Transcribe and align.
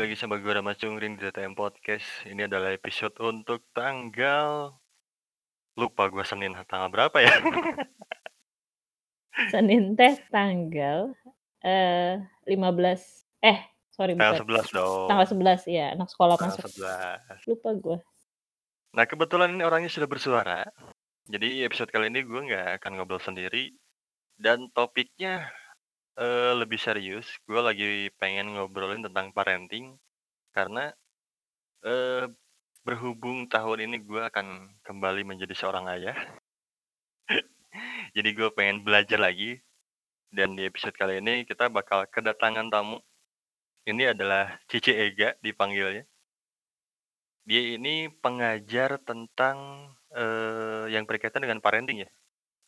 Balik 0.00 0.16
lagi 0.16 0.24
sama 0.24 0.40
gue 0.40 0.48
Rama 0.48 0.72
Cungring 0.72 1.20
di 1.20 1.28
DTM 1.28 1.52
Podcast. 1.52 2.24
Ini 2.24 2.48
adalah 2.48 2.72
episode 2.72 3.12
untuk 3.20 3.68
tanggal 3.76 4.72
lupa 5.76 6.08
gue 6.08 6.24
Senin 6.24 6.56
tanggal 6.64 6.88
berapa 6.88 7.20
ya? 7.20 7.28
Senin 9.52 10.00
teh 10.00 10.16
tanggal 10.32 11.12
eh 11.60 12.16
15 12.48 13.44
eh 13.44 13.60
sorry 13.92 14.16
tanggal 14.16 14.40
bukan. 14.40 14.72
11 14.72 14.80
dong. 14.80 15.08
Tanggal 15.12 15.26
11 15.68 15.68
ya, 15.68 15.86
anak 15.92 16.08
sekolah 16.08 16.36
Tanggal 16.40 16.64
masuk. 16.64 16.72
11. 17.36 17.52
Lupa 17.52 17.70
gue. 17.76 17.98
Nah, 18.96 19.04
kebetulan 19.04 19.52
ini 19.52 19.68
orangnya 19.68 19.92
sudah 19.92 20.08
bersuara. 20.08 20.64
Jadi 21.28 21.60
episode 21.60 21.92
kali 21.92 22.08
ini 22.08 22.24
gue 22.24 22.40
nggak 22.40 22.80
akan 22.80 22.96
ngobrol 22.96 23.20
sendiri 23.20 23.76
dan 24.40 24.64
topiknya 24.72 25.52
eh, 26.20 26.52
lebih 26.54 26.76
serius. 26.76 27.26
Gue 27.48 27.60
lagi 27.64 28.12
pengen 28.20 28.54
ngobrolin 28.54 29.00
tentang 29.00 29.32
parenting 29.32 29.96
karena 30.52 30.92
eh, 31.84 32.28
berhubung 32.84 33.48
tahun 33.48 33.88
ini 33.88 33.96
gue 34.04 34.22
akan 34.28 34.76
kembali 34.84 35.22
menjadi 35.24 35.54
seorang 35.56 35.88
ayah. 35.96 36.16
Jadi 38.16 38.28
gue 38.36 38.48
pengen 38.52 38.84
belajar 38.84 39.16
lagi. 39.16 39.56
Dan 40.30 40.54
di 40.54 40.62
episode 40.62 40.94
kali 40.94 41.18
ini 41.18 41.42
kita 41.42 41.66
bakal 41.66 42.06
kedatangan 42.06 42.70
tamu. 42.70 43.02
Ini 43.82 44.14
adalah 44.14 44.62
Cici 44.70 44.94
Ega 44.94 45.34
dipanggilnya. 45.42 46.06
Dia 47.42 47.74
ini 47.74 48.06
pengajar 48.22 49.02
tentang 49.02 49.90
eh, 50.14 50.86
yang 50.94 51.02
berkaitan 51.08 51.42
dengan 51.42 51.58
parenting 51.58 52.06
ya. 52.06 52.10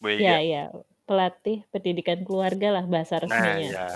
Bu 0.02 0.10
Iya, 0.10 0.42
iya. 0.42 0.64
Pelatih 1.02 1.66
pendidikan 1.74 2.22
keluarga 2.22 2.80
lah 2.80 2.84
bahasa 2.86 3.18
Nah, 3.22 3.26
resminya. 3.26 3.58
ya. 3.58 3.88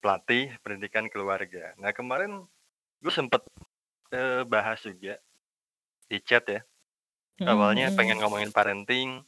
Pelatih 0.00 0.56
pendidikan 0.64 1.06
keluarga. 1.12 1.76
Nah, 1.76 1.92
kemarin 1.92 2.44
gue 3.00 3.12
sempet 3.12 3.44
eh, 4.12 4.42
bahas 4.48 4.80
juga 4.80 5.20
di 6.06 6.18
chat 6.22 6.46
ya. 6.46 6.60
Mm, 7.42 7.48
Awalnya 7.52 7.86
mm. 7.92 7.96
pengen 7.98 8.18
ngomongin 8.22 8.50
parenting. 8.54 9.20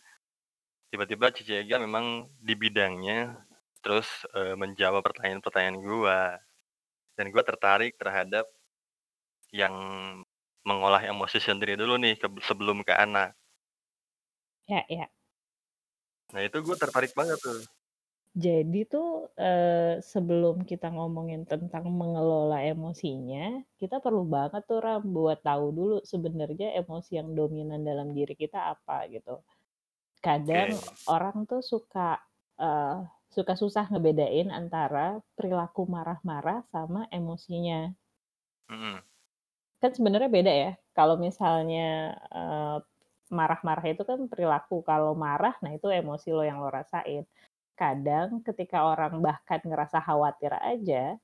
Tiba-tiba 0.88 1.28
Cici 1.34 1.52
Ega 1.52 1.76
memang 1.76 2.32
di 2.40 2.56
bidangnya 2.56 3.36
terus 3.84 4.08
eh, 4.32 4.56
menjawab 4.56 5.04
pertanyaan-pertanyaan 5.04 5.78
gua. 5.84 6.20
Dan 7.12 7.28
gua 7.34 7.44
tertarik 7.44 7.98
terhadap 8.00 8.48
yang 9.52 9.74
mengolah 10.64 11.00
emosi 11.04 11.40
sendiri 11.40 11.76
dulu 11.76 11.96
nih 12.00 12.16
sebelum 12.44 12.84
ke 12.84 12.92
anak. 12.92 13.32
Ya, 14.68 14.84
ya. 14.88 15.08
Nah, 16.32 16.40
itu 16.44 16.56
gue 16.60 16.76
tertarik 16.76 17.12
banget 17.16 17.40
tuh. 17.40 17.64
Jadi 18.38 18.86
tuh 18.86 19.26
eh, 19.34 19.98
sebelum 20.04 20.62
kita 20.62 20.92
ngomongin 20.92 21.48
tentang 21.48 21.88
mengelola 21.90 22.62
emosinya, 22.62 23.64
kita 23.80 23.98
perlu 23.98 24.22
banget 24.28 24.62
tuh 24.68 24.78
Ram 24.78 25.02
buat 25.02 25.40
tahu 25.42 25.74
dulu 25.74 25.96
sebenarnya 26.04 26.76
emosi 26.78 27.18
yang 27.18 27.34
dominan 27.34 27.82
dalam 27.82 28.12
diri 28.14 28.36
kita 28.36 28.78
apa 28.78 29.08
gitu. 29.10 29.42
Kadang 30.22 30.76
Oke. 30.76 31.08
orang 31.10 31.48
tuh 31.48 31.64
suka 31.64 32.20
eh, 32.60 32.96
suka 33.32 33.58
susah 33.58 33.90
ngebedain 33.90 34.52
antara 34.54 35.18
perilaku 35.34 35.88
marah-marah 35.88 36.62
sama 36.68 37.10
emosinya. 37.10 37.90
Mm-mm. 38.70 39.02
Kan 39.82 39.90
sebenarnya 39.96 40.30
beda 40.30 40.52
ya. 40.52 40.72
Kalau 40.94 41.16
misalnya 41.18 42.14
eh, 42.30 42.78
marah-marah 43.30 43.86
itu 43.92 44.02
kan 44.06 44.18
perilaku, 44.30 44.82
kalau 44.86 45.12
marah 45.18 45.54
nah 45.64 45.72
itu 45.74 45.86
emosi 45.90 46.28
lo 46.36 46.42
yang 46.46 46.58
lo 46.62 46.68
rasain. 46.72 47.24
Kadang 47.78 48.42
ketika 48.46 48.84
orang 48.86 49.20
bahkan 49.22 49.60
ngerasa 49.64 49.98
khawatir 50.02 50.52
aja, 50.58 51.16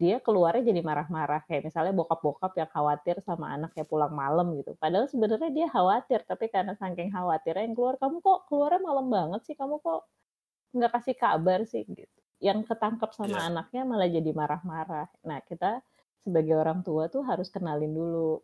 dia 0.00 0.16
keluarnya 0.20 0.62
jadi 0.72 0.80
marah-marah 0.84 1.40
kayak 1.48 1.72
misalnya 1.72 1.92
bokap-bokap 1.96 2.52
yang 2.60 2.70
khawatir 2.70 3.16
sama 3.24 3.46
anaknya 3.56 3.84
pulang 3.88 4.12
malam 4.12 4.52
gitu. 4.60 4.76
Padahal 4.76 5.08
sebenarnya 5.08 5.50
dia 5.56 5.66
khawatir, 5.72 6.20
tapi 6.28 6.52
karena 6.52 6.76
saking 6.76 7.10
khawatirnya 7.16 7.64
yang 7.64 7.74
keluar, 7.78 7.96
kamu 8.02 8.20
kok 8.20 8.40
keluarnya 8.50 8.80
malam 8.84 9.06
banget 9.08 9.40
sih, 9.48 9.56
kamu 9.56 9.80
kok 9.80 10.04
nggak 10.76 10.92
kasih 11.00 11.16
kabar 11.16 11.60
sih 11.64 11.82
gitu. 11.88 12.18
Yang 12.42 12.68
ketangkap 12.68 13.10
sama 13.16 13.38
Iya. 13.40 13.48
anaknya 13.48 13.82
malah 13.88 14.08
jadi 14.12 14.30
marah-marah. 14.36 15.08
Nah 15.24 15.40
kita 15.48 15.80
sebagai 16.24 16.54
orang 16.58 16.80
tua 16.86 17.08
tuh 17.08 17.22
harus 17.24 17.48
kenalin 17.54 17.92
dulu. 17.96 18.42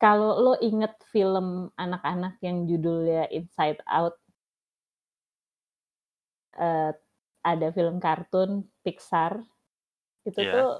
Kalau 0.00 0.30
lo 0.44 0.54
inget 0.64 0.96
film 1.12 1.68
anak-anak 1.76 2.40
yang 2.40 2.64
judulnya 2.64 3.28
Inside 3.28 3.84
Out, 3.84 4.16
eh, 6.56 6.92
ada 7.44 7.66
film 7.76 7.96
kartun 8.04 8.50
Pixar, 8.84 9.40
itu 10.28 10.40
Iya. 10.40 10.52
tuh 10.54 10.70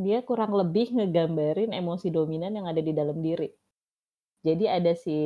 dia 0.00 0.18
kurang 0.28 0.52
lebih 0.56 0.92
ngegambarin 0.96 1.72
emosi 1.72 2.08
dominan 2.12 2.52
yang 2.58 2.66
ada 2.70 2.82
di 2.82 2.92
dalam 2.94 3.18
diri. 3.22 3.48
Jadi 4.46 4.64
ada 4.70 4.92
si 4.94 5.18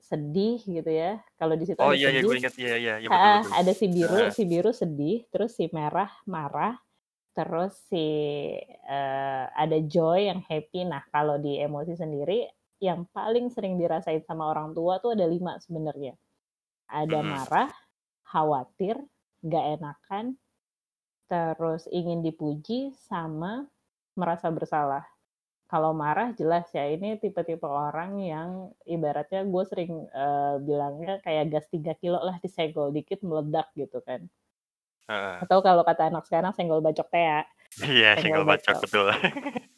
sedih 0.00 0.58
gitu 0.64 0.88
ya. 0.88 1.20
Kalau 1.36 1.54
di 1.60 1.64
situ 1.68 1.80
Oh 1.82 1.92
ada 1.92 1.98
iya, 1.98 2.08
iya 2.14 2.20
gue 2.24 2.34
sedih, 2.34 2.40
inget. 2.40 2.54
Iya, 2.56 2.74
iya, 2.80 2.94
iya 3.02 3.08
ada 3.52 3.72
si 3.76 3.86
biru, 3.90 4.20
si 4.32 4.42
biru 4.48 4.70
sedih, 4.72 5.18
terus 5.32 5.52
si 5.58 5.68
merah 5.76 6.08
marah, 6.24 6.74
terus 7.36 7.76
si 7.92 8.06
eh, 8.64 9.44
ada 9.52 9.78
joy 9.84 10.32
yang 10.32 10.40
happy. 10.40 10.88
Nah 10.88 11.04
kalau 11.12 11.36
di 11.36 11.60
emosi 11.60 11.92
sendiri, 11.92 12.48
yang 12.80 13.04
paling 13.12 13.52
sering 13.52 13.76
dirasain 13.76 14.24
sama 14.24 14.48
orang 14.48 14.72
tua 14.72 14.96
tuh 15.04 15.12
ada 15.12 15.28
lima 15.28 15.60
sebenarnya. 15.60 16.16
Ada 16.88 17.20
marah, 17.20 17.70
khawatir, 18.24 18.96
gak 19.44 19.64
enakan, 19.80 20.26
terus 21.28 21.84
ingin 21.92 22.24
dipuji, 22.24 22.94
sama 23.10 23.68
merasa 24.16 24.48
bersalah. 24.48 25.04
Kalau 25.66 25.90
marah 25.90 26.30
jelas 26.30 26.70
ya 26.70 26.86
ini 26.86 27.18
tipe-tipe 27.18 27.66
orang 27.66 28.22
yang 28.22 28.70
ibaratnya 28.86 29.42
gue 29.42 29.64
sering 29.66 29.92
eh, 30.08 30.56
bilangnya 30.62 31.18
kayak 31.26 31.50
gas 31.52 31.66
3 31.74 31.98
kilo 31.98 32.22
lah 32.22 32.38
disenggol 32.38 32.94
dikit 32.94 33.20
meledak 33.26 33.66
gitu 33.74 33.98
kan. 34.06 34.30
Heeh. 35.06 35.36
Atau 35.46 35.58
kalau 35.62 35.82
kata 35.86 36.10
anak 36.10 36.26
sekarang 36.26 36.50
senggol 36.54 36.82
bacok 36.82 37.06
teh 37.10 37.46
Iya, 37.84 38.16
senggol 38.18 38.42
bacok 38.42 38.76
bacok. 38.76 38.82
betul. 38.84 39.06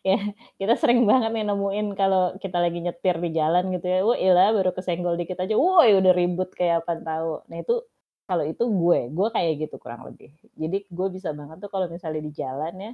Ya, 0.00 0.16
kita 0.56 0.80
sering 0.80 1.04
banget 1.04 1.28
nih 1.36 1.44
nemuin 1.44 1.92
kalau 1.92 2.32
kita 2.40 2.56
lagi 2.56 2.80
nyetir 2.80 3.20
di 3.20 3.36
jalan 3.36 3.68
gitu 3.68 3.84
ya, 3.84 4.00
wah 4.00 4.16
ilah 4.16 4.48
baru 4.56 4.72
kesenggol 4.72 5.12
dikit 5.20 5.36
aja, 5.44 5.52
woi 5.60 5.92
udah 5.92 6.16
ribut 6.16 6.56
kayak 6.56 6.88
apa 6.88 7.04
tahu. 7.04 7.44
Nah 7.52 7.60
itu 7.60 7.84
kalau 8.24 8.44
itu 8.48 8.64
gue, 8.64 9.12
gue 9.12 9.28
kayak 9.28 9.52
gitu 9.68 9.76
kurang 9.76 10.08
lebih. 10.08 10.32
Jadi 10.56 10.88
gue 10.88 11.06
bisa 11.12 11.36
banget 11.36 11.60
tuh 11.60 11.68
kalau 11.68 11.84
misalnya 11.92 12.24
di 12.24 12.32
jalan 12.32 12.74
ya, 12.80 12.92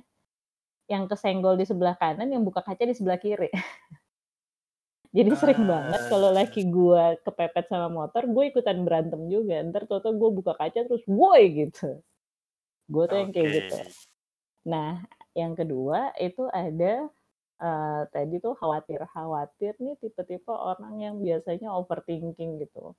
yang 0.91 1.06
kesenggol 1.06 1.55
di 1.55 1.66
sebelah 1.66 1.95
kanan, 1.95 2.27
yang 2.31 2.43
buka 2.43 2.62
kaca 2.66 2.83
di 2.83 2.95
sebelah 2.99 3.22
kiri. 3.22 3.50
Jadi 5.16 5.31
sering 5.32 5.62
banget 5.65 6.03
kalau 6.12 6.28
Ah, 6.28 6.37
laki 6.44 6.69
gue 6.69 7.04
kepepet 7.25 7.66
sama 7.72 7.88
motor, 7.88 8.28
gue 8.28 8.44
ikutan 8.53 8.77
berantem 8.84 9.21
juga. 9.32 9.65
Ntar 9.65 9.88
tau 9.88 10.12
gue 10.12 10.31
buka 10.37 10.53
kaca 10.53 10.84
terus, 10.84 11.00
woi 11.09 11.43
gitu. 11.65 12.04
Gue 12.93 13.04
tuh 13.09 13.16
yang 13.16 13.32
kayak 13.32 13.49
gitu. 13.65 13.77
Nah, 14.69 15.00
yang 15.32 15.56
kedua 15.56 16.12
itu 16.21 16.44
ada 16.53 17.09
eh, 17.56 18.03
tadi 18.12 18.37
tuh 18.44 18.53
khawatir-khawatir 18.60 19.81
nih 19.81 19.97
tipe-tipe 20.04 20.53
orang 20.53 21.00
yang 21.00 21.15
biasanya 21.25 21.72
overthinking 21.72 22.60
gitu. 22.60 22.93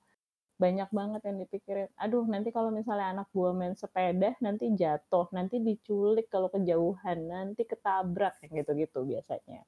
Banyak 0.57 0.89
banget 0.89 1.21
yang 1.29 1.37
dipikirin, 1.45 1.89
aduh 2.01 2.25
nanti 2.25 2.49
kalau 2.49 2.73
misalnya 2.73 3.13
anak 3.13 3.29
gue 3.29 3.49
main 3.53 3.77
sepeda, 3.77 4.33
nanti 4.41 4.73
jatuh, 4.73 5.29
nanti 5.29 5.61
diculik 5.61 6.33
kalau 6.33 6.49
kejauhan, 6.49 7.29
nanti 7.29 7.61
ketabrak, 7.61 8.41
yang 8.41 8.65
gitu-gitu 8.65 9.05
biasanya. 9.05 9.61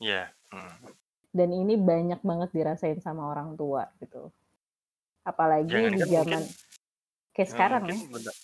Iya. 0.00 0.32
Mm. 0.52 0.92
Dan 1.30 1.54
ini 1.54 1.78
banyak 1.78 2.20
banget 2.26 2.50
dirasain 2.50 2.98
sama 2.98 3.30
orang 3.30 3.54
tua 3.54 3.86
gitu. 4.02 4.34
Apalagi 5.22 5.70
Jangan 5.70 5.92
di 5.94 6.00
kan 6.02 6.08
zaman 6.10 6.42
mungkin 6.42 6.42
kayak 7.36 7.48
sekarang 7.54 7.82
ya. 7.86 7.96
bentar, 8.10 8.36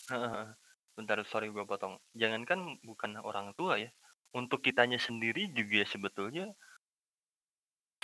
bentar 0.95 1.19
sorry 1.27 1.51
gue 1.51 1.65
potong. 1.67 1.99
Jangankan 2.15 2.79
bukan 2.87 3.11
orang 3.21 3.53
tua 3.59 3.77
ya, 3.83 3.91
untuk 4.33 4.63
kitanya 4.63 5.01
sendiri 5.03 5.51
juga 5.51 5.83
sebetulnya 5.89 6.55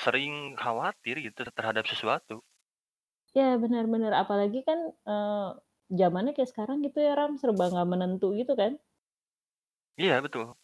sering 0.03 0.59
khawatir 0.59 1.23
gitu 1.23 1.47
terhadap 1.55 1.87
sesuatu. 1.87 2.43
Ya 3.33 3.57
benar-benar, 3.57 4.13
apalagi 4.13 4.61
kan 4.67 4.93
eh, 5.09 5.49
zamannya 5.93 6.33
kayak 6.37 6.51
sekarang 6.53 6.85
gitu 6.85 6.99
ya 7.01 7.17
Ram, 7.17 7.39
serba 7.41 7.71
nggak 7.73 7.89
menentu 7.89 8.35
gitu 8.37 8.53
kan. 8.59 8.77
Iya 9.97 10.23
betul. 10.25 10.57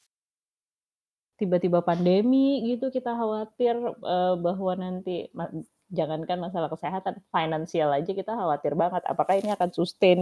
Tiba-tiba 1.39 1.81
pandemi 1.87 2.67
gitu 2.69 2.91
kita 2.91 3.15
khawatir 3.15 3.75
eh, 4.15 4.35
bahwa 4.47 4.73
nanti 4.75 5.31
ma- 5.39 5.55
jangankan 5.89 6.39
masalah 6.47 6.69
kesehatan, 6.75 7.15
finansial 7.35 7.91
aja 7.95 8.11
kita 8.21 8.33
khawatir 8.35 8.73
banget. 8.75 9.03
Apakah 9.07 9.35
ini 9.41 9.51
akan 9.57 9.71
sustain 9.73 10.21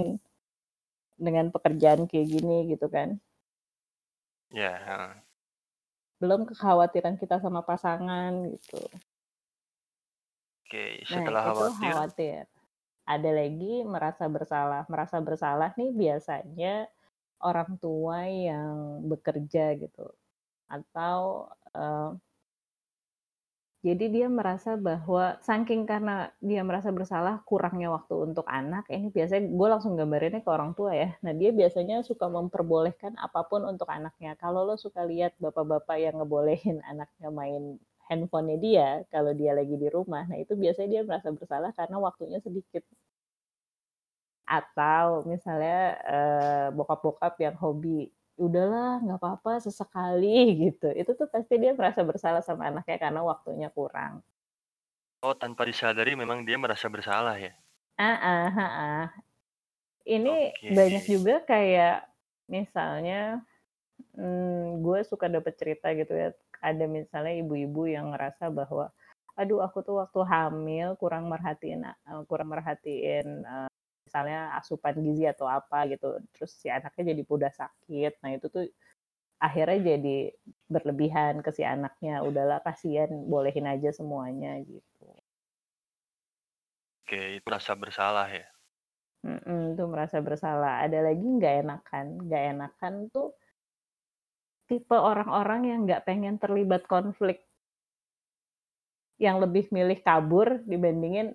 dengan 1.16 1.48
pekerjaan 1.54 2.04
kayak 2.10 2.28
gini 2.28 2.56
gitu 2.72 2.86
kan? 2.92 3.16
Ya. 4.52 4.72
heeh. 4.86 5.12
Belum 6.20 6.48
kekhawatiran 6.48 7.16
kita 7.20 7.36
sama 7.44 7.60
pasangan 7.64 8.32
gitu. 8.52 8.80
Oke, 10.66 11.04
Nah 11.12 11.24
setelah 11.24 11.42
itu 11.46 11.64
khawatir, 11.78 11.78
khawatir. 11.80 12.40
Ada 13.06 13.30
lagi 13.30 13.74
merasa 13.86 14.24
bersalah. 14.26 14.82
Merasa 14.92 15.16
bersalah 15.22 15.70
nih 15.78 15.90
biasanya 15.94 16.90
orang 17.40 17.78
tua 17.78 18.26
yang 18.26 19.04
bekerja 19.06 19.76
gitu. 19.78 20.06
Atau, 20.70 21.48
eee 21.74 22.18
jadi 23.86 24.04
dia 24.14 24.26
merasa 24.38 24.70
bahwa 24.88 25.24
saking 25.48 25.82
karena 25.90 26.16
dia 26.48 26.62
merasa 26.68 26.90
bersalah 26.98 27.34
kurangnya 27.48 27.88
waktu 27.96 28.14
untuk 28.28 28.42
anak, 28.60 28.84
ini 28.94 29.06
biasanya 29.16 29.46
gue 29.58 29.68
langsung 29.72 29.94
gambarinnya 30.00 30.42
ke 30.46 30.50
orang 30.56 30.72
tua 30.78 30.90
ya. 31.02 31.08
Nah, 31.24 31.32
dia 31.40 31.50
biasanya 31.60 31.96
suka 32.10 32.26
memperbolehkan 32.36 33.12
apa 33.26 33.40
pun 33.50 33.62
untuk 33.72 33.86
anaknya. 33.98 34.34
Kalau 34.42 34.60
lo 34.68 34.74
suka 34.84 35.00
lihat 35.10 35.32
bapak-bapak 35.44 35.96
yang 36.04 36.14
ngebolehin 36.18 36.78
anaknya 36.90 37.28
main 37.30 37.62
handphonenya 38.10 38.56
dia, 38.66 38.88
kalau 39.14 39.32
dia 39.40 39.52
lagi 39.54 39.74
di 39.82 39.88
rumah, 39.96 40.22
nah 40.30 40.38
itu 40.38 40.54
biasanya 40.58 40.88
dia 40.94 41.02
merasa 41.06 41.28
bersalah 41.34 41.70
karena 41.78 41.96
waktunya 42.02 42.38
sedikit. 42.42 42.82
Atau 44.46 45.26
misalnya, 45.26 45.98
eee, 46.06 46.66
bokap-bokap 46.78 47.34
yang 47.42 47.58
hobi 47.58 48.14
udahlah 48.44 49.00
nggak 49.04 49.18
apa-apa 49.20 49.52
sesekali 49.66 50.28
gitu. 50.64 50.86
Itu 51.00 51.10
tuh 51.18 51.28
pasti 51.34 51.54
dia 51.62 51.72
merasa 51.78 52.00
bersalah 52.06 52.42
sama 52.44 52.62
anaknya 52.70 52.96
karena 53.02 53.20
waktunya 53.24 53.68
kurang. 53.72 54.22
Oh, 55.26 55.34
tanpa 55.42 55.62
disadari 55.70 56.12
memang 56.22 56.38
dia 56.48 56.56
merasa 56.62 56.86
bersalah 56.94 57.36
ya? 57.46 57.52
Heeh 57.98 58.48
heeh. 58.56 59.04
Ini 60.06 60.34
Oke. 60.34 60.70
banyak 60.70 61.04
juga 61.10 61.42
kayak 61.42 62.06
misalnya, 62.46 63.42
mmm, 64.16 64.82
gue 64.84 65.00
suka 65.06 65.26
dapet 65.32 65.54
cerita 65.60 65.92
gitu 65.98 66.14
ya, 66.16 66.30
ada 66.62 66.84
misalnya 66.90 67.34
ibu-ibu 67.42 67.82
yang 67.90 68.12
ngerasa 68.14 68.50
bahwa, 68.54 68.90
"Aduh 69.40 69.60
aku 69.66 69.80
tuh 69.86 69.96
waktu 70.02 70.20
hamil 70.26 70.88
kurang 71.02 71.26
merhatiin 71.32 71.82
eee, 71.86 72.20
kurang 72.30 72.48
merhatiin, 72.54 73.28
eee, 73.46 73.68
misalnya 74.06 74.54
asupan 74.58 74.94
gizi 75.04 75.24
atau 75.28 75.46
apa 75.50 75.78
gitu, 75.92 76.06
terus 76.34 76.52
si 76.60 76.68
anaknya 76.72 77.12
jadi 77.14 77.22
mudah 77.30 77.52
sakit." 77.60 78.12
Nah 78.22 78.30
itu 78.36 78.46
tuh 78.54 78.64
akhirnya 79.46 79.78
jadi 79.96 80.16
berlebihan 80.74 81.34
ke 81.44 81.50
si 81.56 81.62
anaknya, 81.66 82.14
udahlah 82.28 82.60
kasihan 82.66 83.10
bolehin 83.32 83.66
aja 83.68 83.90
semuanya 83.94 84.58
gitu. 84.64 85.06
Oke, 87.06 87.20
itu 87.38 87.48
rasa 87.54 87.72
bersalah 87.82 88.26
ya? 88.38 88.46
Mhm, 89.26 89.60
itu 89.76 89.84
merasa 89.92 90.18
bersalah. 90.26 90.72
Ada 90.84 90.98
lagi 91.06 91.24
nggak 91.36 91.54
enakan, 91.64 92.06
nggak 92.24 92.42
enakan 92.52 92.94
tuh 93.14 93.28
tipe 94.70 94.94
orang-orang 95.10 95.60
yang 95.70 95.78
nggak 95.86 96.04
pengen 96.08 96.36
terlibat 96.42 96.82
konflik. 96.92 97.38
Yang 99.24 99.36
lebih 99.48 99.64
milih 99.76 99.98
kabur 100.04 100.48
dibandingin 100.64 101.28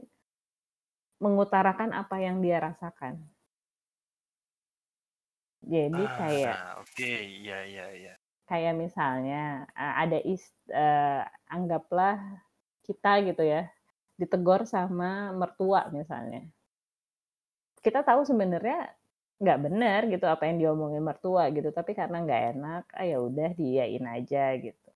mengutarakan 1.24 1.90
apa 2.02 2.16
yang 2.26 2.38
dia 2.46 2.58
rasakan. 2.68 3.14
Jadi 5.72 6.04
kayak 6.18 6.58
Ah, 6.58 6.78
oke, 6.82 7.04
iya 7.42 7.58
iya 7.72 7.86
iya. 8.00 8.14
kayak 8.50 8.74
misalnya, 8.84 9.42
ada 10.04 10.18
is 10.34 10.44
eee, 10.82 11.22
anggaplah 11.56 12.18
kita 12.86 13.12
gitu 13.28 13.44
ya, 13.54 13.62
ditegor 14.22 14.62
sama 14.74 15.10
mertua 15.40 15.82
misalnya. 15.98 16.42
Kita 17.86 18.00
tahu 18.06 18.22
sebenarnya 18.30 18.80
nggak 19.42 19.60
bener 19.66 20.02
gitu 20.14 20.26
apa 20.30 20.44
yang 20.50 20.58
diomongin 20.62 21.02
mertua 21.10 21.44
gitu, 21.56 21.70
tapi 21.74 21.92
karena 22.00 22.18
nggak 22.26 22.42
enak, 22.56 22.84
ah, 23.00 23.06
ya 23.12 23.18
udah 23.28 23.50
diiyain 23.58 24.06
aja 24.18 24.44
gitu. 24.66 24.90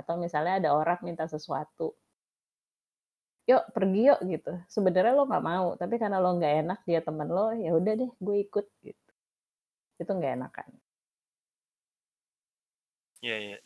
Atau 0.00 0.14
misalnya 0.24 0.54
ada 0.62 0.70
orang 0.80 1.00
minta 1.08 1.26
sesuatu 1.34 1.94
"Yuk 3.50 3.62
pergi 3.76 4.00
yuk," 4.08 4.20
gitu. 4.32 4.52
Sebenarnya 4.74 5.12
lo 5.16 5.22
nggak 5.28 5.44
mau, 5.44 5.66
tapi 5.80 5.94
karena 6.02 6.18
lo 6.24 6.30
nggak 6.38 6.54
enak 6.64 6.78
dia 6.88 7.00
temen 7.04 7.28
lo, 7.28 7.52
ya 7.52 7.70
udah 7.78 7.92
deh 8.00 8.10
gue 8.24 8.36
ikut 8.44 8.66
gitu. 8.86 9.08
Itu 10.02 10.10
nggak 10.18 10.34
enakan. 10.40 10.68
Iya 13.22 13.36
iya. 13.44 13.56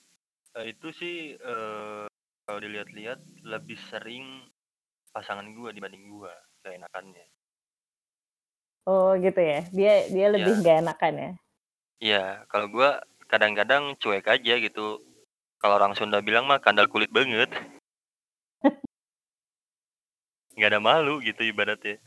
Eee, 0.56 0.66
itu 0.74 0.88
sih, 1.00 1.14
eee, 1.38 2.04
kalau 2.46 2.60
dilihat-lihat 2.64 3.20
lebih 3.52 3.78
sering 3.90 4.26
pasangan 5.14 5.48
gua 5.56 5.70
dibanding 5.76 6.04
gua, 6.12 6.34
keenakannya. 6.64 7.26
Oh 8.86 9.10
gitu 9.18 9.40
ya? 9.42 9.58
Dia 9.74 9.92
dia 10.14 10.26
lebih 10.34 10.52
Iya. 10.54 10.60
nggak 10.62 10.76
enakan 10.84 11.14
ya? 11.24 11.30
Iya, 12.04 12.46
kalau 12.50 12.66
gua 12.70 12.88
kadang-kadang 13.30 13.98
cuek 13.98 14.26
aja 14.30 14.54
gitu. 14.62 15.02
Kalau 15.58 15.74
orang 15.78 15.94
Sunda 15.98 16.22
bilang 16.22 16.46
mah 16.46 16.62
kandal 16.62 16.86
kulit 16.86 17.10
banget. 17.10 17.50
Nggak 20.58 20.70
ada 20.74 20.80
malu 20.82 21.22
gitu 21.22 21.42
ibaratnya. 21.46 22.02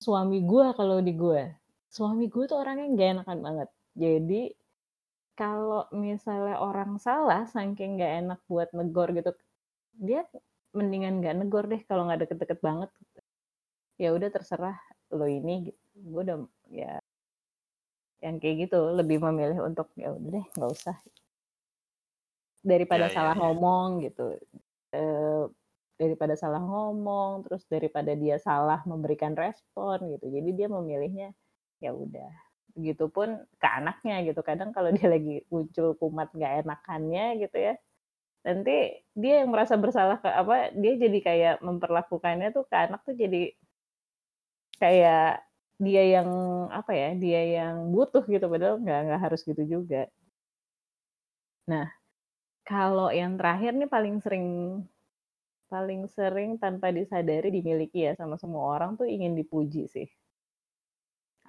Suami 0.00 0.38
gua 0.50 0.72
kalau 0.78 0.98
di 1.04 1.12
gue, 1.12 1.42
suami 1.92 2.24
gue 2.32 2.44
tuh 2.48 2.56
orangnya 2.62 2.86
nggak 2.94 3.08
enakan 3.20 3.38
banget. 3.46 3.68
Jadi, 3.92 4.42
kalau 5.40 5.82
misalnya 6.06 6.56
orang 6.68 6.92
salah 7.06 7.42
saking 7.54 7.90
nggak 8.00 8.12
enak 8.24 8.40
buat 8.50 8.68
negor 8.78 9.08
gitu, 9.18 9.30
dia 9.98 10.22
mendingan 10.78 11.20
nggak 11.20 11.36
negor 11.40 11.64
deh 11.72 11.82
kalau 11.88 12.08
nggak 12.08 12.20
deket-deket 12.28 12.60
banget. 12.64 12.90
Ya 14.02 14.10
udah 14.16 14.30
terserah 14.34 14.78
lo 15.12 15.26
ini 15.28 15.70
gitu, 15.72 15.80
gue 16.12 16.22
udah 16.26 16.38
ya 16.72 16.92
yang 18.20 18.36
kayak 18.36 18.68
gitu, 18.68 18.78
lebih 18.98 19.16
memilih 19.24 19.64
untuk, 19.64 19.88
ya 19.96 20.12
udah 20.12 20.28
deh 20.36 20.44
nggak 20.56 20.70
usah. 20.76 20.96
Daripada 22.60 23.08
iya 23.08 23.08
salah 23.08 23.32
iya. 23.32 23.40
ngomong 23.40 24.04
gitu, 24.04 24.36
eee, 24.92 25.44
daripada 26.00 26.32
salah 26.32 26.64
ngomong, 26.64 27.44
terus 27.44 27.68
daripada 27.68 28.16
dia 28.16 28.40
salah 28.40 28.80
memberikan 28.88 29.36
respon 29.36 30.00
gitu, 30.16 30.32
jadi 30.32 30.48
dia 30.56 30.68
memilihnya, 30.72 31.36
ya 31.84 31.92
udah. 31.92 32.32
Begitupun 32.72 33.44
ke 33.60 33.68
anaknya 33.68 34.24
gitu, 34.24 34.40
kadang 34.40 34.72
kalau 34.72 34.88
dia 34.96 35.04
lagi 35.12 35.44
muncul 35.52 35.92
kumat 36.00 36.32
nggak 36.32 36.64
enakannya 36.64 37.44
gitu 37.44 37.56
ya, 37.60 37.74
nanti 38.40 39.04
dia 39.12 39.44
yang 39.44 39.52
merasa 39.52 39.76
bersalah 39.76 40.16
ke 40.24 40.30
apa, 40.32 40.72
dia 40.72 40.96
jadi 40.96 41.18
kayak 41.20 41.54
memperlakukannya 41.60 42.48
tuh 42.56 42.64
ke 42.64 42.76
anak 42.80 43.04
tuh 43.04 43.12
jadi 43.12 43.52
kayak 44.80 45.44
dia 45.80 46.02
yang 46.20 46.30
apa 46.72 46.92
ya, 46.96 47.10
dia 47.20 47.40
yang 47.60 47.92
butuh 47.92 48.24
gitu, 48.24 48.48
padahal 48.48 48.80
nggak 48.80 49.00
nggak 49.12 49.20
harus 49.20 49.40
gitu 49.44 49.64
juga. 49.68 50.08
Nah, 51.68 51.86
kalau 52.64 53.12
yang 53.12 53.36
terakhir 53.36 53.76
nih 53.76 53.90
paling 53.90 54.16
sering 54.24 54.46
paling 55.72 56.02
sering 56.16 56.50
tanpa 56.62 56.86
disadari 56.98 57.48
dimiliki 57.56 57.98
ya 58.06 58.12
sama 58.20 58.36
semua 58.42 58.62
orang 58.74 58.90
tuh 58.98 59.06
ingin 59.14 59.32
dipuji 59.40 59.82
sih. 59.94 60.08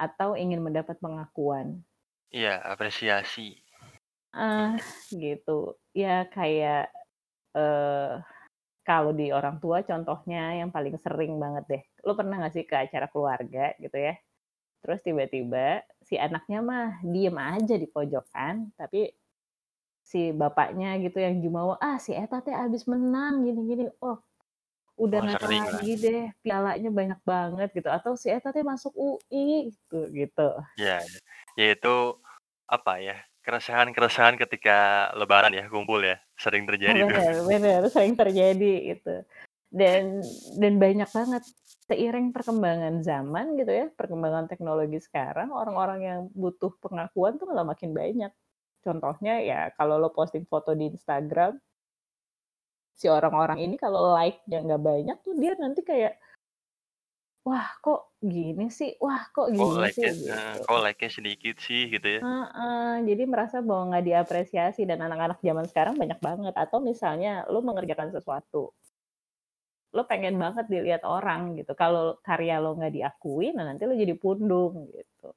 Atau 0.05 0.35
ingin 0.43 0.59
mendapat 0.63 0.99
pengakuan. 1.03 1.83
Iya, 2.39 2.53
apresiasi. 2.73 3.47
Ah, 4.33 4.79
gitu. 5.11 5.75
Ya 5.91 6.23
kayak, 6.31 6.87
eee, 7.57 8.13
kalau 8.87 9.11
di 9.15 9.31
orang 9.35 9.57
tua 9.63 9.83
contohnya 9.85 10.59
yang 10.59 10.69
paling 10.75 10.95
sering 11.01 11.37
banget 11.43 11.65
deh, 11.71 11.83
lu 12.07 12.13
pernah 12.19 12.35
nggak 12.41 12.53
sih 12.55 12.65
ke 12.69 12.75
acara 12.85 13.07
keluarga 13.13 13.73
gitu 13.83 13.97
ya, 13.97 14.15
terus 14.83 14.99
tiba-tiba 15.05 15.83
si 16.03 16.15
anaknya 16.19 16.59
mah 16.65 16.87
diem 17.05 17.37
aja 17.37 17.75
di 17.77 17.87
pojokan, 17.91 18.73
tapi 18.79 19.11
si 20.11 20.19
bapaknya 20.41 20.87
gitu 21.03 21.17
yang 21.25 21.35
jumawa, 21.45 21.75
"Ah, 21.83 21.97
si 22.05 22.11
eta 22.15 22.37
teh 22.45 22.53
habis 22.55 22.83
menang 22.91 23.33
gini-gini, 23.47 23.83
oh 24.03 24.17
udah 25.03 25.19
nggak 25.25 25.43
lagi 25.51 25.89
deh, 26.03 26.21
pialanya 26.45 26.89
banyak 26.99 27.19
banget," 27.31 27.69
gitu, 27.77 27.89
atau, 27.97 28.13
"Si 28.21 28.27
eta 28.31 28.49
teh 28.55 28.63
masuk 28.71 28.93
UI," 28.97 29.71
gitu 29.73 29.97
gitu. 30.19 30.47
Iya. 30.79 31.03
Ya 31.59 31.65
itu, 31.75 31.89
apa 32.71 32.91
ya, 33.03 33.13
keresahan-keresahan 33.43 34.35
ketika 34.41 34.71
lebaran 35.19 35.51
ya, 35.59 35.63
kumpul 35.73 35.99
ya, 36.09 36.15
sering 36.39 36.63
terjadi 36.69 36.99
bener 37.07 37.35
bener, 37.45 37.81
sering 37.93 38.17
terjadi 38.17 38.97
itu. 38.97 39.09
Dan 39.71 40.21
dan 40.59 40.73
banyak 40.81 41.09
banget, 41.13 41.43
seiring 41.87 42.33
perkembangan 42.35 43.01
zaman 43.05 43.55
gitu 43.59 43.71
ya, 43.71 43.85
perkembangan 43.93 44.45
teknologi 44.51 44.99
sekarang, 44.99 45.49
orang-orang 45.53 45.99
yang 46.03 46.19
butuh 46.35 46.73
pengakuan 46.83 47.37
tuh 47.39 47.47
malah 47.51 47.65
makin 47.67 47.91
banyak. 47.95 48.31
Contohnya 48.85 49.33
ya 49.49 49.59
kalau 49.77 49.95
lo 50.01 50.09
posting 50.17 50.45
foto 50.49 50.73
di 50.73 50.89
Instagram 50.89 51.53
si 52.99 53.07
orang-orang 53.09 53.57
ini 53.65 53.75
kalau 53.79 54.13
like-nya 54.15 54.57
nggak 54.65 54.83
banyak 54.89 55.17
tuh 55.25 55.33
dia 55.39 55.53
nanti 55.57 55.81
kayak 55.81 56.21
"Wah 57.47 57.69
kok 57.83 58.01
gini 58.33 58.65
sih 58.77 58.91
wah 59.03 59.23
kok 59.35 59.47
Kok 59.57 59.71
gini 59.73 59.83
sih?" 59.95 60.07
like-nya 60.07 60.11
heeh, 60.31 60.53
Gitu. 60.57 60.61
kok 60.63 60.79
like-nya 60.83 61.09
sedikit 61.17 61.55
sih 61.65 61.81
gitu 61.93 62.07
ya. 62.17 62.21
Heeh, 62.21 63.01
jadi 63.09 63.23
merasa 63.25 63.57
bahwa 63.65 63.83
nggak 63.89 64.05
diapresiasi 64.05 64.85
dan 64.85 65.01
anak-anak 65.01 65.41
zaman 65.41 65.65
sekarang 65.65 65.95
banyak 65.97 66.19
banget. 66.21 66.53
Atau 66.53 66.77
misalnya 66.77 67.49
lo 67.49 67.65
mengerjakan 67.65 68.13
sesuatu 68.13 68.73
lo 69.97 70.07
pengen 70.07 70.35
banget 70.39 70.65
dilihat 70.71 71.03
orang 71.03 71.41
gitu, 71.59 71.75
kalau 71.75 72.15
karya 72.23 72.55
lo 72.63 72.69
nggak 72.79 72.93
diakui, 72.95 73.51
nah 73.51 73.67
nanti 73.67 73.83
lo 73.83 73.91
jadi 73.91 74.15
pundung 74.15 74.87
gitu. 74.95 75.35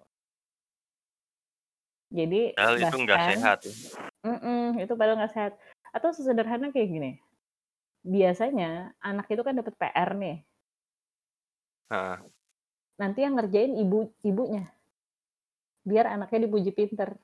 Jadi 2.14 2.54
Padahal 2.54 2.78
itu 2.78 2.96
nggak 3.02 3.18
bahkan 3.18 3.34
sehat. 3.34 3.58
mhm, 4.22 4.66
itu 4.78 4.92
padahal 4.94 5.18
nggak 5.18 5.34
sehat. 5.34 5.52
Atau 5.90 6.14
sesederhana 6.14 6.70
kayak 6.70 6.88
gini, 6.90 7.10
biasanya 8.06 8.94
anak 9.02 9.26
itu 9.34 9.42
kan 9.42 9.58
dapat 9.58 9.74
PR 9.74 10.10
nih. 10.14 10.36
Heeh. 11.90 12.18
Nanti 13.02 13.18
yang 13.26 13.34
ngerjain 13.34 13.74
ibu 13.74 14.14
ibunya. 14.22 14.70
Biar 15.82 16.06
anaknya 16.06 16.46
dipuji 16.46 16.70
pinter. 16.70 17.18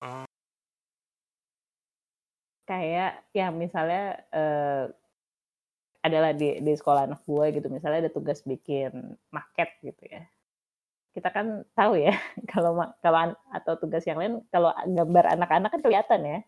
Oh. 0.00 0.24
Kayak 2.64 3.24
ya 3.36 3.48
misalnya, 3.52 4.24
eee, 4.32 4.84
adalah 6.04 6.32
di 6.32 6.62
di 6.64 6.72
sekolah 6.72 7.10
anak 7.10 7.20
gue 7.28 7.46
gitu, 7.60 7.68
misalnya 7.68 8.08
ada 8.08 8.12
tugas 8.12 8.40
bikin 8.48 9.18
maket 9.28 9.76
gitu 9.84 10.02
ya. 10.08 10.24
Kita 11.18 11.34
kan 11.34 11.66
tahu 11.74 11.98
ya 11.98 12.14
kalau 12.52 12.78
kalau 13.02 13.34
atau 13.50 13.74
tugas 13.74 14.06
yang 14.06 14.22
lain 14.22 14.38
kalau 14.54 14.70
gambar 14.86 15.34
anak-anak 15.34 15.74
kan 15.74 15.82
kelihatan 15.82 16.22
ya. 16.22 16.40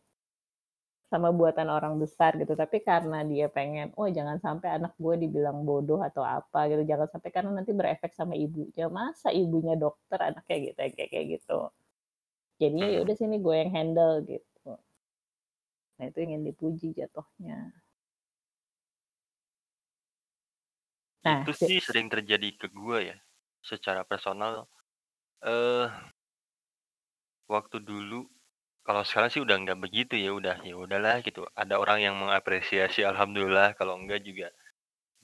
Sama 1.11 1.35
buatan 1.35 1.67
orang 1.75 1.99
besar 1.99 2.39
gitu, 2.39 2.55
tapi 2.55 2.87
karena 2.87 3.27
dia 3.27 3.50
pengen, 3.50 3.91
"Oh 3.99 4.07
jangan 4.07 4.39
sampai 4.39 4.79
anak 4.79 4.95
gue 4.95 5.27
dibilang 5.27 5.67
bodoh 5.67 5.99
atau 6.07 6.23
apa 6.23 6.71
gitu, 6.71 6.87
jangan 6.87 7.11
sampai 7.11 7.35
karena 7.35 7.50
nanti 7.50 7.75
berefek 7.75 8.15
sama 8.15 8.39
ibunya." 8.39 8.87
Masa 8.87 9.35
ibunya 9.35 9.75
dokter 9.75 10.23
anaknya 10.23 10.71
gitu, 10.71 10.79
kayak 10.79 11.11
kayak 11.11 11.27
gitu. 11.35 11.59
Jadinya 12.62 12.87
ya 12.95 12.99
udah 13.03 13.17
sini 13.19 13.37
gue 13.43 13.55
yang 13.59 13.73
handle 13.75 14.15
gitu. 14.23 14.71
Nah 15.99 16.05
itu 16.07 16.19
ingin 16.23 16.47
dipuji 16.47 16.95
jatuhnya. 16.95 17.75
Nah 21.27 21.43
Itu 21.45 21.53
si 21.59 21.67
sih 21.67 21.79
sering 21.83 22.07
terjadi 22.07 22.49
ke 22.55 22.67
gue 22.71 22.99
ya, 23.12 23.17
secara 23.62 24.02
personal, 24.09 24.69
eee 25.45 25.88
waktu 27.50 27.76
dulu 27.83 28.21
kalau 28.87 29.02
sekarang 29.09 29.31
sih 29.35 29.43
udah 29.45 29.57
nggak 29.62 29.79
begitu 29.85 30.14
ya, 30.19 30.31
udah 30.40 30.57
ya 30.64 30.75
udahlah 30.85 31.17
gitu, 31.26 31.45
ada 31.62 31.75
orang 31.83 31.99
yang 32.07 32.17
mengapresiasi 32.23 33.00
alhamdulillah, 33.05 33.76
kalau 33.79 33.95
enggak 34.00 34.21
juga 34.29 34.49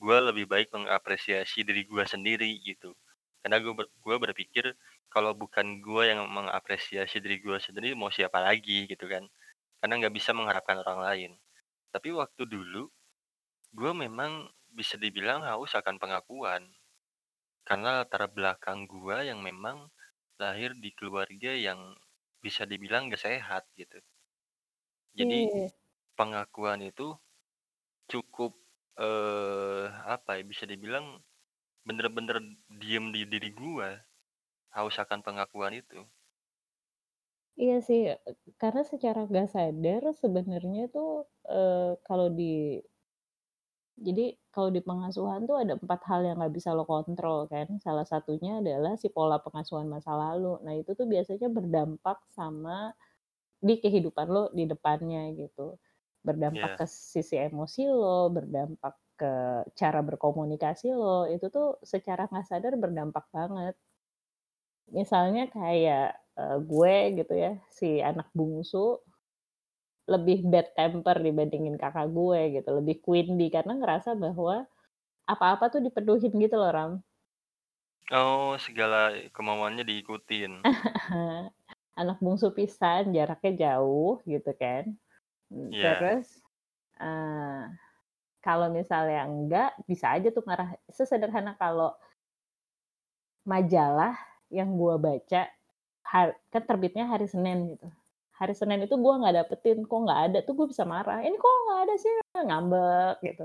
gue 0.02 0.18
lebih 0.28 0.46
baik 0.52 0.68
mengapresiasi 0.76 1.64
diri 1.68 1.82
gue 1.88 2.04
sendiri 2.14 2.50
gitu. 2.64 2.90
Karena 3.42 3.58
gue 3.64 3.72
gue 3.76 4.16
berpikir 4.24 4.66
kalau 5.14 5.32
bukan 5.36 5.80
gue 5.86 6.02
yang 6.12 6.20
mengapresiasi 6.28 7.18
diri 7.24 7.38
gue 7.42 7.58
sendiri 7.62 7.94
mau 7.98 8.10
siapa 8.12 8.38
lagi 8.42 8.86
gitu 8.92 9.06
kan, 9.10 9.24
karena 9.80 9.94
nggak 10.06 10.14
bisa 10.18 10.30
mengharapkan 10.36 10.78
orang 10.84 11.00
lain. 11.08 11.32
Tapi 11.94 12.10
waktu 12.16 12.44
dulu, 12.48 12.88
gue 13.78 13.92
memang 14.04 14.48
bisa 14.72 14.96
dibilang 15.00 15.42
haus 15.46 15.72
akan 15.78 15.96
pengakuan. 16.02 16.62
Karena 17.68 17.88
latar 18.06 18.22
belakang 18.30 18.86
gue 18.86 19.16
yang 19.30 19.42
memang 19.42 19.90
lahir 20.38 20.70
di 20.78 20.90
keluarga 20.94 21.50
yang 21.66 21.98
bisa 22.44 22.62
dibilang 22.70 23.10
nggak 23.10 23.18
sehat 23.26 23.66
gitu. 23.74 23.98
Jadi 25.14 25.48
Iya. 25.48 25.70
pengakuan 26.18 26.80
itu 26.84 27.14
cukup, 28.10 28.52
eee, 29.00 29.84
apa 30.16 30.38
ya, 30.40 30.44
bisa 30.46 30.64
dibilang 30.68 31.20
bener-bener 31.86 32.38
diem 32.80 33.06
di 33.14 33.22
diri 33.28 33.50
gue, 33.54 33.90
haus 34.76 34.96
akan 35.02 35.20
pengakuan 35.26 35.74
itu. 35.76 36.06
Iya 37.62 37.74
sih, 37.88 38.00
e 38.12 38.30
karena 38.60 38.82
secara 38.92 39.18
nggak 39.28 39.48
sadar 39.54 40.02
sebenarnya 40.22 40.82
tuh, 40.94 41.08
eee, 41.48 41.96
kalau 42.06 42.26
di 42.38 42.44
jadi 43.96 44.36
kalau 44.56 44.70
di 44.76 44.80
pengasuhan 44.88 45.40
tuh 45.50 45.56
ada 45.62 45.74
4 45.76 46.00
hal 46.10 46.20
yang 46.28 46.36
nggak 46.40 46.54
bisa 46.58 46.70
lo 46.78 46.84
kontrol 46.88 47.38
kan, 47.52 47.68
salah 47.86 48.06
satunya 48.08 48.52
adalah 48.64 48.94
si 49.02 49.08
pola 49.16 49.38
pengasuhan 49.46 49.86
masa 49.94 50.12
lalu. 50.16 50.56
Nah 50.64 50.74
itu 50.80 50.90
tuh 50.98 51.06
biasanya 51.12 51.48
berdampak 51.52 52.18
sama 52.38 52.92
di 53.68 53.74
kehidupan 53.82 54.26
lo 54.34 54.44
di 54.58 54.64
depannya 54.72 55.22
gitu. 55.40 55.76
Berdampak 56.26 56.72
Iya. 56.72 56.80
ke 56.80 56.86
sisi 56.90 57.36
emosi 57.40 57.82
lo, 57.90 58.28
berdampak 58.36 58.94
ke 59.20 59.32
cara 59.80 60.00
berkomunikasi 60.08 60.88
lo, 60.96 61.26
itu 61.30 61.46
tuh 61.56 61.80
secara 61.92 62.28
nggak 62.30 62.46
sadar 62.50 62.74
berdampak 62.80 63.26
banget. 63.36 63.74
Misalnya 64.98 65.50
kayak, 65.50 66.14
eee, 66.38 66.56
gue 66.70 66.96
gitu 67.18 67.34
ya, 67.34 67.52
si 67.78 67.98
anak 67.98 68.30
bungsu 68.38 69.02
lebih 70.12 70.38
bad 70.52 70.68
temper 70.78 71.16
dibandingin 71.26 71.76
kakak 71.82 72.08
gue 72.18 72.40
gitu, 72.62 72.68
lebih 72.78 72.96
queen 73.04 73.28
bee 73.38 73.50
karena 73.56 73.74
ngerasa 73.80 74.10
bahwa 74.24 74.56
apa-apa 75.32 75.64
tuh 75.72 75.80
dipenuhin 75.86 76.34
gitu 76.44 76.56
loh, 76.62 76.70
Ram. 76.76 76.92
Oh, 78.20 78.54
segala 78.66 79.00
kemauannya 79.34 79.84
diikutin. 79.90 80.52
Anak 82.00 82.18
bungsu 82.20 82.52
pisan, 82.52 83.12
jaraknya 83.16 83.52
jauh 83.80 84.20
gitu 84.28 84.52
kan. 84.56 84.84
Mmm, 85.52 85.70
Iya. 85.70 85.82
terus, 85.82 86.42
eee, 87.00 87.64
kalau 88.44 88.68
misalnya 88.72 89.26
enggak, 89.28 89.70
bisa 89.90 90.14
aja 90.16 90.28
tuh 90.34 90.44
marah. 90.46 90.76
Sesederhana 90.90 91.54
kalau 91.58 91.94
majalah 93.50 94.14
yang 94.58 94.70
gue 94.80 94.94
baca, 95.06 95.42
kan 96.52 96.62
terbitnya 96.68 97.04
hari 97.12 97.26
Senin 97.32 97.58
gitu. 97.74 97.88
Hari 98.36 98.52
Senin 98.56 98.84
itu 98.84 98.94
gue 99.00 99.14
nggak 99.20 99.34
dapetin, 99.44 99.78
kok 99.88 100.00
nggak 100.06 100.20
ada 100.32 100.38
tuh 100.44 100.52
gue 100.58 100.66
bisa 100.72 100.84
marah, 100.84 101.24
"Ini 101.24 101.36
kok 101.40 101.54
nggak 101.66 101.80
ada 101.88 101.94
sih?" 101.96 102.12
Ngambek 102.36 103.14
gitu. 103.24 103.44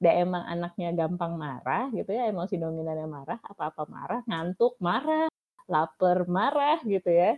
Dan 0.00 0.14
emang 0.28 0.44
anaknya 0.48 0.88
gampang 0.96 1.36
marah 1.36 1.92
gitu 1.92 2.08
ya, 2.16 2.24
emosi 2.32 2.56
dominannya 2.56 3.04
marah, 3.08 3.38
apa-apa 3.44 3.84
marah, 3.90 4.20
ngantuk 4.24 4.80
marah, 4.80 5.28
laper 5.68 6.24
marah 6.24 6.80
gitu 6.88 7.10
ya. 7.12 7.36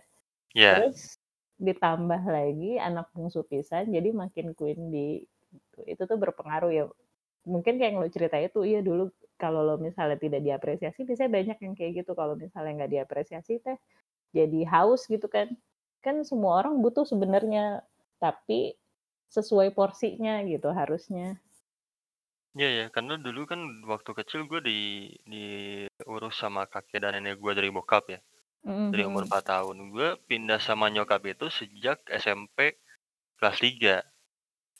Iya. 0.54 0.82
Terus 0.82 1.18
ditambah 1.60 2.22
lagi 2.26 2.78
anak 2.82 3.10
bungsu 3.14 3.42
pisan, 3.46 3.90
jadi 3.94 4.10
makin 4.14 4.54
queen 4.58 4.90
gitu. 4.94 5.78
Itu 5.86 6.02
tuh 6.10 6.18
berpengaruh 6.20 6.70
ya, 6.74 6.84
mungkin 7.48 7.78
kayak 7.80 7.90
yang 7.96 7.98
lo 8.02 8.08
cerita 8.12 8.36
itu, 8.42 8.60
iya 8.68 8.80
dulu 8.84 9.10
kalau 9.40 9.62
lo 9.66 9.76
misalnya 9.80 10.18
tidak 10.20 10.42
diapresiasi 10.46 11.02
biasanya 11.08 11.32
banyak 11.32 11.58
yang 11.64 11.74
kayak 11.78 11.92
gitu, 12.04 12.12
kalau 12.18 12.34
misalnya 12.38 12.72
nggak 12.84 12.92
diapresiasi 12.96 13.60
teh 13.64 13.78
jadi 14.36 14.60
haus 14.70 15.06
gitu 15.10 15.26
kan. 15.30 15.54
Kan 16.04 16.26
semua 16.26 16.52
orang 16.58 16.82
butuh 16.82 17.06
sebenarnya, 17.06 17.86
tapi 18.18 18.74
sesuai 19.30 19.70
porsinya 19.78 20.42
gitu 20.42 20.68
harusnya. 20.74 21.38
Iya 22.58 22.68
ya, 22.78 22.84
karena 22.92 23.16
dulu 23.16 23.48
kan 23.48 23.60
waktu 23.88 24.10
kecil 24.18 24.40
gue 24.44 24.60
di 24.60 24.72
diurus 25.24 26.36
sama 26.36 26.68
kakek 26.68 27.00
dan 27.00 27.16
nenek 27.16 27.40
gue 27.40 27.52
dari 27.56 27.72
bokap 27.72 28.04
ya, 28.12 28.20
dari 28.92 29.02
umur 29.10 29.24
mhm. 29.24 29.30
4 29.30 29.44
tahun. 29.52 29.76
Gue 29.94 30.08
pindah 30.30 30.60
sama 30.68 30.86
nyokap 30.94 31.22
itu 31.32 31.46
sejak 31.58 31.98
SMP 32.10 32.58
kelas 33.40 33.58
3, 33.62 33.96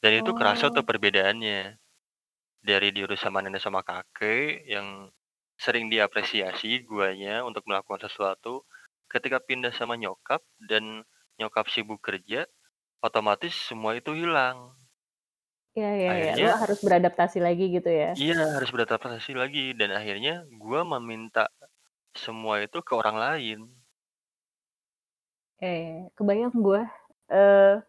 dan 0.02 0.12
itu 0.20 0.32
kerasa 0.38 0.70
tuh 0.74 0.82
Oh. 0.82 0.88
perbedaannya. 0.88 1.78
Dari 2.62 2.88
diurus 2.96 3.20
sama 3.24 3.40
nenek 3.44 3.62
sama 3.62 3.82
kakek 3.86 4.64
yang 4.70 5.10
sering 5.58 5.86
diapresiasi 5.92 6.86
guanya 6.88 7.42
untuk 7.48 7.64
melakukan 7.68 8.06
sesuatu, 8.08 8.64
ketika 9.12 9.38
pindah 9.42 9.72
sama 9.74 9.94
nyokap 9.98 10.42
dan 10.70 11.04
nyokap 11.40 11.66
sibuk 11.74 12.00
kerja, 12.04 12.40
otomatis 13.04 13.54
semua 13.68 13.92
itu 14.00 14.12
hilang. 14.16 14.58
Iya 15.76 15.88
iya 15.98 16.10
iya, 16.20 16.30
lo 16.42 16.48
harus 16.60 16.78
beradaptasi 16.84 17.38
lagi 17.46 17.64
gitu 17.76 17.88
ya? 18.00 18.08
Iya, 18.20 18.34
harus 18.54 18.68
beradaptasi 18.74 19.30
lagi 19.40 19.60
dan 19.80 19.90
akhirnya 19.98 20.32
gua 20.62 20.80
meminta 20.92 21.40
semua 22.24 22.54
itu 22.66 22.78
ke 22.88 22.92
orang 23.00 23.16
lain. 23.24 23.58
Eh, 25.60 26.08
kebayang 26.16 26.54
gue, 26.64 26.80
eee 27.28 27.82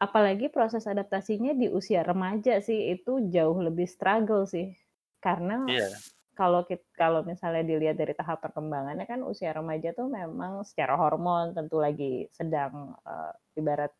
apalagi 0.00 0.48
proses 0.48 0.88
adaptasinya 0.88 1.52
di 1.52 1.68
usia 1.68 2.00
remaja 2.00 2.56
sih, 2.64 2.96
itu 2.96 3.20
jauh 3.28 3.60
lebih 3.60 3.84
struggle 3.84 4.48
sih. 4.48 4.72
Karena 5.20 5.68
Iya. 5.68 6.00
Kalau 6.38 6.64
kalau 6.96 7.20
misalnya 7.26 7.62
dilihat 7.66 7.96
dari 8.00 8.14
tahap 8.16 8.40
perkembangannya 8.44 9.04
kan 9.08 9.20
usia 9.26 9.52
remaja 9.52 9.92
tuh 9.96 10.08
memang 10.08 10.62
secara 10.64 10.94
hormon 10.96 11.52
tentu 11.56 11.76
lagi 11.82 12.26
sedang, 12.32 12.96
eee, 13.04 13.32
ibarat 13.60 13.92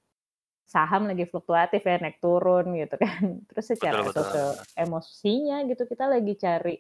saham 0.67 1.11
lagi 1.11 1.27
fluktuatif 1.31 1.83
ya, 1.85 1.99
naik 2.01 2.19
turun 2.23 2.73
gitu 2.79 2.97
kan. 3.01 3.23
Terus 3.51 3.67
Betul 3.81 4.05
secara 4.05 4.07
sosio 4.07 4.57
betul. 4.57 4.67
emosinya 4.79 5.65
gitu, 5.69 5.85
kita 5.91 6.07
lagi 6.11 6.35
cari 6.39 6.77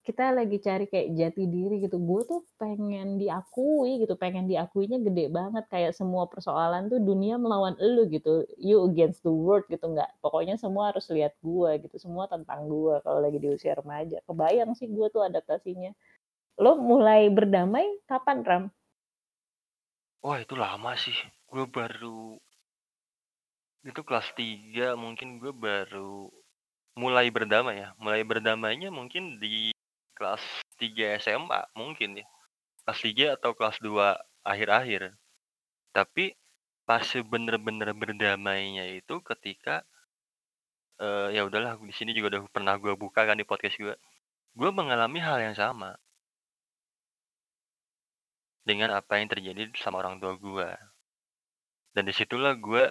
kita 0.00 0.32
lagi 0.32 0.56
cari 0.64 0.88
kayak 0.88 1.12
jati 1.12 1.44
diri 1.44 1.84
gitu. 1.84 2.00
Gue 2.00 2.24
tuh 2.24 2.40
pengen 2.56 3.20
diakui 3.20 4.00
gitu, 4.00 4.16
pengen 4.16 4.48
diakuinya 4.48 4.96
gede 5.04 5.28
banget, 5.28 5.64
kayak 5.68 5.92
semua 5.92 6.24
persoalan 6.24 6.88
tuh 6.88 7.00
dunia 7.04 7.36
melawan 7.36 7.76
elu 7.76 8.08
gitu, 8.08 8.48
you 8.56 8.80
against 8.88 9.20
the 9.20 9.32
world 9.32 9.64
gitu, 9.68 9.84
nggak 9.84 10.08
pokoknya 10.24 10.56
semua 10.56 10.90
harus 10.92 11.04
lihat 11.12 11.36
gue 11.44 11.70
gitu, 11.84 11.96
semua 12.00 12.24
tentang 12.32 12.64
gue 12.64 12.96
kalau 13.04 13.20
lagi 13.20 13.36
di 13.36 13.48
usia 13.52 13.76
remaja. 13.76 14.24
Kebayang 14.24 14.72
sih 14.72 14.88
gue 14.88 15.06
tuh 15.12 15.20
adaptasinya. 15.20 15.92
Lo 16.60 16.76
mulai 16.80 17.28
berdamai 17.28 18.04
kapan, 18.08 18.38
Ram? 18.44 18.64
Wah, 20.20 20.36
itu 20.40 20.52
lama 20.52 20.92
sih. 21.00 21.16
Gue 21.48 21.64
baru 21.64 22.36
itu 23.80 24.00
kelas 24.04 24.36
3 24.36 24.92
mungkin 24.92 25.40
gue 25.40 25.56
baru 25.56 26.28
mulai 27.00 27.32
berdamai 27.32 27.80
ya, 27.80 27.96
mulai 27.96 28.20
berdamainya 28.20 28.92
mungkin 28.92 29.40
di 29.40 29.72
kelas 30.20 30.44
3 30.76 31.16
SMA 31.16 31.60
mungkin 31.72 32.20
ya. 32.20 32.26
Kelas 32.84 33.00
3 33.00 33.26
atau 33.40 33.56
kelas 33.56 33.80
2 33.80 34.20
akhir-akhir. 34.44 35.16
Tapi 35.96 36.36
pas 36.84 37.06
bener-bener 37.32 37.90
berdamainya 37.96 38.84
itu 39.00 39.16
ketika 39.24 39.88
eee, 41.00 41.36
ya 41.36 41.42
udahlah 41.48 41.80
di 41.80 41.94
sini 41.96 42.12
juga 42.12 42.36
udah 42.36 42.42
pernah 42.52 42.74
gue 42.76 42.92
buka 42.92 43.24
kan 43.24 43.36
di 43.40 43.46
podcast 43.48 43.76
gue. 43.80 43.94
Gue 44.58 44.70
mengalami 44.74 45.18
hal 45.22 45.38
yang 45.40 45.56
sama. 45.56 45.96
Dengan 48.68 48.92
apa 48.92 49.16
yang 49.18 49.28
terjadi 49.32 49.72
sama 49.80 50.04
orang 50.04 50.20
tua 50.20 50.36
gue. 50.36 50.68
Dan 51.96 52.06
di 52.06 52.14
situlah 52.14 52.54
gue 52.54 52.84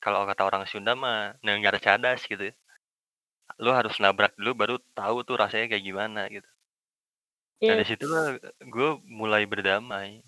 kalau 0.00 0.24
kata 0.28 0.42
orang 0.48 0.64
Sunda 0.70 0.94
mah 0.96 1.34
"neunggar 1.44 1.76
cadas" 1.82 2.24
gitu. 2.24 2.54
Lu 3.60 3.70
harus 3.72 3.96
nabrak 4.00 4.32
dulu 4.38 4.52
baru 4.56 4.76
tahu 4.96 5.24
tuh 5.28 5.36
rasanya 5.42 5.66
kayak 5.72 5.84
gimana 5.84 6.22
gitu. 6.32 6.48
Nah 7.64 7.72
Iya. 7.72 7.80
dari 7.80 7.88
situlah 7.88 8.36
gue 8.60 8.88
mulai 9.08 9.48
berdamai. 9.48 10.20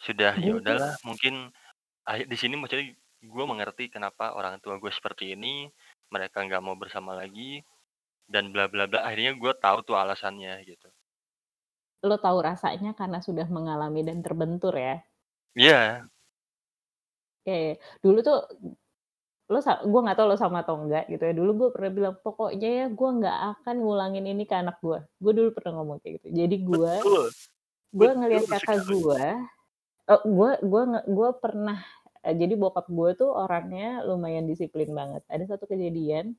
Sudah, 0.00 0.40
ya 0.40 0.56
udahlah 0.56 0.96
mungkin 1.04 1.52
akhir 2.06 2.26
di 2.30 2.36
sini 2.38 2.54
maksudnya 2.56 2.94
gue 3.22 3.44
mengerti 3.46 3.90
kenapa 3.92 4.32
orang 4.36 4.60
tua 4.62 4.78
gue 4.80 4.92
seperti 4.92 5.34
ini, 5.36 5.68
mereka 6.12 6.44
nggak 6.46 6.62
mau 6.64 6.76
bersama 6.78 7.16
lagi, 7.18 7.62
dan 8.30 8.50
bla 8.54 8.68
bla 8.72 8.86
bla, 8.90 9.04
akhirnya 9.06 9.34
gue 9.36 9.52
tahu 9.60 9.78
tuh 9.86 9.96
alasannya 9.98 10.62
gitu. 10.68 10.88
Lo 12.02 12.18
tahu 12.18 12.38
rasanya 12.42 12.98
karena 12.98 13.22
sudah 13.22 13.46
mengalami 13.46 14.02
dan 14.02 14.18
terbentur 14.26 14.74
ya? 14.74 15.06
Iya. 15.56 16.08
Oke, 17.46 17.82
dulu 18.06 18.22
tuh 18.22 18.38
lo 19.50 19.58
gue 19.62 20.00
nggak 20.06 20.16
tahu 20.18 20.26
lo 20.30 20.36
sama 20.38 20.62
atau 20.62 20.78
enggak 20.78 21.10
gitu 21.10 21.22
ya, 21.26 21.34
dulu 21.34 21.50
gue 21.66 21.68
pernah 21.74 21.90
bilang, 21.94 22.14
"Pokoknya 22.22 22.68
ya 22.70 22.86
gue 22.92 23.08
nggak 23.18 23.38
akan 23.58 23.74
ngulangin 23.82 24.24
ini 24.28 24.44
ke 24.46 24.54
anak 24.58 24.78
gue." 24.84 25.02
Gue 25.22 25.32
dulu 25.34 25.50
pernah 25.56 25.82
ngomong 25.82 25.98
kayak 26.02 26.22
gitu. 26.22 26.28
Jadi 26.34 26.56
gue 26.62 26.94
gue 27.94 28.10
ngelihat 28.18 28.46
kakak 28.50 28.80
gue, 28.88 29.24
gue 30.08 30.52
gue 30.64 30.82
gue 31.10 31.30
pernah 31.42 31.78
eee, 32.26 32.36
jadi 32.38 32.54
bokap 32.60 32.86
gue 32.92 33.10
tuh 33.18 33.30
orangnya 33.32 34.04
lumayan 34.06 34.46
disiplin 34.50 34.90
banget. 34.94 35.22
Ada 35.30 35.56
satu 35.56 35.66
kejadian, 35.70 36.36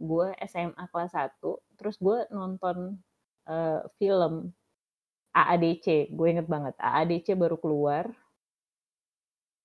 gue 0.00 0.28
SMA 0.48 0.84
kelas 0.92 1.12
1, 1.16 1.60
terus 1.80 1.96
gue 2.02 2.26
nonton, 2.34 2.98
eee, 3.48 3.80
film 4.00 4.52
AADC, 5.36 6.12
gue 6.14 6.28
inget 6.30 6.48
banget, 6.50 6.74
AADC 6.80 7.34
baru 7.38 7.56
keluar 7.60 8.12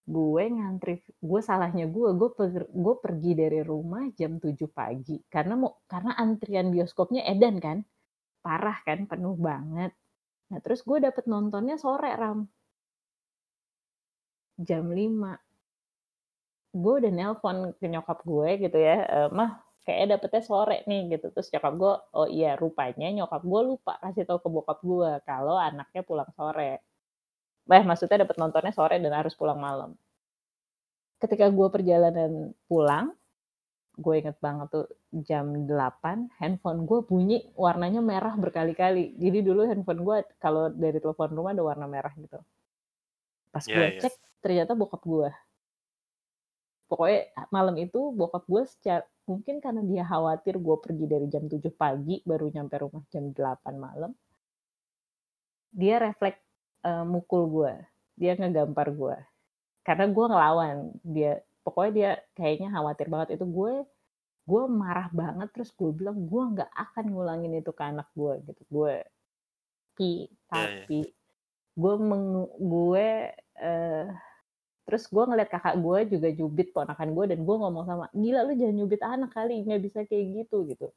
gue 0.07 0.43
ngantri 0.55 0.93
gue 1.29 1.41
salahnya 1.49 1.85
gue, 1.95 2.09
gue 2.19 2.29
per 2.37 2.63
gue 2.71 2.95
pergi 3.03 3.31
dari 3.41 3.59
rumah 3.71 4.03
jam 4.19 4.39
7 4.43 4.69
pagi 4.71 5.19
karena 5.33 5.53
mau 5.61 5.71
karena 5.91 6.11
antrian 6.23 6.67
bioskopnya 6.73 7.21
edan 7.31 7.55
kan, 7.65 7.77
parah 8.45 8.79
kan, 8.87 9.05
penuh 9.11 9.35
banget. 9.39 9.91
Nah 10.51 10.59
terus 10.65 10.81
gue 10.87 10.99
dapet 11.03 11.25
nontonnya 11.31 11.77
sore, 11.81 12.11
Ram. 12.17 12.49
Jam 14.57 14.89
5. 14.89 15.37
Gue 16.75 16.93
udah 16.99 17.11
nelpon 17.15 17.57
ke 17.79 17.85
nyokap 17.87 18.19
gue 18.27 18.49
gitu 18.67 18.75
ya, 18.75 18.95
eee, 19.07 19.27
"Mah, 19.31 19.51
kayaknya 19.87 20.19
dapetnya 20.19 20.41
sore 20.43 20.75
nih," 20.89 21.01
gitu. 21.15 21.25
Terus 21.31 21.47
nyokap 21.55 21.73
gue, 21.79 21.93
"Oh 22.19 22.27
iya," 22.27 22.59
rupanya 22.59 23.07
nyokap 23.15 23.41
gue 23.47 23.61
lupa 23.71 23.93
kasih 24.03 24.23
tahu 24.27 24.39
ke 24.43 24.49
bokap 24.51 24.79
gue 24.83 25.09
kalau 25.23 25.55
anaknya 25.55 26.01
pulang 26.03 26.27
sore. 26.35 26.83
Eh, 27.67 27.83
maksudnya 27.83 28.23
dapet 28.23 28.37
nontonnya 28.39 28.71
sore 28.71 28.97
dan 28.97 29.13
harus 29.13 29.35
pulang 29.35 29.59
malam. 29.59 29.91
Ketika 31.19 31.49
gue 31.49 31.67
perjalanan 31.67 32.53
pulang, 32.69 33.11
gue 33.97 34.13
inget 34.21 34.37
banget 34.37 34.67
tuh 34.69 34.87
jam 35.25 35.65
8 35.65 36.29
handphone 36.37 36.85
gue 36.85 36.99
bunyi 37.01 37.37
warnanya 37.57 37.99
merah 37.99 38.37
berkali-kali. 38.37 39.17
Jadi 39.17 39.37
dulu 39.41 39.65
handphone 39.65 40.01
gue 40.05 40.17
kalau 40.37 40.69
dari 40.69 41.01
telepon 41.01 41.33
rumah 41.33 41.51
ada 41.57 41.63
warna 41.65 41.85
merah 41.89 42.13
gitu. 42.15 42.37
Pas 43.49 43.65
Iya 43.65 43.73
gue 43.75 43.85
iya. 43.97 44.01
cek 44.05 44.13
ternyata 44.39 44.71
bokap 44.77 45.01
gue. 45.01 45.29
Pokoknya 46.87 47.19
a 47.35 47.41
malam 47.51 47.75
itu 47.81 47.99
bokap 48.15 48.47
gue 48.47 48.63
seca 48.63 49.03
mungkin 49.27 49.59
karena 49.59 49.83
dia 49.83 50.07
khawatir 50.07 50.55
gue 50.55 50.77
pergi 50.79 51.05
dari 51.09 51.27
jam 51.27 51.43
7 51.49 51.59
pagi 51.73 52.23
baru 52.23 52.47
nyampe 52.47 52.75
rumah 52.79 53.03
jam 53.11 53.33
8 53.35 53.75
malam 53.75 54.15
dia 55.77 55.99
refleks, 55.99 56.41
eee, 56.85 57.03
mukul 57.07 57.43
gue, 57.49 57.73
dia 58.19 58.33
ngegampar 58.37 58.87
gue. 58.93 59.17
Karena 59.87 60.05
gue 60.11 60.25
ngelawan, 60.31 60.77
dia 61.05 61.41
pokoknya 61.65 61.91
dia 61.97 62.11
kayaknya 62.37 62.69
khawatir 62.75 63.07
banget 63.13 63.29
itu 63.39 63.45
gue 63.49 63.73
gue 64.49 64.63
marah 64.69 65.09
banget 65.13 65.49
terus 65.55 65.71
gue 65.75 65.91
bilang, 65.95 66.27
"Gue 66.31 66.43
nggak 66.55 66.71
akan 66.73 67.05
ngulangin 67.13 67.53
itu 67.61 67.71
ke 67.75 67.83
anak 67.85 68.09
gue," 68.17 68.33
gitu. 68.47 68.61
Gue 68.71 69.05
Iya 70.53 70.67
iya. 70.75 70.87
tapi 70.87 71.11
gue 71.77 71.95
mengu 71.99 72.45
gue, 72.59 73.09
eee, 73.59 74.05
terus 74.87 75.05
gue 75.11 75.23
ngelihat 75.27 75.51
kakak 75.53 75.75
gue 75.83 75.99
juga 76.17 76.29
nyubit 76.35 76.69
ponakan 76.75 77.09
gue 77.17 77.25
dan 77.35 77.39
gue 77.47 77.55
ngomong 77.59 77.85
sama, 77.89 78.05
"Gila 78.15 78.41
lu 78.47 78.53
jangan 78.59 78.75
nyubit 78.79 79.01
anak 79.05 79.31
kali, 79.35 79.63
nggak 79.67 79.81
bisa 79.85 79.99
kayak 80.09 80.25
gitu," 80.45 80.57
gitu. 80.71 80.87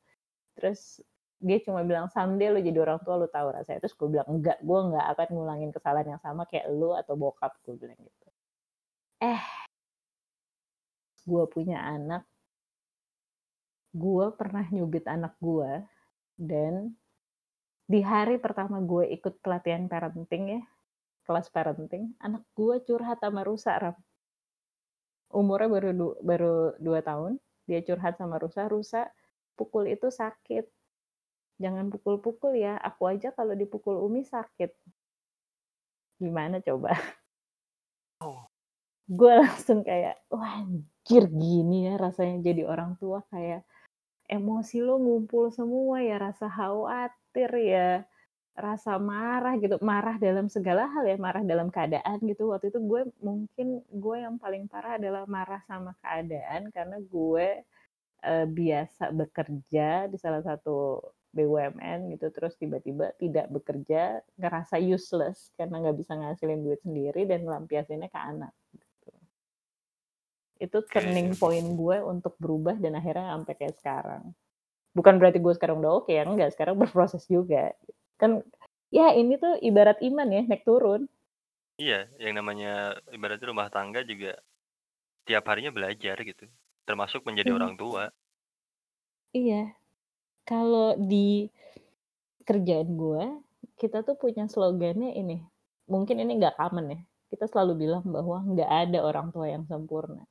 Terus 0.59 1.03
dia 1.41 1.59
cuma 1.67 1.81
bilang, 1.89 2.07
"Someday 2.13 2.49
lu 2.55 2.61
jadi 2.61 2.79
orang 2.85 3.01
tua 3.05 3.17
lu 3.21 3.29
tahu 3.33 3.49
rasanya." 3.57 3.81
Terus 3.83 3.95
gue 3.99 4.09
bilang, 4.13 4.29
"Enggak, 4.31 4.59
gue 4.63 4.81
nggak 4.93 5.07
akan 5.17 5.29
ngulangin 5.35 5.71
kesalahan 5.77 6.09
yang 6.17 6.23
sama 6.23 6.43
kayak 6.51 6.67
lu 6.73 6.93
atau 6.97 7.15
bokap," 7.19 7.53
gue 7.67 7.75
bilang 7.81 7.99
gitu. 8.01 8.27
Eh 9.23 9.43
gue 11.29 11.45
punya 11.53 11.79
anak 11.85 12.25
gue 13.95 14.27
pernah 14.39 14.65
nyubit 14.71 15.05
anak 15.11 15.35
gue 15.43 15.83
dan 16.39 16.95
di 17.93 18.01
hari 18.11 18.37
pertama 18.39 18.79
gue 18.91 19.05
ikut 19.17 19.35
pelatihan 19.45 19.85
parenting 19.93 20.45
ya, 20.59 20.63
kelas 21.27 21.49
parenting, 21.55 22.05
anak 22.27 22.43
gue 22.59 22.77
curhat 22.87 23.19
sama 23.25 23.43
rusa, 23.49 23.73
Ram. 23.83 23.97
Umurnya 25.31 25.69
baru 25.71 25.91
baru 26.27 26.55
2 26.83 27.01
tahun, 27.07 27.33
dia 27.71 27.81
curhat 27.87 28.15
sama 28.19 28.37
rusa, 28.43 28.67
"Rusa, 28.67 29.03
pukul 29.59 29.87
itu 29.95 30.11
sakit. 30.11 30.65
Jangan 31.63 31.87
pukul-pukul 31.93 32.53
ya, 32.65 32.75
aku 32.89 33.03
aja 33.13 33.29
kalau 33.37 33.53
dipukul 33.53 33.97
Umi 34.07 34.25
sakit." 34.25 34.71
Gimana 36.21 36.61
coba? 36.61 36.93
Oh. 38.21 38.45
Gue 39.09 39.33
langsung 39.41 39.83
kayak, 39.85 40.21
"Wah 40.33 40.63
anjir 40.65 41.25
gini 41.33 41.89
ya 41.91 41.95
rasanya 42.01 42.41
jadi 42.53 42.63
orang 42.69 42.97
tua 43.01 43.25
kayak 43.33 43.65
emosi 44.31 44.81
lo 44.85 44.99
ngumpul 45.03 45.51
semua 45.55 46.01
ya, 46.05 46.17
rasa 46.21 46.47
khawatir 46.51 47.51
ya, 47.61 47.91
rasa 48.57 48.99
marah 49.03 49.57
gitu." 49.63 49.77
Marah 49.85 50.17
dalam 50.21 50.49
segala 50.53 50.89
hal 50.93 51.05
ya, 51.09 51.17
marah 51.21 51.45
dalam 51.47 51.69
keadaan 51.75 52.19
gitu. 52.27 52.51
Waktu 52.53 52.73
itu 52.75 52.81
gue 52.85 53.03
mungkin 53.23 53.69
gue 53.89 54.17
yang 54.23 54.37
paling 54.41 54.67
parah 54.73 54.99
adalah 55.01 55.25
marah 55.31 55.63
sama 55.69 55.93
keadaan 56.05 56.71
karena 56.75 56.99
gue, 57.03 57.49
eee, 58.25 58.47
biasa 58.51 59.13
bekerja 59.15 60.09
di 60.13 60.17
salah 60.21 60.43
satu 60.45 61.01
BUMN 61.31 62.11
gitu, 62.15 62.27
terus 62.35 62.59
tiba-tiba 62.59 63.15
tidak 63.15 63.47
bekerja, 63.55 64.19
ngerasa 64.35 64.83
useless 64.83 65.55
karena 65.55 65.79
nggak 65.79 65.99
bisa 66.03 66.19
ngasilin 66.19 66.67
duit 66.67 66.83
sendiri 66.83 67.23
dan 67.23 67.47
ngelampiasinnya 67.47 68.11
ke 68.11 68.19
anak, 68.19 68.51
gitu. 68.75 69.13
Itu 70.59 70.79
turning 70.91 71.39
point 71.39 71.71
gue 71.79 71.99
untuk 72.03 72.35
berubah 72.43 72.75
dan 72.83 72.99
akhirnya 72.99 73.39
sampai 73.39 73.55
kayak 73.55 73.77
sekarang. 73.79 74.35
Bukan 74.91 75.23
berarti 75.23 75.39
gue 75.39 75.55
sekarang 75.55 75.79
udah 75.79 76.03
oke 76.03 76.11
ya, 76.11 76.27
enggak, 76.27 76.51
sekarang 76.59 76.75
berproses 76.75 77.23
juga. 77.31 77.71
Kan 78.19 78.43
ya 78.91 79.15
ini 79.15 79.39
tuh 79.39 79.55
ibarat 79.63 80.03
iman 80.03 80.29
ya, 80.29 80.43
naik 80.43 80.67
turun. 80.67 81.07
Iya, 81.79 82.11
yang 82.19 82.37
namanya 82.37 82.99
ibaratnya 83.15 83.49
rumah 83.49 83.71
tangga 83.71 84.03
juga 84.03 84.35
tiap 85.25 85.47
harinya 85.47 85.71
belajar 85.71 86.19
gitu, 86.27 86.45
termasuk 86.85 87.23
menjadi 87.23 87.55
Iya. 87.55 87.59
orang 87.63 87.75
tua. 87.79 88.05
Iya. 89.31 89.79
Kalau 90.51 90.89
di 91.11 91.49
kerjaan 92.49 92.91
gue, 93.03 93.25
kita 93.81 93.99
tuh 94.07 94.17
punya 94.23 94.45
slogannya 94.53 95.11
ini, 95.21 95.39
mungkin 95.93 96.17
ini 96.23 96.33
nggak 96.41 96.57
common 96.61 96.87
ya, 96.95 97.01
kita 97.33 97.45
selalu 97.51 97.73
bilang 97.83 98.05
bahwa 98.17 98.39
nggak 98.53 98.71
ada 98.83 98.99
orang 99.09 99.27
tua 99.35 99.47
yang 99.55 99.65
sempurna. 99.71 100.23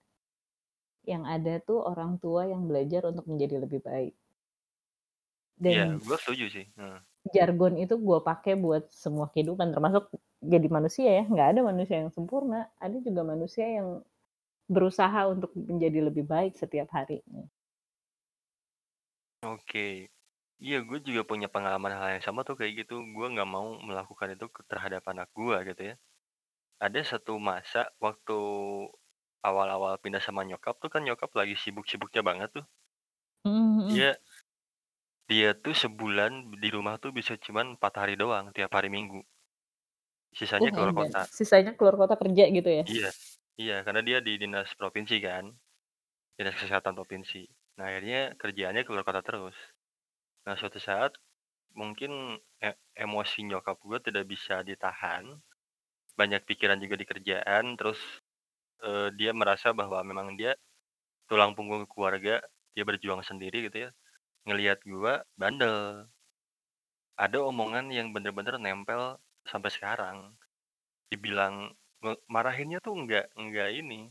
Yang 1.12 1.24
ada 1.36 1.54
tuh 1.68 1.80
orang 1.92 2.12
tua 2.24 2.42
yang 2.52 2.62
belajar 2.70 3.02
untuk 3.12 3.26
menjadi 3.30 3.56
lebih 3.64 3.80
baik. 3.88 4.14
Dan 5.66 6.00
gue 6.08 6.18
setuju 6.22 6.46
sih, 6.56 6.66
heeh. 6.80 7.00
jargon 7.36 7.74
itu 7.84 7.96
gue 8.08 8.20
pakai 8.30 8.54
buat 8.64 8.84
semua 9.04 9.26
kehidupan, 9.34 9.68
termasuk 9.76 10.04
jadi 10.54 10.68
manusia 10.78 11.10
ya, 11.20 11.24
nggak 11.34 11.48
ada 11.56 11.62
manusia 11.72 11.96
yang 12.04 12.12
sempurna, 12.16 12.60
ada 12.86 12.98
juga 13.08 13.22
manusia 13.32 13.66
yang 13.78 13.88
berusaha 14.76 15.22
untuk 15.34 15.52
menjadi 15.72 16.00
lebih 16.10 16.26
baik 16.34 16.54
setiap 16.62 16.90
harinya. 16.98 17.44
Oke. 19.44 20.12
Iya, 20.64 20.76
gue 20.88 21.00
juga 21.08 21.22
punya 21.32 21.48
pengalaman 21.48 21.94
hal 21.96 22.08
yang 22.20 22.24
sama 22.28 22.40
tuh 22.48 22.56
kayak 22.60 22.74
gitu, 22.84 22.94
gue 23.16 23.26
nggak 23.34 23.48
mau 23.56 23.68
melakukan 23.88 24.36
itu 24.36 24.46
ke 24.56 24.62
terhadap 24.72 25.04
anak 25.12 25.28
gue 25.38 25.56
gitu 25.72 25.82
ya. 25.90 25.96
Ada 26.86 27.00
satu 27.12 27.34
masa 27.50 27.80
waktu 28.06 28.34
awal-awal 29.48 29.94
pindah 30.04 30.24
sama 30.28 30.42
nyokap 30.50 30.76
tuh 30.84 30.90
kan 30.94 31.02
nyokap 31.08 31.32
lagi 31.40 31.56
sibuk-sibuknya 31.64 32.22
banget 32.30 32.50
tuh. 32.58 32.66
Mhm 33.46 33.78
mhm. 33.80 34.06
Dia 34.06 34.20
dia 35.30 35.54
tuh 35.54 35.78
sebulan 35.84 36.32
di 36.58 36.70
rumah 36.76 36.96
tuh 37.04 37.12
bisa 37.18 37.34
cuman 37.46 37.78
4 37.78 37.94
hari 38.02 38.14
doang, 38.18 38.46
tiap 38.56 38.74
hari 38.74 38.90
Minggu. 38.90 39.22
Sisanya 40.38 40.70
Uh, 40.70 40.74
keluar 40.74 40.94
kota. 40.94 41.30
Sisanya 41.38 41.72
keluar 41.78 41.96
kota 42.02 42.16
kerja 42.22 42.44
gitu 42.52 42.70
ya? 42.70 42.84
Iya 42.88 43.08
iya, 43.60 43.74
karena 43.86 44.02
dia 44.08 44.18
di 44.28 44.32
dinas 44.42 44.70
provinsi 44.80 45.16
kan, 45.28 45.46
dinas 46.38 46.56
kesehatan 46.62 46.94
provinsi. 47.00 47.40
Nah 47.80 47.88
akhirnya 47.96 48.36
kerjaannya 48.36 48.84
keluar 48.84 49.08
kota 49.08 49.24
terus. 49.24 49.56
Nah 50.48 50.56
suatu 50.60 50.80
saat, 50.84 51.16
mungkin 51.76 52.40
e 52.60 52.70
emosi 52.98 53.48
nyokap 53.48 53.78
gue 53.84 54.00
tidak 54.08 54.26
bisa 54.28 54.62
ditahan, 54.68 55.26
banyak 56.20 56.42
pikiran 56.50 56.80
juga 56.84 56.96
di 57.00 57.08
kerjaan, 57.08 57.76
terus 57.80 58.00
eee, 58.86 59.10
dia 59.20 59.32
merasa 59.36 59.72
bahwa 59.76 60.00
memang 60.06 60.36
dia 60.40 60.54
tulang 61.30 61.54
punggung 61.58 61.86
keluarga, 61.90 62.44
dia 62.76 62.84
berjuang 62.88 63.24
sendiri 63.26 63.68
gitu 63.72 63.88
ya, 63.88 63.92
ngelihat 64.48 64.80
gua 64.88 65.24
bandel. 65.40 66.08
Ada 67.18 67.42
omongan 67.42 67.90
yang 67.90 68.14
bener-bener 68.14 68.56
nempel 68.62 69.18
sampai 69.48 69.72
sekarang. 69.74 70.18
Dibilang 71.12 71.74
marahinnya 72.30 72.80
tuh 72.84 72.96
nggak 73.06 73.36
nggak 73.36 73.70
ini, 73.80 74.10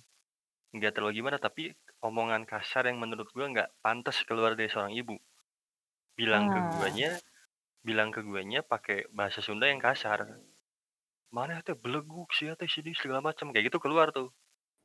nggak 0.76 0.92
terlalu 0.96 1.22
gimana, 1.22 1.38
tapi 1.40 1.74
omongan 2.04 2.44
kasar 2.48 2.86
yang 2.90 2.98
menurut 3.02 3.28
gua 3.34 3.46
nggak 3.52 3.70
pantes 3.84 4.22
keluar 4.28 4.54
dari 4.58 4.70
seorang 4.70 4.94
ibu. 4.94 5.16
Bilang 6.18 6.50
ke 6.52 6.60
Ah. 6.60 6.78
guanya 6.78 7.20
bilang 7.86 8.10
ke 8.14 8.20
guanya 8.26 8.60
pakai 8.66 9.08
bahasa 9.14 9.40
Sunda 9.44 9.66
yang 9.70 9.80
kasar. 9.82 10.20
"Maneh 11.34 11.60
teh 11.66 11.76
beleguk 11.78 12.30
sia 12.36 12.54
teh 12.58 12.68
sini," 12.70 12.92
segala 12.96 13.20
macam, 13.24 13.50
kayak 13.54 13.70
gitu 13.72 13.78
keluar 13.82 14.10
tuh. 14.14 14.32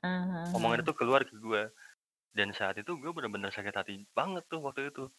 Ah 0.02 0.26
hah 0.32 0.54
Omongan 0.54 0.86
itu 0.86 0.94
keluar 0.94 1.26
ke 1.26 1.34
gua, 1.42 1.74
dan 2.38 2.54
saat 2.54 2.76
itu 2.82 2.94
gua 3.02 3.12
bener-bener 3.18 3.50
sakit 3.54 3.76
hati 3.76 3.96
banget 4.18 4.44
tuh 4.52 4.62
waktu 4.66 4.90
itu. 4.94 5.10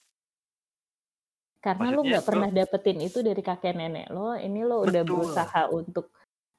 Karena 1.63 1.87
lu 1.95 2.03
Maksudnya 2.03 2.11
nggak 2.11 2.27
gua 2.29 2.29
pernah 2.29 2.49
dapetin 2.51 2.99
itu 3.03 3.19
dari 3.23 3.43
kakek 3.43 3.75
nenek 3.75 4.07
lo, 4.15 4.35
ini 4.39 4.63
lo 4.63 4.83
udah 4.87 5.03
Betul. 5.03 5.05
berusaha 5.07 5.71
untuk, 5.71 6.15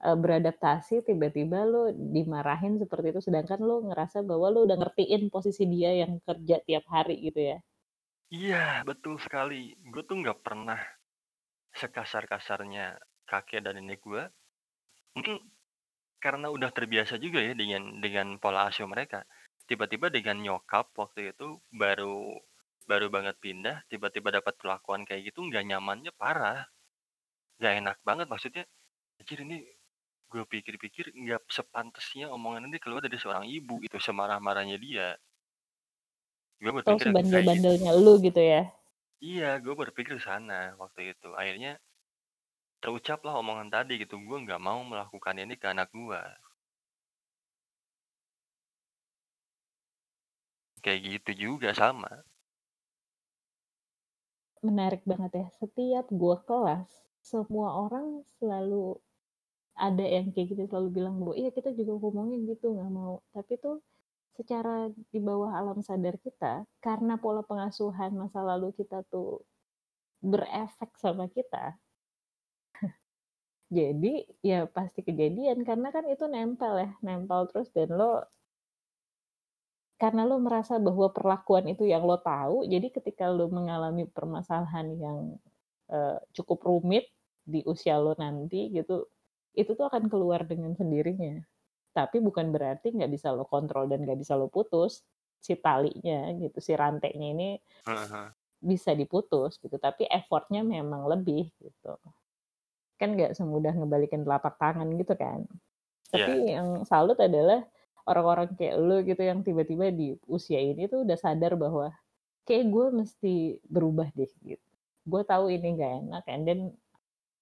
eee, 0.05 0.17
beradaptasi, 0.23 0.95
tiba-tiba 1.09 1.59
lo 1.71 1.81
dimarahin 2.15 2.73
seperti 2.83 3.07
itu, 3.13 3.21
sedangkan 3.27 3.59
lo 3.69 3.75
ngerasa 3.87 4.17
bahwa 4.29 4.47
lo 4.53 4.59
udah 4.67 4.77
ngertiin 4.81 5.23
posisi 5.33 5.63
dia 5.73 5.91
yang 6.01 6.13
kerja 6.27 6.55
tiap 6.67 6.85
hari 6.95 7.15
gitu 7.27 7.41
ya. 7.51 7.57
Iya, 8.39 8.81
betul 8.89 9.15
sekali. 9.25 9.61
Gue 9.91 10.03
tuh 10.09 10.17
nggak 10.21 10.39
pernah 10.45 10.79
sekasar-kasarnya 11.81 12.85
kakek 13.31 13.61
dan 13.65 13.75
nenek 13.79 13.99
gua. 14.07 14.23
Mungkin 15.15 15.35
karena 16.25 16.47
udah 16.55 16.71
terbiasa 16.77 17.15
juga 17.25 17.39
ya 17.47 17.53
dengan 17.61 17.83
dengan 18.05 18.27
pola 18.43 18.61
asuh 18.69 18.87
mereka. 18.93 19.19
Tiba-tiba 19.69 20.07
dengan 20.17 20.37
nyokap 20.45 20.87
waktu 21.01 21.21
itu 21.35 21.49
baru 21.83 22.17
baru 22.91 23.07
banget 23.15 23.35
pindah, 23.45 23.77
tiba-tiba 23.91 24.29
dapat 24.37 24.55
perlakuan 24.61 25.03
kayak 25.07 25.23
gitu, 25.33 25.39
nggak 25.49 25.65
nyamannya 25.69 26.11
parah. 26.21 26.59
Nggak 27.59 27.73
enak 27.81 27.97
banget, 28.07 28.27
maksudnya, 28.31 28.63
anjir 29.19 29.39
ini 29.45 29.57
gue 30.35 30.43
pikir-pikir 30.53 31.05
nggak 31.23 31.41
sepantasnya 31.57 32.25
omongan 32.35 32.67
ini 32.67 32.77
keluar 32.83 33.01
dari 33.05 33.15
seorang 33.23 33.45
ibu 33.57 33.73
gitu, 33.85 33.97
semarah-marahnya 34.07 34.77
dia. 34.85 35.07
Gue 36.61 36.71
Oh, 36.89 36.97
berpikir 36.97 37.07
kayak 37.31 37.47
gitu. 37.59 37.75
sebandel-bandelnya 37.75 37.89
elu 37.97 38.13
gitu 38.25 38.41
ya? 38.53 38.61
Iya, 39.29 39.47
gue 39.63 39.73
berpikir 39.81 40.15
sana 40.27 40.59
waktu 40.81 41.01
itu. 41.11 41.27
Akhirnya 41.41 41.71
terucaplah 42.83 43.33
omongan 43.41 43.69
tadi 43.75 43.93
gitu, 44.03 44.15
gue 44.27 44.37
nggak 44.45 44.61
mau 44.67 44.79
melakukan 44.91 45.35
ini 45.43 45.53
ke 45.61 45.67
anak 45.73 45.89
gue. 45.99 46.21
Kayak 50.83 50.99
gitu 51.09 51.31
juga, 51.43 51.69
sama. 51.81 52.11
Menarik 54.67 55.03
banget 55.11 55.31
ya, 55.41 55.47
setiap 55.59 56.05
gua 56.21 56.37
kelas, 56.47 56.89
semua 57.31 57.67
orang 57.85 58.07
selalu 58.39 58.85
ada 59.77 60.03
yang 60.15 60.31
kayak 60.33 60.47
gitu, 60.55 60.63
selalu 60.71 60.89
bilang 60.97 61.15
bahwa, 61.21 61.35
"Iya 61.39 61.49
kita 61.57 61.69
juga 61.79 61.93
ngomongnya 62.01 62.38
gitu, 62.55 62.65
nggak 62.75 62.91
mau." 62.99 63.15
Tapi 63.35 63.53
tuh 63.63 63.77
secara 64.38 64.89
di 65.13 65.19
bawah 65.23 65.51
alam 65.59 65.79
sadar 65.83 66.15
kita, 66.21 66.65
karena 66.83 67.15
pola 67.23 67.41
pengasuhan 67.45 68.11
masa 68.15 68.41
lalu 68.45 68.71
kita 68.79 69.03
tuh 69.13 69.43
berefek 70.23 70.91
sama 70.99 71.25
kita 71.31 71.77
jadi 73.77 74.13
ya 74.49 74.59
pasti 74.75 74.99
kejadian, 75.07 75.59
karena 75.67 75.88
kan 75.95 76.05
itu 76.13 76.25
nempel 76.33 76.73
ya, 76.83 76.89
nempel 77.05 77.41
terus 77.49 77.69
dan 77.75 77.89
lo 77.99 78.11
karena 79.95 80.27
lo 80.27 80.35
merasa 80.43 80.75
bahwa 80.75 81.07
perlakuan 81.15 81.65
itu 81.71 81.88
yang 81.88 82.03
lo 82.03 82.19
tahu, 82.19 82.67
jadi 82.67 82.88
ketika 82.91 83.31
lo 83.31 83.47
mengalami 83.47 84.03
permasalahan 84.03 84.88
yang, 84.99 85.19
eee, 85.91 86.17
cukup 86.35 86.59
rumit 86.67 87.07
di 87.47 87.63
usia 87.63 87.95
lo 88.03 88.11
nanti 88.19 88.71
gitu, 88.75 89.07
itu 89.57 89.71
tuh 89.77 89.85
akan 89.89 90.07
keluar 90.11 90.43
dengan 90.47 90.73
sendirinya. 90.77 91.41
Tapi 91.95 92.19
bukan 92.23 92.51
berarti 92.55 92.91
nggak 92.95 93.11
bisa 93.11 93.31
lo 93.35 93.45
kontrol 93.47 93.87
dan 93.91 94.03
nggak 94.05 94.19
bisa 94.21 94.35
lo 94.39 94.47
putus, 94.51 95.03
si 95.41 95.55
talinya 95.59 96.31
gitu, 96.37 96.59
si 96.63 96.73
rantainya 96.77 97.27
ini 97.35 97.49
heeh. 97.85 98.33
bisa 98.71 98.91
diputus 99.01 99.51
gitu, 99.63 99.77
tapi 99.85 100.03
effort-nya 100.17 100.61
memang 100.75 101.01
lebih 101.11 101.43
gitu. 101.63 101.93
Kan 102.99 103.15
nggak 103.19 103.35
semudah 103.35 103.75
ngebalikin 103.75 104.23
telapak 104.23 104.55
tangan 104.61 104.87
gitu 104.95 105.13
kan. 105.19 105.43
Tapi 106.13 106.53
yang 106.55 106.83
salut 106.87 107.17
adalah 107.19 107.67
orang-orang 108.07 108.55
kayak 108.59 108.75
lu 108.79 108.97
gitu 109.07 109.21
yang 109.25 109.41
tiba-tiba 109.47 109.91
di 109.91 110.15
usia 110.29 110.59
ini 110.61 110.87
tuh 110.91 111.03
udah 111.07 111.17
sadar 111.19 111.55
bahwa, 111.59 111.91
"Kayaknya 112.47 112.67
gue 112.75 112.85
mesti 113.03 113.35
berubah 113.67 114.09
deh," 114.15 114.31
gitu. 114.43 114.67
"Gue 115.07 115.23
tahu 115.27 115.51
ini 115.53 115.67
nggak 115.79 115.93
enak 116.07 116.25
and 116.31 116.43
then 116.47 116.61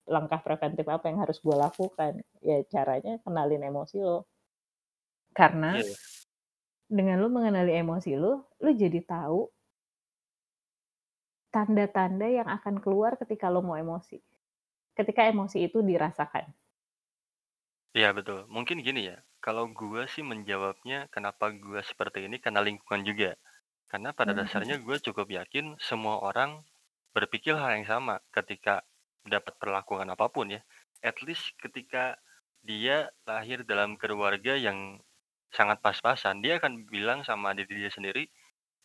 langkah 0.07 0.39
preventif 0.45 0.85
apa 0.95 1.05
yang 1.11 1.19
harus 1.23 1.37
gue 1.45 1.55
lakukan?" 1.65 2.13
Ya 2.43 2.57
caranya 2.73 3.19
kenalin 3.25 3.63
emosi 3.69 3.97
lo. 4.03 4.27
Karena 5.33 5.71
Iya. 5.71 5.95
dengan 6.97 7.17
lu 7.21 7.27
mengenali 7.35 7.73
emosi 7.81 8.11
lu, 8.21 8.33
lu 8.63 8.69
jadi 8.81 8.99
tahu 9.13 9.39
tanda-tanda 11.55 12.27
yang 12.37 12.47
akan 12.57 12.75
keluar 12.83 13.11
ketika 13.21 13.45
lo 13.53 13.61
mau 13.67 13.77
emosi. 13.83 14.17
Ketika 14.97 15.21
emosi 15.31 15.57
itu 15.67 15.79
dirasakan. 15.89 16.45
Iya 17.99 18.09
betul, 18.17 18.39
mungkin 18.55 18.77
gini 18.87 19.01
ya, 19.09 19.17
kalau 19.45 19.65
gue 19.79 20.01
sih 20.13 20.21
menjawabnya 20.31 20.99
kenapa 21.15 21.45
gue 21.63 21.81
seperti 21.89 22.19
ini, 22.27 22.37
karena 22.43 22.61
lingkungan 22.67 23.01
juga. 23.09 23.31
Karena 23.91 24.09
pada 24.19 24.31
Mmm, 24.31 24.39
dasarnya 24.39 24.77
gue 24.85 24.97
cukup 25.07 25.27
yakin 25.39 25.65
semua 25.89 26.15
orang 26.29 26.51
berpikir 27.17 27.53
hal 27.61 27.71
yang 27.77 27.87
sama 27.93 28.15
ketika 28.37 28.75
dapat 29.27 29.55
perlakuan 29.61 30.07
apa 30.13 30.27
pun 30.31 30.47
ya. 30.55 30.61
At 31.03 31.19
least 31.25 31.55
ketika 31.59 32.17
dia 32.63 33.11
lahir 33.27 33.63
dalam 33.67 33.95
keluarga 33.99 34.55
yang 34.55 34.99
sangat 35.53 35.79
pas-pasan, 35.85 36.41
dia 36.43 36.57
akan 36.59 36.87
bilang 36.89 37.21
sama 37.27 37.53
diri 37.57 37.75
dia 37.83 37.91
sendiri, 37.93 38.23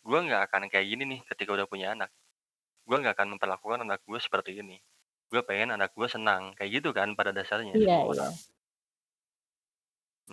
"Gue 0.06 0.18
nggak 0.26 0.42
akan 0.50 0.62
kayak 0.72 0.86
gini 0.90 1.04
nih 1.12 1.20
ketika 1.30 1.50
udah 1.56 1.66
punya 1.70 1.94
anak. 1.96 2.10
Gue 2.88 2.96
nggak 3.02 3.14
akan 3.18 3.28
memperlakukan 3.38 3.80
anak 3.86 4.00
gue 4.08 4.20
seperti 4.20 4.52
ini. 4.62 4.78
Gue 5.32 5.42
pengen 5.46 5.70
anak 5.76 5.92
gue 5.98 6.08
senang." 6.10 6.54
Kayak 6.58 6.72
gitu 6.82 6.90
kan 6.96 7.14
pada 7.18 7.32
dasarnya 7.36 7.78
Iya 7.78 7.96
iya. 8.12 8.26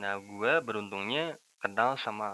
Nah, 0.01 0.15
gue 0.29 0.53
beruntungnya 0.67 1.25
kenal 1.63 1.91
sama 2.05 2.27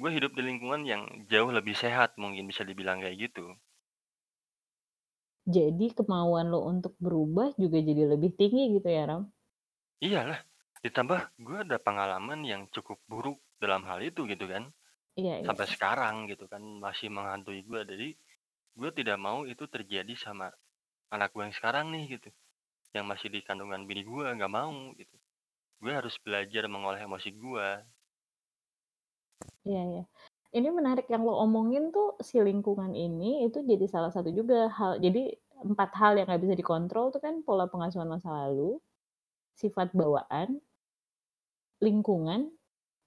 gue 0.00 0.10
hidup 0.16 0.32
di 0.38 0.42
lingkungan 0.48 0.82
yang 0.92 1.02
jauh 1.32 1.50
lebih 1.58 1.76
sehat 1.84 2.10
mungkin 2.22 2.44
bisa 2.50 2.62
dibilang 2.70 2.98
kayak 3.04 3.18
gitu. 3.30 3.46
Jadi 5.56 5.86
kemauan 5.98 6.46
lo 6.52 6.60
untuk 6.72 6.92
berubah 7.04 7.48
juga 7.62 7.78
jadi 7.88 8.02
lebih 8.12 8.30
tinggi 8.38 8.62
gitu 8.76 8.88
ya, 8.96 9.02
Ram? 9.10 9.22
Iyalah, 10.06 10.40
ditambah 10.84 11.20
gue 11.46 11.58
ada 11.64 11.76
pengalaman 11.86 12.40
yang 12.52 12.62
cukup 12.74 12.98
buruk 13.10 13.38
dalam 13.62 13.82
hal 13.88 13.98
itu 14.08 14.20
gitu 14.32 14.44
kan. 14.52 14.64
Iya 15.16 15.34
Sampai 15.46 15.66
iya. 15.66 15.72
sekarang 15.74 16.16
gitu 16.32 16.44
kan 16.52 16.62
masih 16.86 17.08
menghantui 17.16 17.60
gue. 17.68 17.80
Jadi 17.92 18.08
gue 18.80 18.90
tidak 18.98 19.18
mau 19.26 19.40
itu 19.52 19.64
terjadi 19.74 20.14
sama 20.24 20.46
anak 21.14 21.30
gue 21.34 21.42
yang 21.46 21.56
sekarang 21.58 21.86
nih 21.94 22.04
gitu. 22.20 22.30
Yang 22.96 23.06
masih 23.12 23.28
di 23.34 23.40
kandungan 23.48 23.82
bini 23.88 24.02
gue, 24.12 24.26
nggak 24.36 24.52
mau 24.58 24.74
gitu. 25.00 25.16
Gue 25.82 25.92
harus 25.98 26.16
belajar 26.24 26.64
mengolah 26.74 27.00
emosi 27.08 27.30
gue. 27.44 27.68
Iya 29.64 29.80
iya. 29.90 30.02
Ini 30.50 30.66
menarik 30.74 31.06
yang 31.06 31.22
lo 31.22 31.38
omongin 31.46 31.94
tuh 31.94 32.18
si 32.18 32.42
lingkungan 32.42 32.90
ini 32.90 33.46
itu 33.46 33.62
jadi 33.62 33.86
salah 33.86 34.10
satu 34.10 34.34
juga 34.34 34.66
hal 34.66 34.98
jadi 34.98 35.30
4 35.62 35.90
hal 35.94 36.12
yang 36.18 36.26
nggak 36.26 36.42
bisa 36.42 36.54
dikontrol 36.58 37.14
tuh 37.14 37.22
kan 37.22 37.46
pola 37.46 37.70
pengasuhan 37.70 38.10
masa 38.10 38.34
lalu, 38.34 38.82
sifat 39.54 39.94
bawaan 39.94 40.58
lingkungan, 41.80 42.52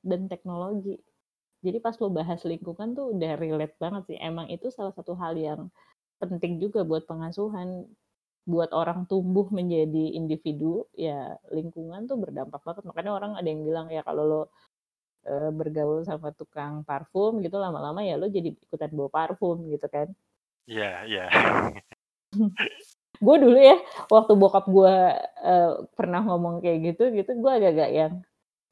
dan 0.01 0.25
teknologi. 0.27 0.97
Jadi 1.63 1.77
pas 1.79 1.95
lo 2.01 2.09
bahas 2.11 2.41
lingkungan 2.43 2.97
tuh 2.97 3.15
udah 3.15 3.33
relate 3.39 3.75
banget 3.79 4.03
sih, 4.13 4.17
emang 4.19 4.49
itu 4.51 4.67
salah 4.73 4.91
satu 4.91 5.15
hal 5.15 5.37
yang 5.37 5.71
penting 6.19 6.59
juga 6.59 6.83
buat 6.83 7.05
pengasuhan. 7.07 7.87
Buat 8.43 8.75
orang 8.75 9.07
tumbuh 9.07 9.47
menjadi 9.55 10.19
individu, 10.19 10.83
ya 10.99 11.39
lingkungan 11.55 12.11
tuh 12.11 12.19
berdampak 12.19 12.59
banget. 12.67 12.83
Makanya 12.83 13.11
orang 13.15 13.31
ada 13.39 13.47
yang 13.47 13.63
bilang 13.63 13.87
ya 13.87 14.03
kalau 14.03 14.23
lo, 14.27 14.41
eee, 15.29 15.49
bergaul 15.59 16.01
sama 16.09 16.29
tukang 16.39 16.73
parfum 16.87 17.39
gitu 17.45 17.55
lama-lama 17.61 18.01
ya 18.09 18.15
lo 18.21 18.27
jadi 18.31 18.49
ikutan 18.65 18.91
bawa 18.97 19.09
parfum 19.17 19.57
gitu 19.73 19.87
kan. 19.95 20.07
Iya 20.67 21.03
iya. 21.07 21.21
Gue 23.21 23.35
dulu 23.43 23.57
ya, 23.59 23.77
waktu 24.09 24.33
bokap 24.41 24.65
gue, 24.71 24.95
eee, 25.45 25.71
pernah 25.97 26.21
ngomong 26.27 26.61
kayak 26.65 26.79
gitu 26.93 27.03
gitu, 27.17 27.31
gue 27.43 27.51
agak-agak 27.57 27.89
yang, 27.93 28.13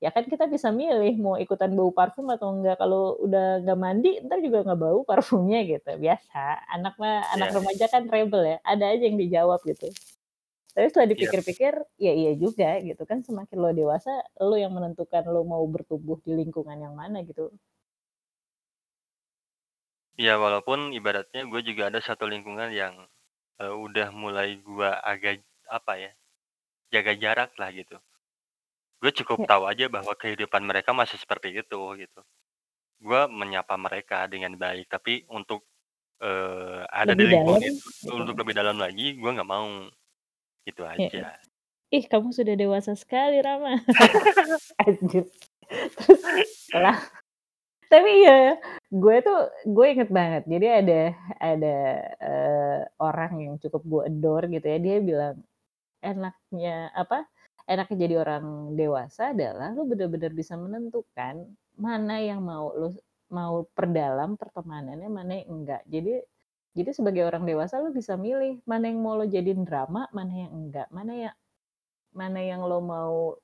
ya 0.03 0.09
kan 0.15 0.25
kita 0.29 0.45
bisa 0.51 0.69
milih 0.73 1.15
mau 1.23 1.35
ikutan 1.41 1.71
bau 1.77 1.91
parfum 1.95 2.27
atau 2.33 2.53
enggak, 2.55 2.77
kalau 2.81 3.17
udah 3.25 3.63
nggak 3.65 3.79
mandi 3.79 4.09
entar 4.23 4.39
juga 4.45 4.59
nggak 4.67 4.79
bau 4.81 4.99
parfumnya 5.09 5.59
gitu, 5.67 5.89
biasa. 6.01 6.39
Anak 6.75 6.95
mah 7.01 7.27
anak 7.35 7.49
Iya. 7.49 7.57
remaja 7.57 7.85
kan 7.93 8.03
rebel 8.11 8.43
ya, 8.45 8.57
ada 8.67 8.85
aja 8.93 9.03
yang 9.09 9.19
dijawab 9.21 9.61
gitu. 9.67 9.93
Tapi 10.75 10.87
setelah 10.87 11.09
Iya. 11.15 11.31
dipikir-pikir, 11.35 11.73
ya 11.99 12.11
iya 12.15 12.31
juga 12.39 12.79
gitu 12.79 13.03
kan 13.03 13.19
semakin 13.27 13.57
lo 13.59 13.69
dewasa, 13.75 14.23
lo 14.39 14.55
yang 14.55 14.71
menentukan 14.71 15.23
lo 15.27 15.43
mau 15.43 15.63
bertumbuh 15.67 16.15
di 16.23 16.31
lingkungan 16.39 16.79
yang 16.79 16.95
mana 16.95 17.19
gitu. 17.27 17.51
Iya, 20.19 20.31
walaupun 20.43 20.91
ibaratnya 20.91 21.47
gue 21.47 21.61
juga 21.69 21.83
ada 21.87 21.99
satu 22.03 22.27
lingkungan 22.27 22.67
yang, 22.75 22.95
eee, 23.59 23.71
udah 23.85 24.07
mulai 24.11 24.59
gua 24.59 24.99
agak, 25.11 25.39
apa 25.71 25.93
ya, 26.03 26.11
jaga 26.93 27.13
jarak 27.23 27.51
lah 27.61 27.69
gitu. 27.79 27.95
Gue 29.01 29.11
cukup 29.19 29.39
Ya. 29.39 29.47
tahu 29.49 29.65
aja 29.71 29.89
bahwa 29.89 30.13
kehidupan 30.13 30.61
mereka 30.61 30.93
masih 30.93 31.17
seperti 31.17 31.49
itu, 31.57 31.77
gitu. 32.01 32.19
Gue 33.03 33.21
menyapa 33.31 33.75
mereka 33.79 34.25
dengan 34.31 34.53
baik, 34.57 34.87
tapi 34.93 35.25
untuk, 35.29 35.65
eee, 36.23 36.83
ada 36.91 37.13
di 37.19 37.23
Lebih 37.23 37.27
lingkungan 37.31 37.59
dalam, 37.59 37.63
itu 37.65 37.81
gitu. 38.01 38.21
untuk 38.21 38.35
lebih 38.41 38.55
dalam 38.57 38.77
lagi, 38.81 39.15
gue 39.19 39.31
nggak 39.35 39.49
mau. 39.49 39.67
Itu 40.67 40.85
Ya 40.97 41.07
ya. 41.15 41.23
aja. 41.23 41.41
"Ih, 41.95 42.05
kamu 42.11 42.29
sudah 42.35 42.55
dewasa 42.59 42.93
sekali, 42.99 43.39
Rama." 43.43 43.79
Anjir. 44.87 45.25
Terus 45.97 46.23
setelah 46.67 46.97
tapi 47.91 48.25
iya, 48.25 48.57
gue 48.89 49.17
tuh 49.23 49.39
gue 49.69 49.85
inget 49.93 50.09
banget, 50.09 50.43
jadi 50.49 50.67
ada 50.83 51.01
ada, 51.39 51.75
eee, 52.23 52.79
orang 53.03 53.33
yang 53.45 53.55
cukup 53.61 53.81
gue 53.85 54.01
adore 54.09 54.45
gitu 54.51 54.67
ya, 54.67 54.79
dia 54.81 54.97
bilang, 55.03 55.35
"Enaknya 56.03 56.91
apa, 56.97 57.27
enaknya 57.69 57.97
jadi 58.07 58.15
orang 58.25 58.45
dewasa 58.79 59.33
adalah 59.35 59.71
lu 59.77 59.85
bener-bener 59.89 60.31
bisa 60.35 60.55
menentukan 60.59 61.45
mana 61.79 62.15
yang 62.23 62.41
mau 62.45 62.73
lu 62.77 62.89
mau 63.33 63.63
perdalam 63.77 64.35
pertemanannya, 64.39 65.09
mana 65.11 65.33
yang 65.43 65.49
enggak." 65.63 65.83
Jadi 65.89 66.21
jadi 66.71 66.91
sebagai 66.95 67.27
orang 67.27 67.43
dewasa 67.43 67.83
lu 67.83 67.91
bisa 67.91 68.15
milih 68.15 68.63
mana 68.63 68.87
yang 68.87 68.99
mau 69.03 69.19
lo 69.19 69.27
jadiin 69.27 69.67
drama, 69.67 70.07
mana 70.15 70.33
yang 70.47 70.51
enggak, 70.55 70.87
mana 70.91 71.13
ya 71.13 71.31
mana 72.11 72.39
yang 72.43 72.63
lo 72.67 72.79
mau 72.83 73.39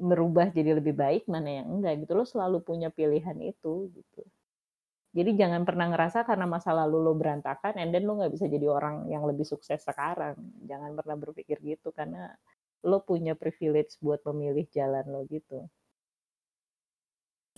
merubah 0.00 0.48
jadi 0.48 0.80
lebih 0.80 0.96
baik, 0.96 1.28
mana 1.28 1.60
yang 1.62 1.68
enggak 1.68 2.02
gitu. 2.02 2.16
Lo 2.16 2.24
selalu 2.24 2.64
punya 2.64 2.88
pilihan 2.88 3.36
itu, 3.38 3.92
gitu. 3.92 4.22
Jadi 5.10 5.34
jangan 5.34 5.66
pernah 5.66 5.90
ngerasa 5.90 6.22
karena 6.22 6.46
masa 6.46 6.70
lalu 6.70 7.02
lo 7.02 7.12
berantakan 7.18 7.76
and 7.82 7.90
then 7.90 8.06
lo 8.06 8.16
nggak 8.16 8.30
bisa 8.30 8.46
jadi 8.46 8.70
orang 8.70 9.10
yang 9.10 9.26
lebih 9.26 9.44
sukses 9.44 9.82
sekarang. 9.82 10.38
Jangan 10.64 10.96
pernah 10.96 11.18
berpikir 11.18 11.60
gitu, 11.60 11.92
karena 11.92 12.32
lo 12.86 13.04
punya 13.04 13.36
privilege 13.36 14.00
buat 14.00 14.24
memilih 14.24 14.64
jalan 14.72 15.04
lo, 15.10 15.26
gitu. 15.28 15.68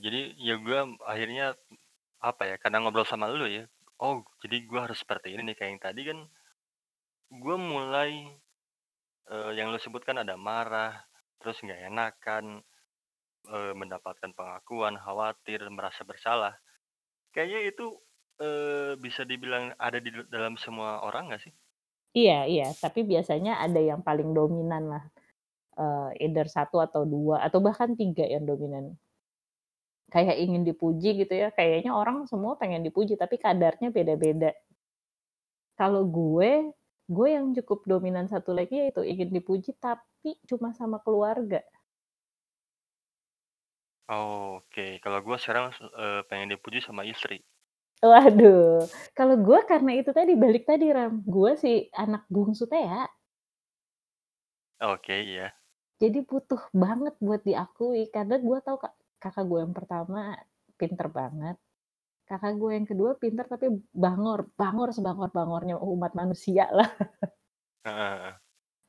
Jadi, 0.03 0.35
ya 0.41 0.59
gue 0.59 0.81
akhirnya, 1.07 1.55
apa 2.19 2.43
ya, 2.49 2.57
karena 2.59 2.83
ngobrol 2.83 3.07
sama 3.07 3.31
lu 3.31 3.47
ya, 3.47 3.71
oh 4.05 4.17
jadi 4.43 4.57
gue 4.69 4.81
harus 4.85 4.99
seperti 5.05 5.29
ini 5.35 5.43
nih, 5.53 5.57
kayak 5.59 5.71
yang 5.73 5.83
tadi 5.89 6.03
kan 6.11 6.19
gue 7.43 7.57
mulai, 7.73 8.11
eee, 9.33 9.51
yang 9.59 9.69
lu 9.73 9.79
sebutkan 9.83 10.17
ada 10.25 10.35
marah, 10.49 10.93
terus 11.41 11.59
nggak 11.65 11.81
enakan, 11.91 12.45
eee, 13.55 13.73
mendapatkan 13.81 14.33
pengakuan, 14.39 14.97
khawatir, 15.05 15.61
merasa 15.77 16.03
bersalah. 16.11 16.55
Kayaknya 17.35 17.61
itu, 17.73 17.87
eee, 18.43 18.93
bisa 19.05 19.23
dibilang 19.31 19.75
ada 19.81 19.99
di 20.05 20.11
dalam 20.35 20.55
semua 20.61 21.03
orang 21.09 21.25
nggak 21.33 21.43
sih? 21.51 21.55
Iya 22.19 22.33
iya, 22.53 22.65
tapi 22.83 23.01
biasanya 23.11 23.51
ada 23.65 23.81
yang 23.81 24.01
paling 24.07 24.31
dominan 24.37 24.83
lah, 24.93 25.03
eee, 25.81 26.09
either 26.27 26.47
1 26.57 26.77
atau 26.87 27.03
2 27.15 27.37
atau 27.47 27.61
bahkan 27.67 27.91
3 28.01 28.25
yang 28.35 28.45
dominan. 28.51 28.85
Kayak 30.13 30.37
ingin 30.45 30.63
dipuji 30.69 31.25
gitu 31.25 31.33
ya, 31.33 31.49
kayaknya 31.49 31.97
orang 31.97 32.29
semua 32.29 32.61
pengen 32.61 32.85
dipuji, 32.85 33.17
tapi 33.17 33.41
kadarnya 33.41 33.89
beda-beda. 33.89 34.53
Kalau 35.81 36.05
gue, 36.05 36.69
gue 37.09 37.29
yang 37.33 37.57
cukup 37.57 37.89
dominan 37.89 38.29
satu 38.29 38.53
lagi 38.53 38.77
yaitu 38.77 39.01
ingin 39.01 39.33
dipuji, 39.33 39.73
tapi 39.81 40.37
cuma 40.45 40.77
sama 40.77 41.01
keluarga. 41.01 41.65
Oke, 44.13 45.01
kalau 45.01 45.25
gue 45.25 45.37
sekarang, 45.41 45.73
eee, 45.81 46.21
pengen 46.29 46.53
dipuji 46.53 46.85
sama 46.85 47.09
istri. 47.09 47.41
Waduh, 48.03 48.85
kalau 49.17 49.39
gue 49.41 49.61
karena 49.65 49.97
itu 49.97 50.11
tadi, 50.13 50.37
balik 50.37 50.69
tadi 50.69 50.91
Ram, 50.93 51.25
gue 51.25 51.57
si 51.57 51.89
anak 51.97 52.29
bungsu 52.29 52.69
Tea. 52.69 53.09
Oke, 54.83 55.15
iya. 55.23 55.55
Jadi 56.03 56.27
butuh 56.27 56.59
banget 56.75 57.15
buat 57.23 57.47
diakui, 57.47 58.11
karena 58.11 58.43
gue 58.43 58.59
tahu 58.67 58.77
Kak, 58.83 58.95
kakak 59.23 59.45
gue 59.51 59.61
yang 59.65 59.75
pertama 59.79 60.21
pinter 60.81 61.07
banget, 61.19 61.57
kakak 62.29 62.55
gue 62.61 62.71
yang 62.79 62.87
kedua 62.91 63.11
pinter 63.23 63.47
tapi 63.53 63.67
bangor, 64.05 64.41
bangor 64.61 64.91
sebangor-bangornya 64.97 65.77
umat 65.81 66.13
manusia 66.21 66.67
lah. 66.79 66.91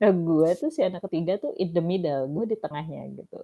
Nah, 0.02 0.10
gue 0.14 0.50
tuh 0.58 0.70
si 0.74 0.82
anak 0.82 1.06
ketiga 1.06 1.38
tuh 1.38 1.54
in 1.62 1.70
the 1.76 1.84
middle, 1.84 2.26
gue 2.34 2.46
di 2.52 2.58
tengahnya 2.58 3.02
gitu. 3.14 3.38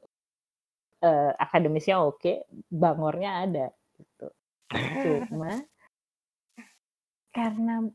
Eee, 1.04 1.32
akademisnya 1.39 1.95
oke, 2.04 2.43
bangornya 2.71 3.32
ada, 3.47 3.67
gitu. 3.99 4.28
Cuma 5.30 5.63
karena, 7.34 7.86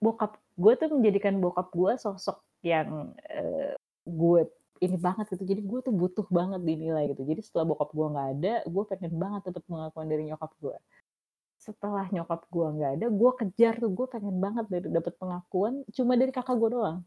bokap 0.00 0.40
gue 0.56 0.72
tuh 0.80 0.88
menjadikan 0.96 1.36
bokap 1.42 1.68
gue 1.74 1.92
sosok 2.00 2.40
yang, 2.64 3.12
eee, 3.28 3.76
gue 4.08 4.40
ini 4.78 4.96
banget 4.96 5.26
gitu, 5.34 5.44
jadi 5.44 5.60
gue 5.62 5.80
tuh 5.82 5.94
butuh 5.94 6.26
banget 6.30 6.60
dinilai 6.62 7.10
gitu. 7.12 7.22
Jadi 7.26 7.40
setelah 7.42 7.74
bokap 7.74 7.90
gue 7.92 8.06
nggak 8.14 8.28
ada, 8.38 8.54
gue 8.66 8.84
pengen 8.88 9.12
banget 9.18 9.40
dapet 9.50 9.62
pengakuan 9.66 10.06
dari 10.06 10.22
nyokap 10.30 10.50
gue. 10.62 10.76
Setelah 11.58 12.06
nyokap 12.14 12.46
gue 12.48 12.66
nggak 12.78 12.92
ada, 13.00 13.06
gue 13.10 13.30
kejar 13.44 13.74
tuh, 13.82 13.90
gue 13.90 14.06
pengen 14.06 14.36
banget 14.38 14.66
dari 14.70 14.86
dapet 14.88 15.14
pengakuan 15.18 15.82
cuma 15.90 16.14
dari 16.14 16.30
kakak 16.30 16.56
gue 16.56 16.70
doang. 16.70 16.98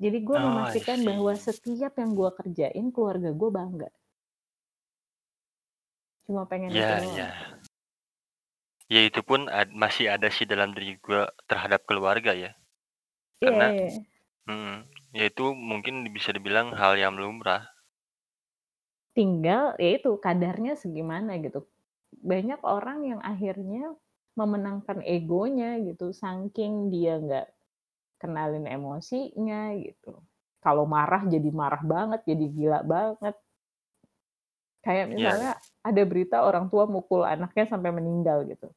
Jadi 0.00 0.18
gue 0.24 0.36
Oh, 0.36 0.44
memastikan 0.48 0.98
bahwa 1.04 1.32
setiap 1.36 1.92
yang 2.00 2.16
gue 2.16 2.30
kerjain, 2.32 2.86
keluarga 2.88 3.30
gue 3.36 3.50
bangga. 3.52 3.90
Cuma 6.24 6.48
pengen 6.48 6.72
itu 6.72 6.80
Iya 6.80 6.88
iya. 6.88 7.04
doang. 7.04 7.68
Ya 8.90 9.00
itu 9.06 9.20
pun 9.22 9.46
ad 9.46 9.70
masih 9.70 10.10
ada 10.10 10.26
sih 10.32 10.48
dalam 10.48 10.74
diri 10.74 10.98
gue 10.98 11.22
terhadap 11.46 11.86
keluarga 11.86 12.34
ya. 12.34 12.56
Iya 13.38 13.44
Karena 13.44 13.66
iya. 13.70 14.00
mhm, 14.50 14.76
ya 15.16 15.24
itu 15.30 15.44
mungkin 15.70 15.94
bisa 16.16 16.30
dibilang 16.36 16.68
hal 16.80 16.92
yang 17.02 17.14
lumrah. 17.22 17.62
Tinggal, 19.16 19.74
ya 19.82 19.90
itu 19.98 20.10
kadarnya 20.22 20.78
segimana 20.78 21.34
gitu. 21.42 21.66
Banyak 22.22 22.60
orang 22.62 22.98
yang 23.10 23.20
akhirnya 23.22 23.94
memenangkan 24.38 25.02
egonya 25.02 25.82
gitu, 25.82 26.14
saking 26.14 26.94
dia 26.94 27.18
nggak 27.18 27.46
kenalin 28.22 28.66
emosinya 28.70 29.74
gitu. 29.82 30.22
Kalau 30.64 30.84
marah 30.86 31.22
jadi 31.26 31.50
marah 31.50 31.82
banget, 31.82 32.20
jadi 32.30 32.44
gila 32.56 32.80
banget. 32.86 33.34
Kayak 34.84 35.06
Iya 35.12 35.12
misalnya 35.12 35.50
iya. 35.56 35.88
ada 35.88 36.02
berita 36.10 36.36
orang 36.48 36.66
tua 36.72 36.84
mukul 36.88 37.22
anaknya 37.24 37.64
sampai 37.68 37.90
meninggal 37.92 38.38
gitu. 38.48 38.68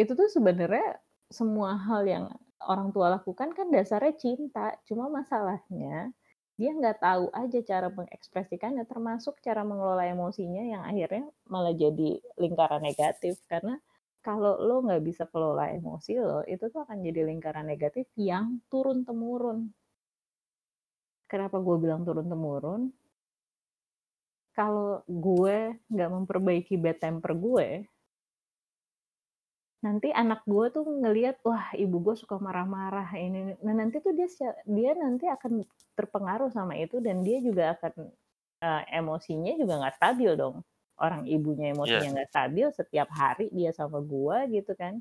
Itu 0.00 0.12
tuh 0.16 0.28
sebenarnya 0.32 1.00
semua 1.28 1.76
hal 1.76 2.02
yang 2.08 2.24
orang 2.66 2.92
tua 2.92 3.16
lakukan 3.16 3.56
kan 3.56 3.66
dasarnya 3.72 4.14
cinta, 4.20 4.76
cuma 4.84 5.08
masalahnya 5.08 6.12
dia 6.60 6.76
nggak 6.76 7.00
tahu 7.00 7.32
aja 7.32 7.58
cara 7.64 7.88
mengekspresikannya, 7.88 8.84
termasuk 8.84 9.40
cara 9.40 9.64
mengelola 9.64 10.04
emosinya 10.04 10.60
yang 10.60 10.82
akhirnya 10.84 11.24
malah 11.48 11.72
jadi 11.72 12.20
lingkaran 12.36 12.84
negatif. 12.84 13.40
Karena 13.48 13.80
kalau 14.20 14.60
lo 14.60 14.84
nggak 14.84 15.00
bisa 15.00 15.24
kelola 15.24 15.72
emosi 15.72 16.20
lo, 16.20 16.44
itu 16.44 16.68
tuh 16.68 16.84
akan 16.84 17.00
jadi 17.00 17.24
lingkaran 17.24 17.64
negatif 17.64 18.04
yang 18.12 18.60
turun-temurun. 18.68 19.72
Kenapa 21.24 21.56
gue 21.64 21.76
bilang 21.80 22.04
turun-temurun? 22.04 22.92
Kalau 24.52 25.00
gue 25.08 25.80
nggak 25.88 26.10
memperbaiki 26.12 26.76
bad 26.76 27.00
temper 27.00 27.32
gue 27.40 27.88
nanti 29.86 30.08
anak 30.12 30.40
gue 30.48 30.66
tuh 30.74 30.84
ngelihat, 31.02 31.36
"Wah, 31.46 31.72
ibu 31.76 31.96
gue 32.04 32.14
suka 32.18 32.36
marah-marah, 32.40 33.08
ini 33.16 33.36
ini." 33.44 33.52
Nah, 33.66 33.74
nanti 33.80 33.96
tuh 34.04 34.12
dia 34.18 34.28
dia 34.68 34.92
nanti 34.98 35.24
akan 35.28 35.64
terpengaruh 35.98 36.50
sama 36.52 36.74
itu 36.78 37.00
dan 37.06 37.24
dia 37.26 37.38
juga 37.44 37.76
akan, 37.78 37.92
eee, 38.64 38.82
emosinya 39.00 39.52
juga 39.60 39.74
nggak 39.80 39.96
stabil 39.98 40.32
dong. 40.38 40.56
Orang 41.00 41.24
ibunya 41.28 41.72
Iya. 41.84 42.00
emosinya 42.00 42.08
nggak 42.20 42.30
stabil, 42.32 42.66
setiap 42.76 43.08
hari 43.12 43.48
dia 43.56 43.70
sama 43.72 43.98
gue 44.04 44.38
gitu 44.60 44.72
kan. 44.76 45.00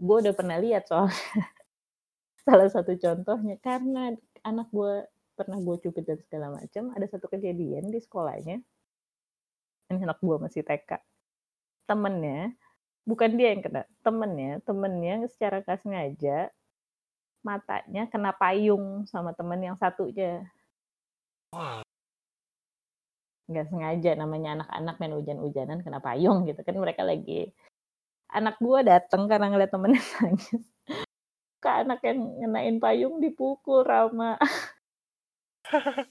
Gue 0.00 0.16
udah 0.24 0.34
pernah 0.36 0.58
lihat 0.60 0.84
soalnya. 0.90 1.14
Salah 2.46 2.68
satu 2.74 2.92
contohnya, 3.04 3.56
karena 3.66 4.14
anak 4.50 4.68
gue 4.76 4.92
pernah 5.38 5.58
gue 5.66 5.76
cubit 5.82 6.04
dan 6.08 6.18
segala 6.26 6.46
macam, 6.58 6.84
ada 6.96 7.06
satu 7.08 7.26
kejadian 7.32 7.88
di 7.94 7.98
sekolahnya 8.02 8.56
ini 9.90 10.02
anak 10.06 10.18
gue 10.22 10.36
masih 10.44 10.62
TK. 10.66 10.90
Temennya, 11.88 12.54
bukan 13.08 13.30
dia 13.34 13.54
yang 13.54 13.62
kena, 13.64 13.82
temennya 14.04 14.62
temennya 14.62 15.14
secara 15.30 15.62
nggak 15.62 15.80
sengaja, 15.82 16.38
matanya 17.42 18.06
kena 18.10 18.32
payung 18.36 19.06
sama 19.10 19.34
temen 19.34 19.60
yang 19.60 19.76
satunya. 19.78 20.46
Wah. 21.54 21.82
Nggak 23.50 23.68
sengaja, 23.68 24.10
namanya 24.16 24.62
anak-anak 24.62 24.94
main 25.02 25.14
hujan-hujanan 25.18 25.82
kena 25.82 25.98
payung 25.98 26.46
gitu 26.46 26.60
kan, 26.62 26.76
mereka 26.78 27.02
lagi 27.02 27.50
anak 28.32 28.56
gue 28.58 28.80
dateng 28.80 29.28
karena 29.28 29.52
ngeliat 29.52 29.68
temennya 29.68 30.00
nangis. 30.24 30.56
suka 31.62 31.86
anak 31.86 32.02
yang 32.02 32.18
ngenain 32.42 32.82
payung 32.82 33.22
dipukul, 33.22 33.86
Rama. 33.86 34.34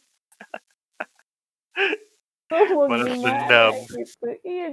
Balas 2.47 2.71
gimana 2.71 3.03
dendam. 3.19 3.75
gitu. 3.91 4.27
Iya, 4.47 4.71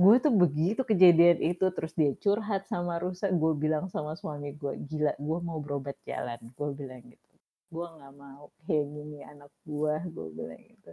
gue 0.00 0.14
tuh 0.24 0.32
begitu 0.42 0.80
kejadian 0.90 1.38
itu, 1.52 1.66
terus 1.76 1.92
dia 2.00 2.12
curhat 2.24 2.62
sama 2.72 2.94
Rusa, 3.02 3.26
gue 3.42 3.52
bilang 3.64 3.84
sama 3.94 4.12
suami 4.20 4.50
gue, 4.60 4.72
"Gila, 4.90 5.12
gue 5.26 5.38
mau 5.48 5.58
berobat 5.64 5.96
jalan," 6.08 6.40
gue 6.56 6.68
bilang 6.80 7.02
gitu. 7.12 7.28
"Gue 7.74 7.86
nggak 7.96 8.14
mau 8.22 8.44
kayak 8.66 8.86
gini 8.96 9.18
anak 9.32 9.52
gue," 9.68 9.94
gue 10.16 10.26
bilang 10.38 10.60
gitu. 10.72 10.90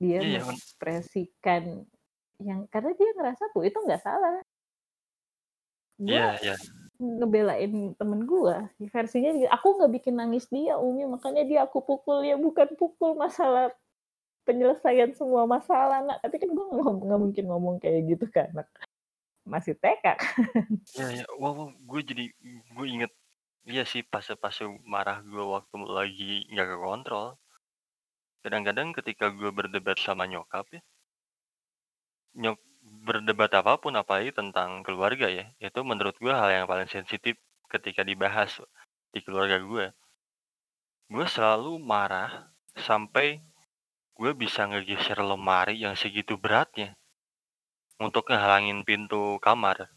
Dia 0.00 0.20
Iya, 0.20 0.38
men 0.46 0.56
mengekspresikan 0.56 1.88
yang 2.40 2.68
karena 2.68 2.92
dia 3.00 3.10
ngerasa 3.16 3.44
tuh 3.56 3.64
itu 3.64 3.78
nggak 3.80 4.02
salah. 4.04 4.44
Gue 5.98 6.20
Iya 6.20 6.38
iya. 6.42 6.54
ngebelain 7.00 7.94
temen 8.00 8.20
gue, 8.28 8.56
versinya 8.94 9.30
"Aku 9.56 9.76
nggak 9.76 9.92
bikin 10.00 10.14
nangis 10.20 10.46
dia, 10.52 10.76
Umi, 10.80 11.04
makanya 11.08 11.42
dia 11.50 11.60
aku 11.66 11.80
pukul." 11.84 12.24
Ya 12.24 12.36
bukan 12.40 12.68
pukul 12.80 13.16
masalah 13.18 13.72
penyelesaian 14.46 15.10
semua 15.18 15.44
masalah, 15.44 16.06
Nak, 16.06 16.22
tapi 16.22 16.38
kan 16.38 16.54
gue 16.54 16.66
nggak 16.70 17.20
mungkin 17.20 17.44
ngomong 17.50 17.76
kayak 17.82 18.06
gitu 18.06 18.30
ke 18.30 18.46
anak 18.46 18.70
masih 19.46 19.74
TK 19.78 20.02
kan. 20.02 20.18
Iya 20.94 21.06
iya. 21.22 21.24
Wow 21.38 21.52
wow, 21.54 21.68
gue 21.74 22.00
jadi 22.02 22.24
gue 22.46 22.86
inget 22.86 23.12
iya 23.66 23.82
sih 23.82 24.06
fase-fase 24.06 24.66
marah 24.86 25.22
gue 25.22 25.42
waktu 25.42 25.76
lagi 25.86 26.46
nggak 26.50 26.66
kekontrol. 26.78 27.38
Kadang-kadang 28.42 28.94
ketika 28.94 29.30
gue 29.34 29.50
berdebat 29.50 29.98
sama 29.98 30.30
nyokap 30.30 30.66
ya 30.70 30.82
nyok 32.36 32.60
berdebat 33.02 33.50
apa 33.56 33.80
pun, 33.80 33.96
apalagi 33.96 34.30
tentang 34.30 34.84
keluarga 34.86 35.26
ya, 35.26 35.50
itu 35.58 35.80
menurut 35.82 36.14
gue 36.20 36.30
hal 36.30 36.52
yang 36.52 36.66
paling 36.70 36.86
sensitif 36.86 37.34
ketika 37.66 38.06
dibahas 38.06 38.62
di 39.10 39.24
keluarga 39.24 39.58
gue. 39.58 39.86
Gue 41.10 41.26
selalu 41.26 41.80
marah 41.82 42.52
sampai 42.76 43.40
gue 44.18 44.32
bisa 44.42 44.62
ngegeser 44.70 45.18
lemari 45.30 45.74
yang 45.84 45.94
segitu 46.02 46.34
beratnya 46.44 46.88
untuk 48.04 48.28
ngehalangin 48.28 48.84
pintu 48.84 49.40
kamar. 49.40 49.88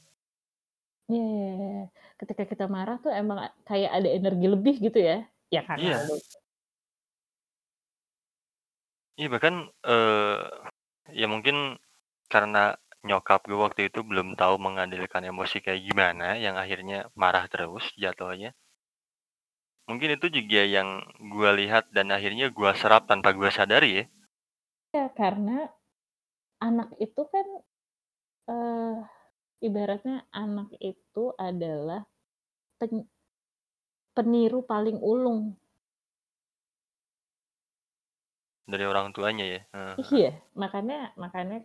Iya 1.12 1.21
iya 1.34 1.47
iya. 1.63 1.82
Ketika 2.19 2.43
kita 2.51 2.65
marah 2.75 2.95
tuh 3.03 3.12
emang 3.19 3.38
kayak 3.67 3.89
ada 3.97 4.10
energi 4.17 4.45
lebih 4.53 4.73
gitu 4.86 4.97
ya? 5.10 5.13
Ya 5.53 5.60
karena 5.69 5.88
Iya. 5.88 5.99
lu 6.05 6.13
Iya 9.17 9.27
bahkan, 9.34 9.55
eee, 9.89 10.38
ya 11.19 11.25
mungkin 11.34 11.55
karena 12.34 12.77
nyokap 13.08 13.41
gue 13.49 13.58
waktu 13.65 13.82
itu 13.89 13.99
belum 14.10 14.27
tahu 14.38 14.55
mengendalikan 14.65 15.23
emosi 15.32 15.58
kayak 15.65 15.82
gimana, 15.88 16.25
yang 16.45 16.55
akhirnya 16.63 16.97
marah 17.21 17.45
terus 17.49 17.86
jatuhnya. 18.03 18.53
Mungkin 19.89 20.10
itu 20.17 20.28
juga 20.38 20.62
yang 20.75 20.89
gue 21.34 21.49
lihat 21.60 21.84
dan 21.95 22.08
akhirnya 22.17 22.47
gue 22.58 22.71
serap 22.82 23.04
tanpa 23.12 23.30
gue 23.39 23.49
sadari 23.58 23.89
ya. 23.99 24.04
Iya, 24.93 25.06
karena 25.19 25.69
anak 26.67 26.89
itu 27.06 27.21
kan, 27.34 27.47
eee, 28.52 28.95
ibaratnya 29.67 30.17
anak 30.43 30.69
itu 30.91 31.23
adalah 31.49 32.02
pen 32.80 33.08
peniru 34.15 34.60
paling 34.71 34.97
ulung. 35.12 35.41
Dari 38.71 38.86
orang 38.91 39.08
tuanya 39.15 39.45
ya? 39.54 39.62
Heeh 39.75 39.95
heeh. 40.04 40.21
Iya, 40.21 40.30
makanya 40.62 40.95
makanya 41.23 41.58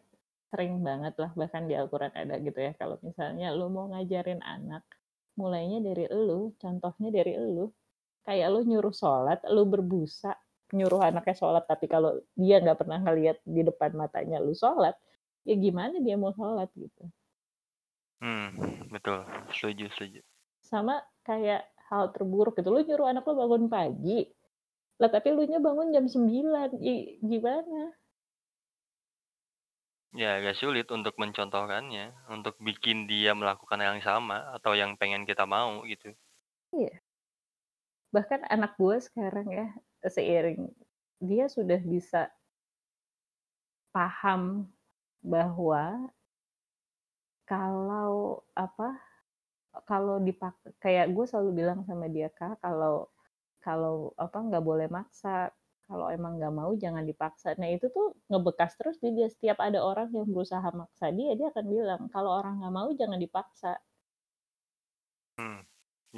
sering 0.50 0.74
banget 0.88 1.14
lah 1.22 1.30
bahkan 1.40 1.64
di 1.70 1.74
Al-Quran 1.80 2.12
ada 2.22 2.34
gitu 2.46 2.58
ya, 2.66 2.72
kalau 2.80 2.96
misalnya 3.08 3.46
lu 3.58 3.66
mau 3.76 3.86
ngajarin 3.92 4.40
anak, 4.54 4.84
mulainya 5.40 5.78
dari 5.88 6.04
elu, 6.16 6.40
contohnya 6.62 7.08
dari 7.16 7.32
elu. 7.42 7.66
Kayak 8.24 8.48
lu 8.56 8.60
nyuruh 8.64 8.94
sholat, 8.96 9.44
lu 9.52 9.68
berbusa, 9.68 10.32
nyuruh 10.72 11.04
anaknya 11.04 11.36
sholat, 11.36 11.64
tapi 11.68 11.86
kalau 11.92 12.16
dia 12.32 12.56
nggak 12.64 12.80
pernah 12.80 12.98
ngelihat 13.04 13.36
di 13.44 13.60
depan 13.60 13.92
matanya 14.00 14.40
lu 14.40 14.56
sholat, 14.56 14.96
ya 15.44 15.54
gimana 15.60 16.00
dia 16.00 16.16
mau 16.16 16.32
sholat 16.32 16.72
gitu. 16.72 17.04
Mmm, 18.22 18.88
betul, 18.94 19.26
setuju 19.52 19.86
setuju. 19.92 20.20
Sama 20.64 21.04
kayak 21.28 21.68
hal 21.92 22.08
terburuk 22.16 22.56
gitu, 22.56 22.72
lu 22.72 22.80
nyuruh 22.80 23.12
anak 23.12 23.28
lu 23.28 23.36
bangun 23.36 23.64
pagi, 23.68 24.24
lah 25.00 25.10
tapi 25.12 25.32
elunya 25.34 25.60
bangun 25.60 25.92
jam 25.92 26.06
9, 26.08 26.72
i 26.80 27.20
gimana? 27.20 27.94
Ya 30.14 30.38
agak 30.38 30.54
sulit 30.60 30.86
untuk 30.94 31.18
mencontohkannya, 31.18 32.14
untuk 32.30 32.54
bikin 32.62 33.10
dia 33.10 33.34
melakukan 33.34 33.80
yang 33.82 33.98
sama 33.98 34.52
atau 34.54 34.72
yang 34.76 34.94
pengen 35.00 35.26
kita 35.26 35.42
mau 35.42 35.82
gitu. 35.88 36.14
Iya. 36.72 37.03
Bahkan 38.14 38.40
anak 38.54 38.72
gue 38.80 38.96
sekarang 39.06 39.48
ya, 39.58 39.66
seiring 40.06 40.62
dia 41.18 41.46
sudah 41.56 41.80
bisa 41.82 42.22
paham 43.94 44.42
bahwa 45.22 46.10
kalau 47.48 48.40
apa, 48.56 48.88
kalau 49.90 50.16
dipak 50.28 50.54
kayak 50.84 51.06
gue 51.16 51.24
selalu 51.30 51.50
bilang 51.64 51.80
sama 51.88 52.06
dia, 52.16 52.28
"Kak, 52.32 52.54
kalau 52.64 52.96
kalau 53.66 53.96
apa, 54.26 54.38
nggak 54.48 54.64
boleh 54.70 54.88
maksa, 54.98 55.52
kalau 55.88 56.06
emang 56.16 56.32
nggak 56.40 56.54
mau 56.60 56.72
jangan 56.84 57.04
dipaksa." 57.10 57.48
Nah 57.60 57.68
itu 57.76 57.86
tuh 57.96 58.06
ngebekas 58.30 58.72
terus 58.80 58.96
di 59.04 59.10
dia, 59.16 59.28
setiap 59.34 59.58
ada 59.66 59.80
orang 59.90 60.08
yang 60.16 60.28
berusaha 60.34 60.68
maksa 60.82 61.06
dia, 61.18 61.32
dia 61.38 61.48
akan 61.52 61.66
bilang, 61.76 62.02
"Kalau 62.14 62.30
orang 62.40 62.54
nggak 62.62 62.74
mau 62.78 62.90
jangan 63.00 63.18
dipaksa." 63.20 63.72
Mmm, 65.38 65.66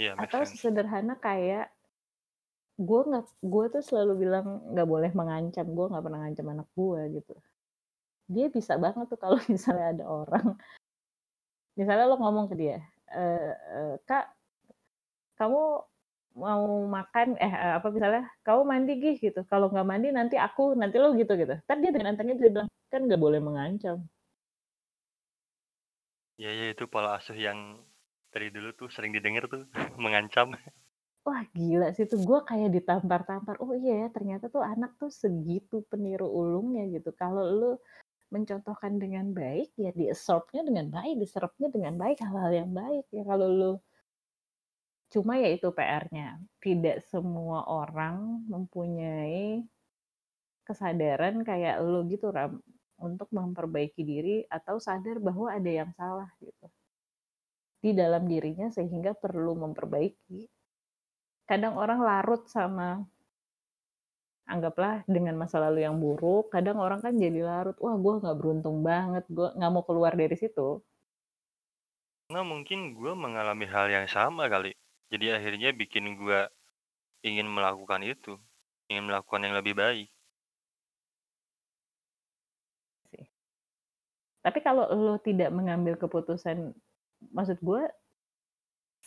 iya 0.01 0.17
make 0.17 0.33
Atau 0.33 0.41
sense. 0.41 0.61
sesederhana 0.61 1.21
kayak 1.21 1.76
gue 2.77 3.01
nggak 3.09 3.25
gue 3.53 3.65
tuh 3.75 3.83
selalu 3.89 4.13
bilang 4.29 4.47
nggak 4.73 4.89
boleh 4.89 5.11
mengancam, 5.17 5.67
gue 5.77 5.87
nggak 5.91 6.05
pernah 6.05 6.21
ngancam 6.25 6.47
anak 6.55 6.69
gue 6.77 7.01
gitu. 7.21 7.33
Dia 8.31 8.47
bisa 8.57 8.75
banget 8.85 9.07
tuh 9.13 9.19
kalau 9.23 9.39
misalnya 9.55 9.87
ada 9.95 10.05
orang 10.09 10.57
misalnya 11.79 12.05
lo 12.11 12.17
ngomong 12.21 12.47
ke 12.51 12.55
dia, 12.61 12.77
eee, 13.13 13.95
"Kak, 14.09 14.25
kamu 15.41 15.61
mau 16.37 16.65
makan" 16.97 17.29
eh, 17.45 17.49
eee, 17.63 17.73
apa 17.81 17.89
misalnya, 17.97 18.23
"Kamu 18.47 18.63
mandi 18.73 18.93
Gih," 19.03 19.17
gitu, 19.25 19.41
"kalau 19.51 19.67
nggak 19.73 19.89
mandi 19.91 20.09
nanti 20.19 20.37
aku, 20.47 20.63
nanti 20.81 20.97
lo," 21.03 21.09
gitu 21.21 21.33
gitu. 21.41 21.55
Entar 21.61 21.77
dia 21.83 21.91
dengan 21.95 22.09
entengnya 22.13 22.37
bisa 22.39 22.51
bilang, 22.55 22.69
"Kan 22.93 23.01
nggak 23.09 23.21
boleh 23.25 23.41
mengancam." 23.47 23.99
Iya 26.41 26.49
iya, 26.57 26.65
itu 26.73 26.85
pola 26.93 27.09
asuh 27.19 27.37
yang 27.47 27.59
dari 28.33 28.47
dulu 28.55 28.69
tuh 28.79 28.89
sering 28.95 29.13
didengar 29.17 29.45
tuh, 29.53 29.63
mengancam. 30.05 30.49
Wah 31.27 31.43
gila 31.59 31.87
sih 31.97 32.05
itu, 32.07 32.17
gue 32.29 32.39
kayak 32.51 32.71
ditampar-tampar, 32.77 33.55
oh 33.65 33.75
iya 33.75 34.07
ya 34.07 34.09
ternyata 34.17 34.45
tuh 34.55 34.63
anak 34.73 34.91
tuh 35.01 35.11
segitu 35.23 35.77
peniru 35.91 36.27
ulungnya 36.41 36.83
gitu. 36.95 37.11
Kalau 37.21 37.43
lu 37.59 37.71
mencontohkan 38.35 38.93
dengan 39.03 39.27
baik, 39.41 39.69
ya 39.85 39.91
di-absorb-nya 40.01 40.63
dengan 40.69 40.87
baik, 40.97 41.15
diserapnya 41.23 41.69
dengan 41.75 41.95
baik, 42.03 42.19
hal-hal 42.27 42.53
yang 42.61 42.71
baik. 42.75 43.05
Ya 43.17 43.23
kalau 43.31 43.49
lu 43.61 43.73
cuma 45.15 45.33
ya 45.43 45.49
itu 45.57 45.69
PR-nya, 45.77 46.29
tidak 46.63 46.97
semua 47.11 47.59
orang 47.67 48.47
mempunyai 48.53 49.63
kesadaran 50.67 51.47
kayak 51.47 51.79
lu 51.83 52.03
gitu, 52.13 52.27
Ram, 52.35 52.59
untuk 52.99 53.29
memperbaiki 53.31 54.03
diri 54.03 54.37
atau 54.51 54.77
sadar 54.83 55.23
bahwa 55.23 55.47
ada 55.55 55.71
yang 55.71 55.91
salah 55.95 56.31
gitu. 56.43 56.67
Di 57.83 57.91
dalam 57.95 58.25
dirinya 58.27 58.67
sehingga 58.73 59.13
perlu 59.15 59.53
memperbaiki. 59.55 60.56
Kadang 61.47 61.79
orang 61.79 62.03
larut 62.03 62.43
sama 62.51 63.07
anggaplah 64.47 65.03
dengan 65.11 65.35
masa 65.35 65.59
lalu 65.59 65.83
yang 65.83 65.99
buruk, 65.99 66.51
kadang 66.55 66.79
orang 66.79 67.03
kan 67.03 67.15
jadi 67.19 67.43
larut, 67.43 67.75
"Wah 67.83 67.99
gue 67.99 68.15
nggak 68.23 68.37
beruntung 68.39 68.83
banget, 68.83 69.25
gue 69.31 69.49
nggak 69.59 69.71
mau 69.75 69.83
keluar 69.83 70.15
dari 70.15 70.35
situ." 70.39 70.83
Nah 72.31 72.43
mungkin 72.43 72.95
gue 72.95 73.13
mengalami 73.15 73.67
hal 73.71 73.87
yang 73.91 74.07
sama 74.11 74.51
kali, 74.51 74.75
jadi 75.11 75.39
akhirnya 75.39 75.71
bikin 75.75 76.19
gue 76.19 76.41
ingin 77.27 77.47
melakukan 77.47 78.03
itu, 78.03 78.39
ingin 78.91 79.07
melakukan 79.11 79.43
yang 79.47 79.55
lebih 79.59 79.75
baik. 79.75 80.11
Tapi 84.47 84.63
kalau 84.63 84.87
lu 84.95 85.19
tidak 85.27 85.51
mengambil 85.51 85.99
keputusan 85.99 86.71
maksud 87.35 87.59
gue 87.59 87.83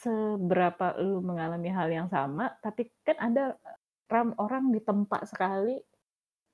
seberapa 0.01 0.95
lu 1.03 1.19
mengalami 1.23 1.69
hal 1.77 1.89
yang 1.91 2.07
sama, 2.11 2.55
tapi 2.63 2.89
kan 3.07 3.17
ada, 3.19 3.43
Ram, 4.11 4.33
orang 4.41 4.71
ditempa 4.75 5.23
sekali, 5.29 5.77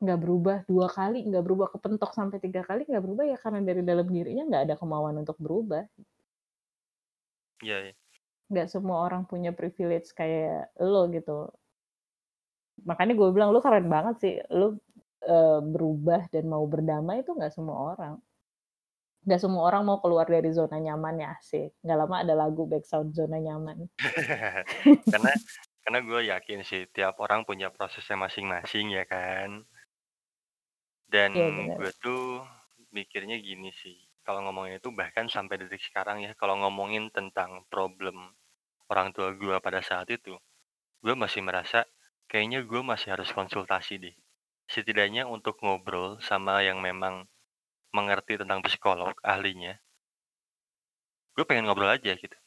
nggak 0.03 0.19
berubah, 0.23 0.57
2 0.69 0.87
kali 0.91 1.25
nggak 1.29 1.43
berubah, 1.47 1.67
kepentok 1.75 2.11
sampai 2.17 2.39
3 2.43 2.61
kali 2.67 2.83
nggak 2.89 3.03
berubah, 3.05 3.25
ya 3.29 3.37
karena 3.41 3.61
dari 3.65 3.81
dalam 3.85 4.07
dirinya 4.09 4.43
nggak 4.49 4.63
ada 4.71 4.75
kemauan 4.81 5.15
untuk 5.23 5.37
berubah. 5.41 5.83
Iya 7.63 7.75
iya. 7.83 7.95
Nggak 8.51 8.67
semua 8.73 8.97
orang 9.09 9.25
punya 9.25 9.49
privilege 9.57 10.13
kayak 10.13 10.69
lu 10.77 11.09
gitu. 11.15 11.49
Makanya 12.83 13.13
gue 13.15 13.29
bilang, 13.31 13.49
lu 13.55 13.63
keren 13.63 13.87
banget 13.87 14.15
sih, 14.23 14.33
lu, 14.51 14.75
eee, 15.23 15.59
berubah 15.63 16.27
dan 16.33 16.43
mau 16.51 16.63
berdamai 16.67 17.23
itu 17.23 17.31
nggak 17.31 17.53
semua 17.55 17.95
orang. 17.95 18.19
Nggak 19.25 19.41
semua 19.41 19.65
orang 19.65 19.83
mau 19.89 19.97
keluar 20.03 20.29
dari 20.29 20.53
zona 20.53 20.77
nyamannya, 20.77 21.27
asik. 21.33 21.73
Nggak 21.81 21.97
lama 21.97 22.15
ada 22.21 22.33
lagu 22.37 22.61
backsound 22.69 23.09
"Zona 23.17 23.41
Nyaman". 23.41 23.89
Karena 25.11 25.31
karena 25.85 25.99
gue 26.01 26.19
yakin 26.33 26.59
sih 26.65 26.85
tiap 26.93 27.17
orang 27.21 27.41
punya 27.45 27.73
prosesnya 27.73 28.17
masing-masing 28.17 28.93
ya 28.93 29.05
kan. 29.09 29.65
Dan 31.09 31.31
bener. 31.33 31.77
gue 31.77 31.91
tuh 32.01 32.45
mikirnya 32.93 33.37
gini 33.41 33.69
sih, 33.73 33.97
kalau 34.25 34.45
ngomongin 34.45 34.77
itu 34.81 34.89
bahkan 34.93 35.25
sampai 35.29 35.61
detik 35.61 35.81
sekarang 35.81 36.21
ya, 36.25 36.33
kalau 36.37 36.57
ngomongin 36.61 37.09
tentang 37.13 37.65
problem 37.69 38.33
orang 38.89 39.09
tua 39.13 39.33
gue 39.33 39.57
pada 39.61 39.81
saat 39.81 40.09
itu, 40.09 40.37
gue 41.05 41.15
masih 41.17 41.41
merasa 41.45 41.85
kayaknya 42.29 42.65
gue 42.65 42.81
masih 42.81 43.13
harus 43.13 43.29
konsultasi 43.33 44.01
deh. 44.01 44.15
Setidaknya 44.69 45.29
untuk 45.29 45.61
ngobrol 45.61 46.17
sama 46.21 46.61
yang 46.65 46.81
memang 46.81 47.29
mengerti 47.97 48.33
tentang 48.41 48.59
psikolog, 48.65 49.13
ahlinya. 49.33 49.73
Gue 51.35 51.43
pengen 51.47 51.67
ngobrol 51.67 51.91
aja 51.91 52.15
gitu. 52.15 52.37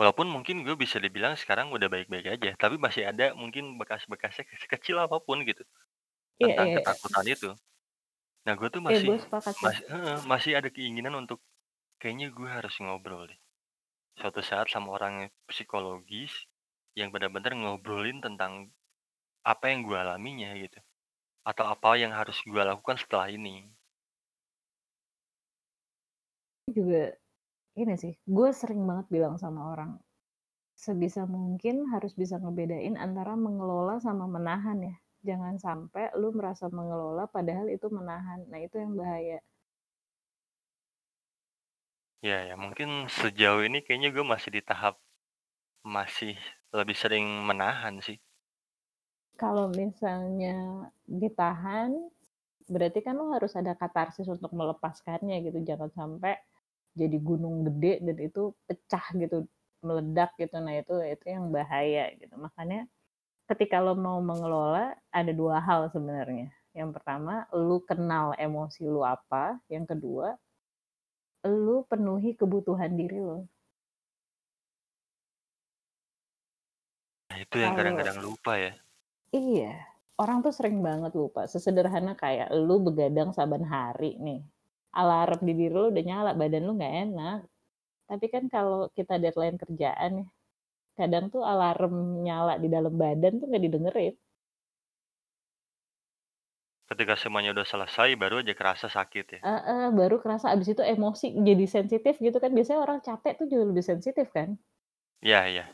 Walaupun 0.00 0.26
mungkin 0.28 0.64
gue 0.66 0.76
bisa 0.76 0.98
dibilang 1.02 1.34
sekarang 1.38 1.68
udah 1.76 1.88
baik-baik 1.92 2.26
aja, 2.40 2.50
tapi 2.58 2.76
masih 2.80 3.04
ada 3.10 3.32
mungkin 3.36 3.78
bekas-bekasnya 3.80 4.44
sekecil 4.62 4.96
apa 5.00 5.18
pun 5.22 5.40
gitu, 5.46 5.62
Iya 6.42 6.54
tentang 6.54 6.68
iya 6.68 6.74
iya. 6.80 6.86
ketakutan 6.86 7.26
itu. 7.28 7.50
Nah, 8.46 8.54
gue 8.58 8.68
tuh 8.74 8.82
Iya, 8.88 8.98
masih 8.98 9.08
gue 9.08 9.16
sepakat 9.24 9.54
sih. 9.62 9.72
mas 9.72 9.76
heeh, 9.92 10.18
masih 10.32 10.52
ada 10.58 10.68
keinginan 10.72 11.14
untuk 11.22 11.40
kayaknya 12.00 12.28
gue 12.34 12.48
harus 12.48 12.74
ngobrol 12.82 13.28
deh. 13.30 13.40
Suatu 14.20 14.40
saat 14.44 14.68
sama 14.72 14.94
orang 14.98 15.30
psikologis, 15.50 16.32
yang 16.98 17.10
benar-benar 17.14 17.52
ngobrolin 17.56 18.18
tentang 18.24 18.72
apa 19.46 19.64
yang 19.72 19.80
gue 19.88 19.96
alaminya 19.98 20.50
gitu, 20.58 20.80
atau 21.46 21.64
apa 21.74 21.90
yang 22.02 22.12
harus 22.16 22.38
gue 22.44 22.62
lakukan 22.62 22.96
setelah 23.00 23.28
ini. 23.32 23.70
Juga 26.66 27.14
ini 27.78 27.94
sih, 27.94 28.14
gue 28.26 28.50
sering 28.50 28.82
banget 28.88 29.06
bilang 29.14 29.38
sama 29.38 29.70
orang, 29.70 30.02
sebisa 30.74 31.22
mungkin 31.24 31.86
harus 31.94 32.12
bisa 32.18 32.36
ngebedain 32.42 32.98
antara 32.98 33.38
mengelola 33.38 34.02
sama 34.02 34.26
menahan 34.26 34.78
ya. 34.82 34.96
Jangan 35.22 35.56
sampai 35.62 36.10
lu 36.18 36.34
merasa 36.34 36.66
mengelola 36.70 37.26
padahal 37.30 37.66
itu 37.70 37.86
menahan. 37.90 38.46
Nah, 38.50 38.58
itu 38.62 38.76
yang 38.82 38.94
bahaya. 38.98 39.38
Ya 42.24 42.42
ya, 42.48 42.54
mungkin 42.58 43.06
sejauh 43.06 43.62
ini 43.68 43.84
kayaknya 43.84 44.10
gue 44.10 44.24
masih 44.26 44.50
di 44.56 44.62
tahap 44.64 44.98
masih 45.86 46.34
lebih 46.74 46.96
sering 46.98 47.26
menahan 47.48 48.02
sih. 48.02 48.18
Kalau 49.36 49.68
misalnya 49.68 50.88
ditahan, 51.04 51.92
berarti 52.66 53.04
kan 53.04 53.14
lu 53.20 53.30
harus 53.36 53.52
ada 53.54 53.76
katarsis 53.76 54.26
untuk 54.26 54.50
melepaskannya 54.56 55.44
gitu, 55.44 55.58
jangan 55.62 55.92
sampai 55.92 56.40
jadi 56.96 57.16
gunung 57.20 57.68
gede 57.68 58.00
dan 58.00 58.16
itu 58.16 58.56
pecah 58.64 59.06
gitu, 59.14 59.44
meledak 59.84 60.32
gitu. 60.40 60.56
Nah, 60.56 60.74
itu 60.80 60.96
itu 61.04 61.24
yang 61.28 61.52
bahaya 61.52 62.10
gitu. 62.16 62.32
Makanya 62.40 62.88
ketika 63.46 63.78
lo 63.78 63.94
mau 63.94 64.18
mengelola, 64.24 64.96
ada 65.12 65.30
2 65.30 65.60
hal 65.60 65.92
sebenarnya. 65.92 66.50
Yang 66.72 66.96
pertama, 66.96 67.44
lu 67.52 67.84
kenal 67.84 68.32
emosi 68.40 68.88
lu 68.88 69.04
apa, 69.04 69.60
yang 69.68 69.84
kedua, 69.84 70.34
lu 71.46 71.86
penuhi 71.86 72.34
kebutuhan 72.34 72.96
diri 72.96 73.20
lo. 73.22 73.46
Nah, 77.30 77.38
itu 77.44 77.56
yang 77.60 77.76
kadang-kadang 77.76 78.18
lupa 78.24 78.56
ya. 78.56 78.72
Iya, 79.34 79.74
orang 80.16 80.40
tuh 80.40 80.54
sering 80.54 80.80
banget 80.80 81.12
lupa, 81.12 81.44
sesederhana 81.44 82.16
kayak 82.16 82.48
lu 82.54 82.80
begadang 82.80 83.34
saban 83.36 83.66
hari 83.66 84.16
nih, 84.16 84.40
alarm 84.92 85.40
di 85.42 85.52
diri 85.58 85.74
lu 85.74 85.88
udah 85.92 86.04
nyala, 86.04 86.30
badan 86.38 86.62
lu 86.66 86.72
nggak 86.78 86.94
enak. 87.08 87.38
Tapi 88.06 88.26
kan 88.30 88.44
kalau 88.52 88.86
kita 88.94 89.18
deadline 89.22 89.58
kerjaan 89.58 90.10
nih, 90.22 90.28
kadang 90.98 91.28
tuh 91.34 91.42
alarm 91.42 92.22
nyala 92.26 92.56
di 92.62 92.68
dalam 92.70 92.94
badan 92.94 93.40
tuh 93.40 93.46
nggak 93.50 93.64
didengerin. 93.66 94.14
Ketika 96.86 97.18
semuanya 97.18 97.50
udah 97.50 97.66
selesai 97.66 98.14
baru 98.14 98.46
aja 98.46 98.54
kerasa 98.54 98.86
sakit 98.86 99.26
ya. 99.26 99.40
Heeh, 99.42 99.90
baru 99.90 100.22
kerasa 100.22 100.54
abis 100.54 100.70
itu 100.70 100.86
emosi 100.86 101.34
jadi 101.34 101.66
sensitif 101.66 102.14
gitu 102.22 102.38
kan, 102.38 102.54
biasanya 102.54 102.78
orang 102.86 103.02
capek 103.02 103.42
tuh 103.42 103.46
jauh 103.50 103.66
lebih 103.66 103.82
sensitif 103.82 104.30
kan. 104.30 104.54
Iya 105.18 105.40
iya. 105.50 105.64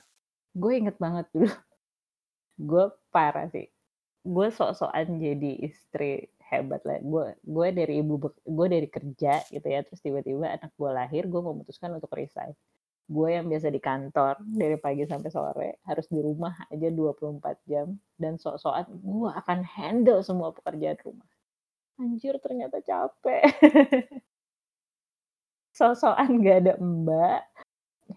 Gue 0.56 0.80
inget 0.80 0.96
banget 0.96 1.28
dulu, 1.36 1.52
gue 2.72 2.84
parah 3.12 3.52
sih, 3.52 3.68
gue 4.24 4.48
sok-sokan 4.48 5.20
jadi 5.20 5.52
istri 5.68 6.31
hebat 6.52 6.84
lah, 6.84 7.00
gue 7.00 7.26
gue 7.40 7.68
dari 7.72 7.94
ibu 8.04 8.14
gue 8.44 8.66
dari 8.68 8.88
kerja 8.92 9.40
gitu 9.48 9.66
ya, 9.66 9.80
terus 9.86 10.00
tiba-tiba 10.04 10.52
anak 10.52 10.72
gue 10.76 10.90
lahir, 10.92 11.24
gue 11.32 11.40
memutuskan 11.40 11.96
untuk 11.96 12.12
resign. 12.12 12.52
Gue 13.08 13.34
yang 13.36 13.48
biasa 13.48 13.68
di 13.72 13.80
kantor 13.82 14.40
dari 14.44 14.76
pagi 14.76 15.04
sampai 15.08 15.30
sore, 15.32 15.70
harus 15.88 16.06
di 16.12 16.20
rumah 16.20 16.54
aja 16.68 16.88
24 16.92 17.58
jam, 17.64 17.96
dan 18.20 18.36
sok-sokan 18.36 18.86
gue 19.00 19.30
akan 19.32 19.58
handle 19.64 20.20
semua 20.20 20.52
pekerjaan 20.52 20.98
rumah. 21.02 21.28
Anjir 22.00 22.36
ternyata 22.44 22.78
capek. 22.84 23.42
Sok-sokan 25.78 26.28
nggak 26.40 26.58
ada 26.68 26.74
mbak, 26.80 27.40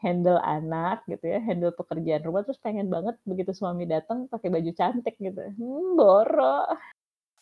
handle 0.04 0.40
anak 0.44 1.08
gitu 1.08 1.26
ya, 1.34 1.40
handle 1.40 1.72
pekerjaan 1.72 2.24
rumah, 2.28 2.44
terus 2.44 2.60
pengen 2.60 2.88
banget 2.92 3.16
begitu 3.24 3.52
suami 3.56 3.88
datang 3.88 4.28
pakai 4.28 4.50
baju 4.52 4.72
cantik 4.76 5.16
gitu, 5.20 5.40
mmm, 5.56 5.96
boro. 5.96 6.68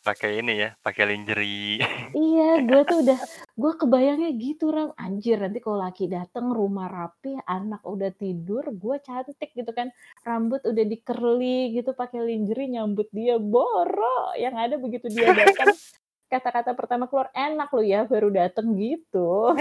Pakai 0.04 0.44
ini 0.44 0.60
ya, 0.60 0.76
pakai 0.84 1.08
lingerie. 1.08 1.80
Iya, 2.12 2.60
gue 2.60 2.82
tuh 2.84 2.98
udah 3.00 3.16
gue 3.62 3.72
kebayangnya 3.80 4.30
gitu, 4.36 4.68
Ram, 4.68 4.92
anjir 5.00 5.40
nanti 5.40 5.64
kalau 5.64 5.80
laki 5.80 6.12
dateng, 6.12 6.52
rumah 6.52 6.92
rapi, 6.92 7.40
anak 7.48 7.80
udah 7.88 8.12
tidur, 8.12 8.68
gue 8.68 8.96
cantik 9.00 9.56
gitu 9.56 9.72
kan, 9.72 9.88
rambut 10.20 10.60
udah 10.60 10.84
di-curly 10.84 11.72
gitu, 11.72 11.96
pakai 11.96 12.20
lingerie 12.20 12.68
nyambut 12.68 13.08
dia, 13.16 13.40
boro. 13.40 14.36
Yang 14.36 14.54
ada 14.60 14.74
begitu 14.76 15.06
dia 15.08 15.32
datang, 15.32 15.72
kata-kata 16.32 16.76
pertama 16.76 17.08
keluar, 17.08 17.32
"Enak 17.32 17.72
lu 17.72 17.80
ya 17.80 18.04
baru 18.04 18.28
dateng," 18.28 18.76
gitu. 18.76 19.56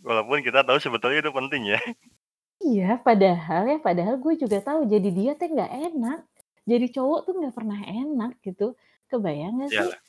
Walaupun 0.00 0.40
kita 0.40 0.64
tahu 0.64 0.80
sebetulnya 0.80 1.20
itu 1.20 1.32
penting 1.36 1.62
ya. 1.76 1.80
Iya, 2.64 2.96
padahal 3.04 3.68
ya, 3.68 3.78
padahal 3.84 4.16
gue 4.16 4.34
juga 4.40 4.64
tahu 4.64 4.88
jadi 4.88 5.08
dia 5.12 5.32
tuh 5.36 5.52
nggak 5.52 5.72
enak. 5.92 6.20
Jadi 6.66 6.86
cowok 6.90 7.20
tuh 7.30 7.34
nggak 7.38 7.54
pernah 7.54 7.80
enak 7.86 8.32
gitu. 8.42 8.74
Kebayang 9.06 9.62
nggak 9.62 9.70
sih? 9.70 9.78
Iyalah. 9.78 10.00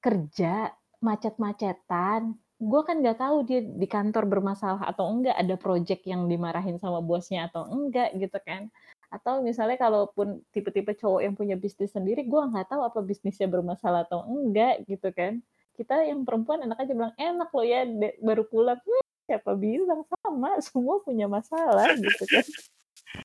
Kerja, 0.00 0.72
macet-macetan, 1.04 2.36
gue 2.60 2.80
kan 2.84 2.96
nggak 3.04 3.20
tahu 3.20 3.36
dia 3.44 3.60
di 3.60 3.84
kantor 3.84 4.24
bermasalah 4.24 4.88
atau 4.88 5.12
enggak, 5.12 5.36
ada 5.36 5.54
project 5.60 6.02
yang 6.08 6.28
dimarahin 6.32 6.80
sama 6.80 7.04
bosnya 7.04 7.48
atau 7.52 7.68
enggak 7.68 8.16
gitu 8.16 8.40
kan. 8.40 8.72
Atau 9.12 9.44
misalnya 9.44 9.76
kalaupun 9.76 10.40
tipe-tipe 10.50 10.96
cowok 10.96 11.20
yang 11.24 11.34
punya 11.36 11.56
bisnis 11.60 11.92
sendiri, 11.92 12.24
gue 12.24 12.40
nggak 12.50 12.72
tahu 12.72 12.82
apa 12.84 13.04
bisnisnya 13.04 13.48
bermasalah 13.52 14.08
atau 14.08 14.24
enggak 14.24 14.84
gitu 14.88 15.12
kan. 15.12 15.44
Kita 15.76 16.04
yang 16.08 16.24
perempuan 16.24 16.64
enak 16.64 16.78
aja 16.80 16.92
bilang, 16.96 17.14
"Enak 17.20 17.50
loh 17.52 17.66
ya 17.66 17.84
baru 18.22 18.46
pulang," 18.48 18.78
hmm, 18.80 19.04
siapa 19.28 19.52
bilang, 19.58 20.06
sama, 20.08 20.56
semua 20.66 21.00
punya 21.04 21.28
masalah 21.28 21.92
gitu 21.96 22.24
kan. 22.32 22.44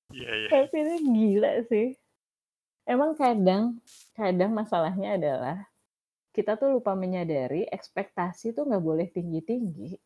Iya 0.10 0.30
iya. 0.46 0.48
Tapi 0.50 0.76
ini 0.82 0.96
gila 1.14 1.52
sih. 1.70 1.94
Emang 2.88 3.12
kadang 3.20 3.82
kadang 4.16 4.52
masalahnya 4.56 5.16
adalah, 5.20 5.58
kita 6.36 6.56
tuh 6.60 6.80
lupa 6.80 6.94
menyadari 6.98 7.66
ekspektasi 7.70 8.54
tuh 8.58 8.68
nggak 8.70 8.84
boleh 8.86 9.08
tinggi-tinggi. 9.12 9.98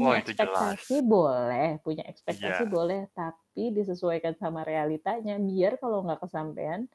Oh, 0.00 0.14
Punya 0.14 0.18
jelas. 0.38 0.78
ekspektasi 0.78 1.02
boleh 1.04 1.80
punya 1.84 2.04
ekspektasi 2.08 2.66
Iya. 2.66 2.70
boleh, 2.70 3.08
tapi 3.16 3.72
disesuaikan 3.74 4.34
sama 4.38 4.62
realitanya, 4.66 5.36
biar 5.40 5.78
kalau 5.82 6.04
nggak 6.06 6.22
kesampean, 6.26 6.88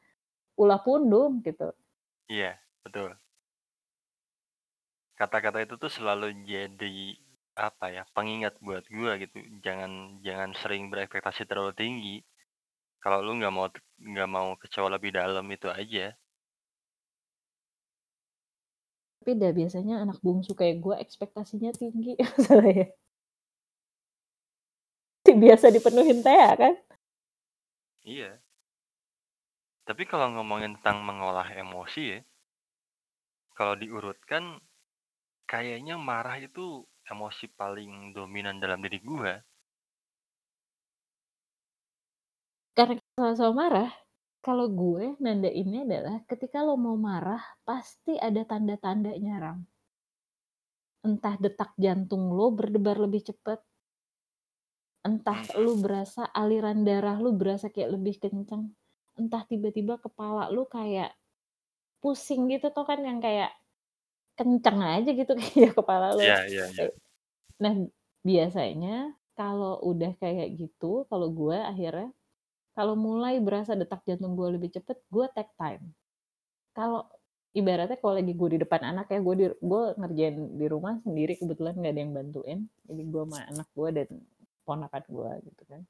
ulah 0.59 0.82
pundung 0.84 1.41
gitu. 1.45 1.74
Iya, 2.30 2.59
betul. 2.84 3.15
Kata-kata 5.17 5.61
itu 5.61 5.78
tuh 5.78 5.91
selalu 5.93 6.41
jadi, 6.41 7.13
apa 7.53 7.86
ya, 7.93 8.01
pengingat 8.17 8.57
buat 8.65 8.82
gua 8.89 9.21
gitu, 9.21 9.38
jangan 9.61 10.17
jangan 10.26 10.49
sering 10.57 10.89
berekspektasi 10.89 11.45
terlalu 11.45 11.74
tinggi. 11.78 12.15
Kalau 13.03 13.19
lu 13.19 13.35
nggak 13.35 13.53
mau 13.53 13.67
nggak 13.99 14.29
mau 14.31 14.55
kecewa 14.55 14.87
lebih 14.95 15.11
dalam, 15.11 15.43
itu 15.51 15.67
aja. 15.67 16.15
Tapi 19.19 19.31
dah 19.39 19.51
biasanya 19.51 19.95
anak 20.03 20.19
bungsu 20.23 20.55
kayak 20.55 20.79
gue 20.83 20.95
ekspektasinya 21.03 21.71
tinggi 21.75 22.15
masalahnya. 22.23 22.87
Biasa 25.33 25.73
dipenuhin 25.73 26.19
Thea 26.21 26.51
kan? 26.55 26.73
Iya. 28.03 28.39
Tapi 29.87 30.03
kalau 30.07 30.31
ngomongin 30.35 30.79
tentang 30.79 31.03
mengolah 31.03 31.47
emosi 31.55 32.01
ya 32.03 32.19
kalau 33.53 33.77
diurutkan, 33.77 34.57
kayaknya 35.45 35.93
marah 35.93 36.41
itu 36.41 36.81
emosi 37.05 37.53
paling 37.53 38.17
dominan 38.17 38.57
dalam 38.57 38.81
diri 38.81 38.97
gua. 38.97 39.37
Sama-sama 43.14 43.53
marah, 43.53 43.91
kalau 44.41 44.68
gue 44.68 45.16
nandainnya 45.24 45.86
adalah 45.88 46.16
ketika 46.28 46.66
lo 46.66 46.76
mau 46.76 46.97
marah, 46.97 47.41
pasti 47.64 48.18
ada 48.18 48.41
tanda-tandanya, 48.43 49.36
Ram. 49.39 49.59
entah 51.03 51.36
detak 51.36 51.76
jantung 51.76 52.32
lo 52.32 52.55
berdebar 52.55 52.95
lebih 52.95 53.28
cepet 53.28 53.59
entah 55.03 55.43
lu 55.59 55.76
berasa 55.84 56.32
aliran 56.32 56.88
darah 56.88 57.20
lu 57.20 57.36
berasa 57.36 57.68
kayak 57.68 57.99
lebih 57.99 58.24
kenceng, 58.24 58.72
entah 59.20 59.43
tiba-tiba 59.43 59.99
kepala 59.99 60.47
lu 60.47 60.64
kayak 60.64 61.11
pusing 61.99 62.47
gitu 62.47 62.72
tau 62.72 62.88
kan 62.88 63.03
yang 63.03 63.20
kayak 63.20 63.51
kenceng 64.39 64.80
aja 64.80 65.11
gitu 65.11 65.36
kayak 65.43 65.76
kepala 65.76 66.16
lu. 66.16 66.24
Iya 66.24 66.47
iya 66.47 66.66
iya. 66.72 66.88
Nah, 67.59 67.84
biasanya 68.24 69.11
kalau 69.36 69.84
udah 69.84 70.16
kayak 70.24 70.55
gitu, 70.55 71.03
kalau 71.11 71.28
gue 71.36 71.59
akhirnya, 71.59 72.16
kalau 72.78 72.95
mulai 72.97 73.38
berasa 73.41 73.74
detak 73.78 74.01
jantung 74.07 74.34
gue 74.39 74.49
lebih 74.57 74.69
cepet, 74.76 74.97
gue 75.13 75.26
take 75.38 75.53
time. 75.57 75.93
Kalau 76.78 77.05
ibaratnya 77.53 77.97
kalau 78.01 78.15
lagi 78.19 78.34
gue 78.34 78.49
di 78.57 78.59
depan 78.63 78.82
anak 78.91 79.07
ya, 79.13 79.19
gue 79.21 79.36
di 79.41 79.45
gue 79.61 79.84
ngerjain 79.99 80.38
di 80.61 80.65
rumah 80.69 80.95
sendiri 81.05 81.34
kebetulan 81.41 81.74
nggak 81.80 81.93
ada 81.93 82.01
yang 82.03 82.13
bantuin, 82.17 82.59
jadi 82.88 83.03
gue 83.13 83.24
sama 83.30 83.39
anak 83.51 83.67
gue 83.78 83.89
dan 83.97 84.07
ponakan 84.65 85.03
gue 85.09 85.32
gitu 85.51 85.63
kan. 85.69 85.82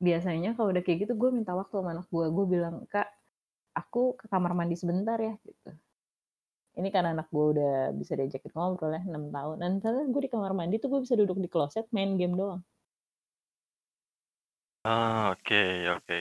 Biasanya 0.00 0.56
kalau 0.56 0.72
udah 0.72 0.80
kayak 0.86 0.98
gitu 1.04 1.12
gue 1.20 1.30
minta 1.32 1.52
waktu 1.52 1.74
sama 1.76 1.90
anak 1.92 2.06
gue, 2.08 2.26
gue 2.32 2.46
bilang, 2.48 2.76
"Kak, 2.88 3.08
aku 3.76 4.16
ke 4.20 4.26
kamar 4.32 4.52
mandi 4.56 4.76
sebentar 4.80 5.18
ya," 5.20 5.34
gitu. 5.44 5.70
Ini 6.78 6.88
karena 6.94 7.10
anak 7.16 7.28
gue 7.34 7.46
udah 7.58 7.74
bisa 7.94 8.14
diajakin 8.18 8.52
ngobrol 8.54 8.92
ya 8.96 9.02
6 9.04 9.24
tahun, 9.34 9.56
dan 9.60 9.72
gue 10.14 10.22
di 10.26 10.30
kamar 10.32 10.52
mandi 10.56 10.76
tuh 10.82 10.88
gue 10.92 11.00
bisa 11.04 11.14
duduk 11.18 11.38
di 11.42 11.48
kloset 11.50 11.86
main 11.92 12.14
game 12.20 12.34
doang. 12.38 12.62
Oh, 14.84 15.30
oke 15.32 15.60
oke. 15.96 16.18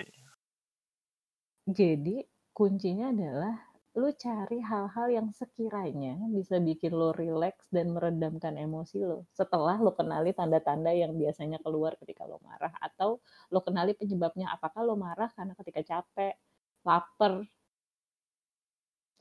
Jadi, 1.69 2.25
kuncinya 2.57 3.13
adalah 3.13 3.55
lu 3.99 4.09
cari 4.15 4.59
hal-hal 4.69 5.07
yang 5.17 5.27
sekiranya 5.33 6.13
bisa 6.37 6.55
bikin 6.61 6.93
lo 6.93 7.09
rileks 7.11 7.65
dan 7.73 7.89
meredamkan 7.95 8.53
emosi 8.65 9.01
lo, 9.09 9.25
setelah 9.33 9.75
lo 9.81 9.91
kenali 9.97 10.31
tanda-tanda 10.39 10.91
yang 10.93 11.17
biasanya 11.21 11.57
keluar 11.65 11.97
ketika 11.99 12.23
lo 12.29 12.37
marah, 12.47 12.71
atau 12.87 13.19
lo 13.53 13.59
kenali 13.65 13.91
penyebabnya, 13.97 14.47
apakah 14.55 14.81
lo 14.87 14.95
marah 14.95 15.29
karena 15.35 15.53
ketika 15.57 15.81
capek, 15.91 16.35
laper 16.85 17.33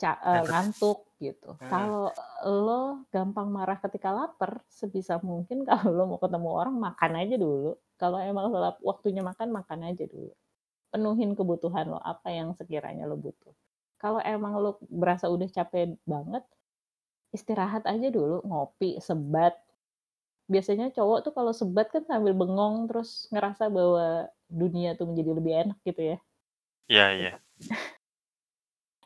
ca 0.01 0.13
tet 0.31 0.47
ngantuk 0.49 0.99
gitu. 1.25 1.51
heeh. 1.61 1.71
Kalau 1.71 2.15
lo 2.65 2.83
gampang 3.15 3.49
marah 3.57 3.79
ketika 3.85 4.09
laper, 4.19 4.63
sebisa 4.79 5.15
mungkin 5.31 5.59
kalau 5.69 5.91
lo 5.97 6.03
mau 6.11 6.21
ketemu 6.25 6.49
orang 6.61 6.77
makan 6.87 7.13
aja 7.23 7.35
dulu. 7.45 7.73
Kalau 7.99 8.23
emang 8.23 8.55
lap 8.55 8.79
waktunya 8.81 9.21
makan, 9.27 9.51
makan 9.51 9.91
aja 9.91 10.07
dulu. 10.07 10.31
Penuhin 10.95 11.35
kebutuhan 11.35 11.91
lo, 11.91 11.99
apa 12.01 12.31
yang 12.31 12.55
sekiranya 12.55 13.05
lo 13.05 13.19
butuh. 13.19 13.53
Kalau 13.99 14.23
emang 14.23 14.55
lo 14.63 14.79
berasa 14.87 15.27
udah 15.27 15.51
capek 15.51 15.99
banget, 16.07 16.47
istirahat 17.35 17.85
aja 17.85 18.09
dulu, 18.09 18.41
ngopi, 18.47 19.03
sebat. 19.03 19.59
Biasanya 20.49 20.95
cowok 20.95 21.29
tuh 21.29 21.33
kalau 21.35 21.53
sebat 21.53 21.91
kan 21.91 22.07
sambil 22.07 22.33
bengong, 22.33 22.87
terus 22.89 23.27
ngerasa 23.35 23.69
bahwa 23.69 24.31
dunia 24.49 24.97
tuh 24.97 25.11
menjadi 25.11 25.31
lebih 25.35 25.53
enak 25.67 25.79
gitu 25.85 26.03
ya. 26.15 26.19
Iya 26.89 27.07
iya. 27.13 27.33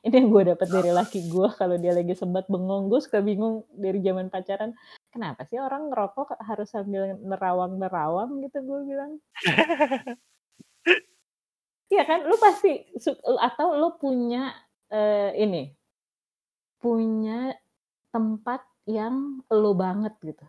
Ini 0.06 0.18
yang 0.18 0.28
gue 0.34 0.42
dapet 0.54 0.68
dari 0.68 0.90
laki 0.90 1.30
gue 1.30 1.48
kalau 1.54 1.78
dia 1.78 1.94
lagi 1.94 2.12
sebat 2.18 2.46
bengong, 2.50 2.90
gue 2.90 3.00
suka 3.00 3.22
bingung 3.22 3.62
dari 3.70 4.02
zaman 4.02 4.28
pacaran, 4.28 4.74
kenapa 5.14 5.40
sih 5.50 5.58
orang 5.66 5.82
ngerokok 5.92 6.28
harus 6.48 6.68
sambil 6.74 7.02
nerawang-nerawang 7.30 8.30
gitu, 8.44 8.58
gue 8.68 8.80
bilang. 8.90 9.12
Iya 11.90 12.02
kan, 12.08 12.20
lu 12.30 12.36
pasti 12.38 12.68
atau 13.48 13.68
lu 13.80 13.86
punya, 13.98 14.54
eee, 14.92 15.42
ini 15.42 15.74
punya 16.80 17.54
tempat 18.14 18.64
yang 18.88 19.42
elu 19.52 19.72
banget 19.76 20.14
gitu. 20.24 20.46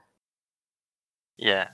Iya, 1.42 1.66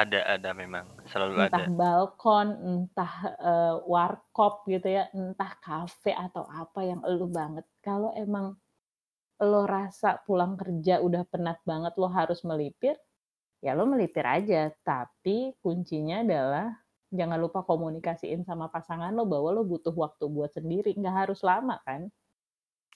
ada 0.00 0.18
ada 0.36 0.50
memang, 0.52 0.86
selalu 1.08 1.36
Entah 1.36 1.64
ada. 1.64 1.68
balkon, 1.68 2.48
entah, 2.64 3.12
eee, 3.36 3.74
warkop 3.84 4.64
gitu 4.64 4.88
ya, 4.96 5.12
entah 5.12 5.52
kafe 5.60 6.16
atau 6.16 6.44
apa 6.48 6.80
yang 6.88 7.00
elu 7.04 7.28
banget. 7.28 7.64
Kalau 7.84 8.16
emang 8.16 8.56
lo 9.42 9.62
rasa 9.68 10.18
pulang 10.26 10.54
kerja 10.60 11.00
udah 11.06 11.22
penat 11.32 11.58
banget, 11.70 11.94
lo 12.00 12.08
harus 12.10 12.40
melipir, 12.46 12.96
ya 13.64 13.72
lo 13.78 13.84
melipir 13.88 14.26
aja. 14.26 14.70
Tapi 14.84 15.56
kuncinya 15.62 16.22
adalah 16.26 16.66
jangan 17.12 17.38
lupa 17.44 17.60
komunikasiin 17.66 18.42
sama 18.48 18.68
pasangan 18.74 19.12
lo 19.16 19.24
bahwa 19.28 19.50
lo 19.56 19.62
butuh 19.68 19.94
waktu 19.94 20.24
buat 20.30 20.52
sendiri, 20.58 20.94
nggak 20.98 21.16
harus 21.28 21.40
lama 21.46 21.76
kan. 21.86 22.10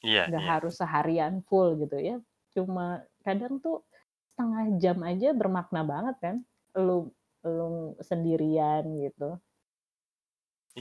Iya 0.03 0.25
Nggak 0.27 0.39
iya. 0.39 0.53
harus 0.53 0.75
seharian 0.79 1.35
full 1.49 1.69
gitu 1.83 1.97
ya, 1.99 2.17
cuma 2.55 3.03
kadang 3.27 3.59
tuh 3.65 3.83
setengah 4.31 4.65
jam 4.83 4.99
aja 5.03 5.29
bermakna 5.35 5.83
banget 5.93 6.17
kan, 6.25 6.37
elu 6.79 7.11
elu 7.47 7.99
sendirian 8.03 8.85
gitu. 9.03 9.43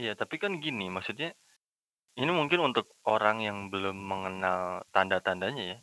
Iya, 0.00 0.12
tapi 0.20 0.36
kan 0.42 0.52
gini, 0.64 0.88
maksudnya 0.88 1.36
ini 2.12 2.28
mungkin 2.28 2.60
untuk 2.60 2.92
orang 3.08 3.40
yang 3.40 3.72
belum 3.72 3.96
mengenal 3.96 4.84
tanda-tandanya 4.92 5.76
ya. 5.76 5.78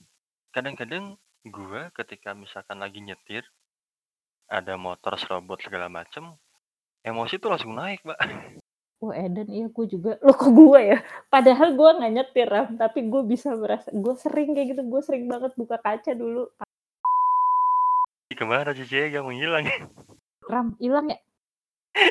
Kadang-kadang 0.53 1.17
gua 1.49 1.89
ketika 1.97 2.37
misalkan 2.37 2.77
lagi 2.81 3.01
nyetir 3.01 3.41
ada 4.49 4.77
motor 4.77 5.17
serobot 5.17 5.61
segala 5.61 5.89
macem, 5.89 6.33
emosi 7.05 7.37
tuh 7.37 7.49
langsung 7.53 7.77
naik, 7.77 8.01
Mbak. 8.05 8.19
Oh, 8.99 9.15
edan, 9.15 9.47
iya 9.47 9.71
gue 9.71 9.85
juga. 9.87 10.19
Loh 10.19 10.35
kok 10.35 10.51
gue 10.51 10.79
ya? 10.91 10.99
Padahal 11.31 11.71
gue 11.71 11.89
nggak 12.01 12.13
nyetir, 12.19 12.47
Ram, 12.51 12.75
tapi 12.75 13.07
gue 13.07 13.23
bisa 13.23 13.55
merasa 13.55 13.87
gue 13.95 14.13
sering 14.19 14.51
kayak 14.51 14.75
gitu, 14.75 14.81
gue 14.83 15.01
sering 15.05 15.29
banget 15.29 15.55
buka 15.55 15.79
kaca 15.79 16.11
dulu. 16.11 16.51
Ih, 18.27 18.35
ke 18.35 18.43
mana 18.43 18.75
ceweknya 18.75 19.23
menghilang? 19.23 19.69
Ram, 20.51 20.75
ilang 20.83 21.13
ya? 21.13 21.19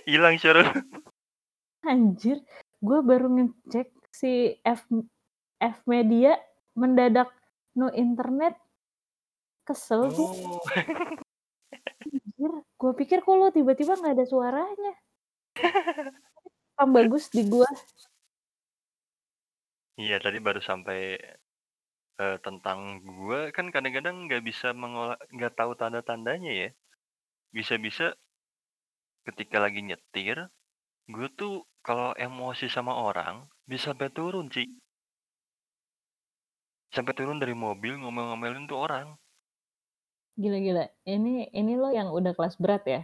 Hilang 0.08 0.40
lu. 0.40 0.64
Anjir, 1.84 2.40
gue 2.80 2.98
baru 3.04 3.28
ngecek 3.36 3.97
si 4.18 4.58
F 4.66 4.82
F-media 5.62 6.34
mendadak 6.74 7.30
no 7.78 7.86
internet. 7.94 8.58
Kesel 9.62 10.10
gue. 10.10 10.26
Oh. 10.26 10.58
Anjir, 12.02 12.52
gue 12.64 12.92
pikir 12.98 13.22
kok 13.22 13.36
lo 13.38 13.54
tiba-tiba 13.54 13.94
nggak 13.94 14.14
ada 14.18 14.26
suaranya. 14.26 14.94
Rekam 15.58 16.90
bagus 16.94 17.26
di 17.34 17.42
gua. 17.46 17.66
Iya, 19.98 20.22
tadi 20.22 20.38
baru 20.38 20.62
sampai, 20.62 21.18
eee, 22.22 22.36
tentang 22.46 23.02
gua 23.02 23.50
kan 23.50 23.74
kadang-kadang 23.74 24.30
nggak 24.30 24.46
bisa 24.46 24.70
mengolah 24.70 25.18
nggak 25.34 25.58
tahu 25.58 25.74
tanda-tandanya 25.74 26.54
ya. 26.54 26.70
Bisa-bisa 27.50 28.14
ketika 29.26 29.58
lagi 29.58 29.82
nyetir, 29.82 30.46
gue 31.14 31.28
tuh 31.40 31.54
kalau 31.86 32.12
emosi 32.26 32.66
sama 32.68 32.92
orang 33.09 33.48
bisa 33.68 33.92
sampai 33.92 34.09
turun, 34.16 34.46
Ci. 34.52 34.64
Sampai 36.94 37.12
turun 37.18 37.40
dari 37.42 37.54
mobil 37.56 37.92
ngomel-ngomelin 38.00 38.64
tuh 38.70 38.78
orang. 38.86 39.16
Gila 40.40 40.59
gila, 40.66 40.84
ini 41.14 41.50
ini 41.61 41.72
lo 41.82 41.88
yang 41.98 42.09
udah 42.18 42.32
kelas 42.36 42.56
berat 42.62 42.84
ya? 42.86 43.00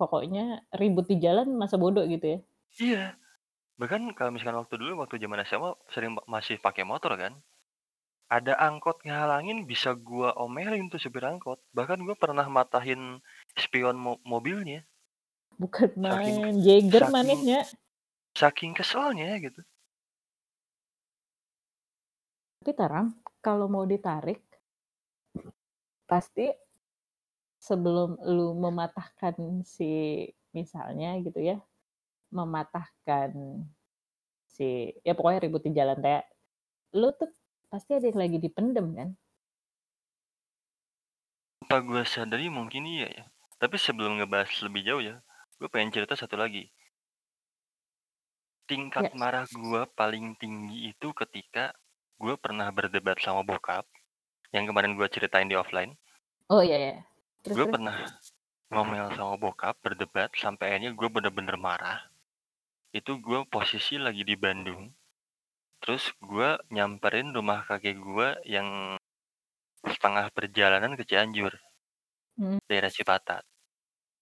Pokoknya 0.00 0.64
ribut 0.80 1.06
di 1.10 1.16
jalan 1.24 1.48
masa 1.60 1.76
bodoh 1.82 2.04
gitu 2.14 2.26
ya? 2.34 2.38
Iya, 2.78 3.04
bahkan 3.80 4.02
kalau 4.18 4.30
misalkan 4.34 4.58
waktu 4.62 4.74
dulu, 4.80 4.92
waktu 5.02 5.16
zaman 5.22 5.40
SMA 5.48 5.70
sering 5.94 6.12
ma 6.16 6.22
masih 6.34 6.56
pakai 6.66 6.84
motor 6.92 7.12
kan. 7.22 7.34
Ada 8.36 8.54
angkot 8.68 8.96
ngehalangin 9.06 9.58
bisa 9.70 9.90
gua 10.08 10.28
omelin 10.44 10.88
tuh 10.92 11.00
supir 11.04 11.24
angkot, 11.24 11.58
bahkan 11.76 11.98
gua 12.06 12.16
pernah 12.24 12.46
matahin 12.48 13.20
spion 13.62 13.96
mo 14.04 14.12
mobilnya. 14.32 14.84
Bukan 15.58 15.90
Saking 15.90 16.38
main, 16.54 16.54
saking 16.54 17.10
manehnya. 17.10 17.60
saking 18.38 18.72
keselnya 18.78 19.34
gitu. 19.42 19.58
Tapi 22.62 22.70
Ram, 22.78 23.18
kalau 23.42 23.66
mau 23.66 23.82
ditarik 23.82 24.38
pasti 26.06 26.46
sebelum 27.58 28.22
lu 28.22 28.54
mematahkan 28.54 29.66
si 29.66 30.22
misalnya 30.54 31.18
gitu 31.18 31.42
ya, 31.42 31.58
mematahkan 32.30 33.34
si 34.46 34.94
ya 35.02 35.18
pokoknya 35.18 35.42
ribut 35.42 35.66
di 35.66 35.74
jalan 35.74 35.98
kayak, 35.98 36.30
lu 36.94 37.10
tuh 37.18 37.34
pasti 37.66 37.98
ada 37.98 38.06
yang 38.06 38.20
lagi 38.20 38.38
dipendem 38.38 38.86
kan? 38.94 39.08
Tanpa 41.66 41.82
gua 41.82 42.02
sadari 42.06 42.46
mungkin 42.46 42.86
iya 42.86 43.08
ya. 43.10 43.24
Tapi 43.58 43.74
sebelum 43.74 44.22
ngebahas 44.22 44.54
lebih 44.62 44.86
jauh 44.86 45.02
ya, 45.02 45.18
gue 45.58 45.68
pengen 45.68 45.90
cerita 45.90 46.14
satu 46.14 46.38
lagi. 46.38 46.66
Ya. 46.66 46.72
Tingkat 48.68 49.16
marah 49.16 49.48
gua 49.48 49.88
paling 49.88 50.36
tinggi 50.36 50.92
itu 50.92 51.10
ketika 51.16 51.72
gue 52.20 52.34
pernah 52.36 52.68
berdebat 52.68 53.16
sama 53.18 53.40
bokap, 53.40 53.88
yang 54.52 54.68
kemarin 54.68 54.92
gua 54.94 55.08
ceritain 55.08 55.48
di 55.48 55.56
offline. 55.56 55.96
Oh, 56.52 56.60
iya 56.60 56.76
iya. 56.76 56.94
Gue 57.48 57.64
pernah 57.64 57.96
ngomel 58.68 59.08
sama 59.16 59.40
bokap, 59.40 59.80
berdebat, 59.80 60.32
sampai 60.36 60.76
akhirnya 60.76 60.92
gue 60.92 61.08
bener-bener 61.08 61.56
marah. 61.56 62.04
Itu 62.92 63.16
gue 63.20 63.44
posisi 63.48 63.96
lagi 63.96 64.24
di 64.24 64.36
Bandung. 64.36 64.92
Terus 65.80 66.12
gue 66.20 66.60
nyamperin 66.68 67.32
rumah 67.32 67.64
kakek 67.64 67.96
gue 67.96 68.28
yang 68.44 68.98
setengah 69.84 70.28
perjalanan 70.34 70.92
ke 70.98 71.08
Cianjur. 71.08 71.56
Mhm. 72.36 72.60
Daerah 72.68 72.92
Cipatat. 72.92 73.44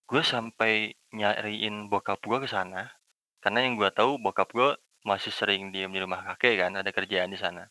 Gue 0.06 0.22
sampai 0.22 0.94
nyariin 1.10 1.90
bokap 1.90 2.22
gue 2.22 2.38
ke 2.42 2.48
sana, 2.50 2.94
karena 3.42 3.66
yang 3.66 3.74
gue 3.74 3.90
tahu 3.90 4.22
bokap 4.22 4.54
gue 4.54 4.78
masih 5.02 5.34
sering 5.34 5.74
diem 5.74 5.90
di 5.90 5.98
rumah 5.98 6.22
kakek 6.34 6.62
kan, 6.62 6.72
ada 6.78 6.90
kerjaan 6.94 7.30
di 7.30 7.38
sana. 7.38 7.66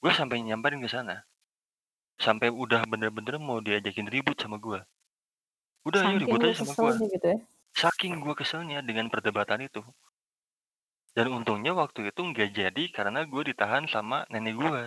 Gue 0.00 0.12
sampai 0.12 0.44
nyamperin 0.44 0.84
ke 0.84 0.88
sana. 0.92 1.24
Sampai 2.20 2.48
udah 2.52 2.84
bener-bener 2.84 3.40
mau 3.40 3.60
diajakin 3.60 4.08
ribut 4.08 4.36
sama 4.36 4.60
gue. 4.60 4.80
Udah 5.88 6.00
ayo 6.04 6.16
Saking 6.16 6.20
ribut 6.20 6.40
lu 6.40 6.48
aja 6.48 6.56
sama 6.60 6.72
gue. 6.76 6.92
keselnya 6.92 7.06
gitu 7.12 7.26
ya? 7.28 7.38
Saking 7.76 8.14
gue 8.24 8.34
keselnya 8.36 8.78
dengan 8.84 9.06
perdebatan 9.12 9.60
itu. 9.64 9.84
Dan 11.16 11.32
untungnya 11.32 11.72
waktu 11.72 12.12
itu 12.12 12.20
nggak 12.20 12.50
jadi 12.52 12.84
karena 12.92 13.24
gue 13.24 13.42
ditahan 13.52 13.88
sama 13.88 14.28
nenek 14.28 14.56
gue. 14.56 14.82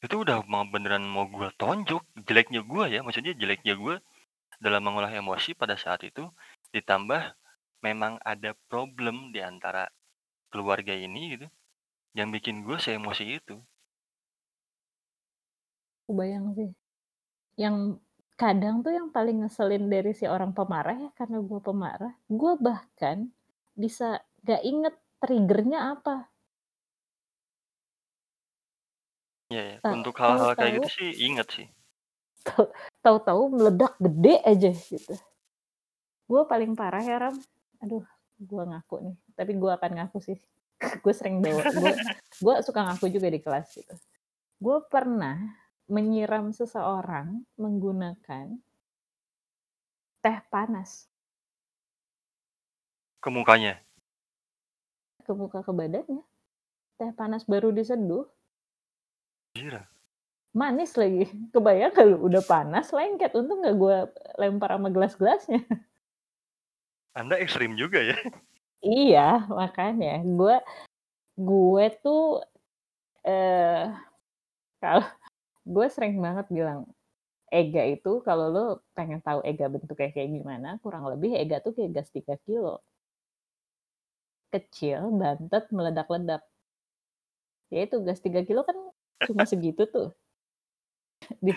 Itu 0.00 0.24
udah 0.24 0.44
mau 0.48 0.64
beneran 0.64 1.04
mau 1.04 1.28
gue 1.28 1.48
tonjok, 1.56 2.04
jeleknya 2.28 2.60
gue 2.72 2.84
ya, 2.94 3.00
maksudnya 3.06 3.32
jeleknya 3.42 3.74
gue 3.82 3.94
dalam 4.64 4.82
mengolah 4.86 5.12
emosi 5.22 5.50
pada 5.60 5.76
saat 5.84 6.02
itu, 6.10 6.24
ditambah 6.74 7.22
memang 7.86 8.14
ada 8.32 8.50
problem 8.70 9.16
di 9.34 9.40
antara 9.50 9.84
keluarga 10.52 10.94
ini 11.06 11.22
gitu, 11.38 11.46
yang 12.18 12.28
bikin 12.36 12.56
gue 12.66 12.78
seemosi 12.86 13.26
itu. 13.40 13.56
Kebayang 16.08 16.46
sih. 16.56 16.70
Yang 17.64 17.76
kadang 18.42 18.76
tuh 18.84 18.92
yang 18.98 19.08
paling 19.16 19.38
ngeselin 19.44 19.84
dari 19.94 20.12
si 20.18 20.26
orang 20.36 20.52
pemarah 20.58 20.96
ya, 21.04 21.10
karena 21.18 21.38
gue 21.50 21.60
pemarah, 21.68 22.14
gue 22.40 22.54
bahkan 22.68 23.18
bisa 23.82 24.08
gak 24.48 24.62
inget 24.72 24.94
trigger-nya 25.22 25.80
apa. 25.98 26.16
Iya 29.52 29.62
ya, 29.72 29.76
Ta 29.82 29.90
untuk 29.96 30.14
hal-hal 30.20 30.50
kayak 30.58 30.72
gitu 30.76 30.88
sih 30.96 31.08
inget 31.26 31.46
sih. 31.56 31.66
Tahu-tahu 33.04 33.42
meledak 33.54 33.94
gede 34.00 34.40
aja 34.44 34.70
gitu. 34.72 35.14
Gue 36.28 36.42
paling 36.44 36.76
parah 36.76 37.00
ya, 37.00 37.16
Ram, 37.16 37.36
aduh 37.80 38.04
gue 38.38 38.62
ngaku 38.62 38.96
nih, 39.02 39.16
tapi 39.34 39.52
gue 39.56 39.70
akan 39.72 39.92
ngaku 39.98 40.18
sih. 40.22 40.38
Gue 41.02 41.10
sering 41.10 41.42
bawa 41.42 41.58
gue 41.74 41.90
gue 42.38 42.54
suka 42.62 42.86
ngaku 42.86 43.10
juga 43.10 43.26
di 43.26 43.42
kelas 43.42 43.66
gitu. 43.74 43.98
Gue 44.62 44.78
pernah 44.86 45.34
menyiram 45.90 46.54
seseorang 46.54 47.42
menggunakan 47.58 48.54
teh 50.22 50.38
panas. 50.54 51.10
Ke 53.18 53.26
mukanya? 53.26 53.82
Ke 55.26 55.34
muka, 55.34 55.66
ke 55.66 55.72
badannya. 55.74 56.22
Teh 56.94 57.10
panas 57.10 57.42
baru 57.42 57.74
diseduh. 57.74 58.30
Gila. 59.58 59.82
Manis 60.56 60.96
lagi. 60.96 61.28
Kebayang 61.52 61.92
nggak 61.92 62.06
lu 62.08 62.16
udah 62.28 62.42
panas 62.44 62.88
lengket, 62.92 63.32
untung 63.36 63.60
nggak 63.60 63.76
gue 63.76 63.96
lempar 64.40 64.70
sama 64.72 64.88
gelas-gelasnya. 64.88 65.60
Anda 67.16 67.36
ekstrim 67.40 67.76
juga 67.76 68.00
ya? 68.00 68.16
Iya, 68.84 69.48
makanya 69.50 70.22
gue 70.22 70.54
gue 71.38 71.84
tuh, 72.04 72.42
eee, 73.26 73.92
kalau 74.82 75.02
gue 75.74 75.86
sering 75.94 76.16
banget 76.24 76.46
bilang, 76.52 76.80
Ega 77.52 77.82
itu 77.88 78.20
kalau 78.26 78.46
lu 78.54 78.64
pengen 78.96 79.20
tahu 79.26 79.40
Ega 79.46 79.66
bentuknya 79.72 80.10
kayak 80.14 80.30
gimana, 80.36 80.68
kurang 80.84 81.04
lebih 81.12 81.30
Ega 81.36 81.58
tuh 81.64 81.72
kayak 81.76 81.92
gas 81.96 82.10
3 82.14 82.36
kilo. 82.46 82.82
Kecil, 84.52 85.12
bantet, 85.20 85.64
meledak-ledak. 85.76 86.42
Ya 87.72 87.84
itu 87.84 87.96
gas 88.06 88.20
3 88.24 88.40
kilo 88.48 88.64
kan 88.68 88.76
cuma 89.28 89.44
segitu 89.44 89.84
tuh. 89.88 90.08
Di 91.46 91.52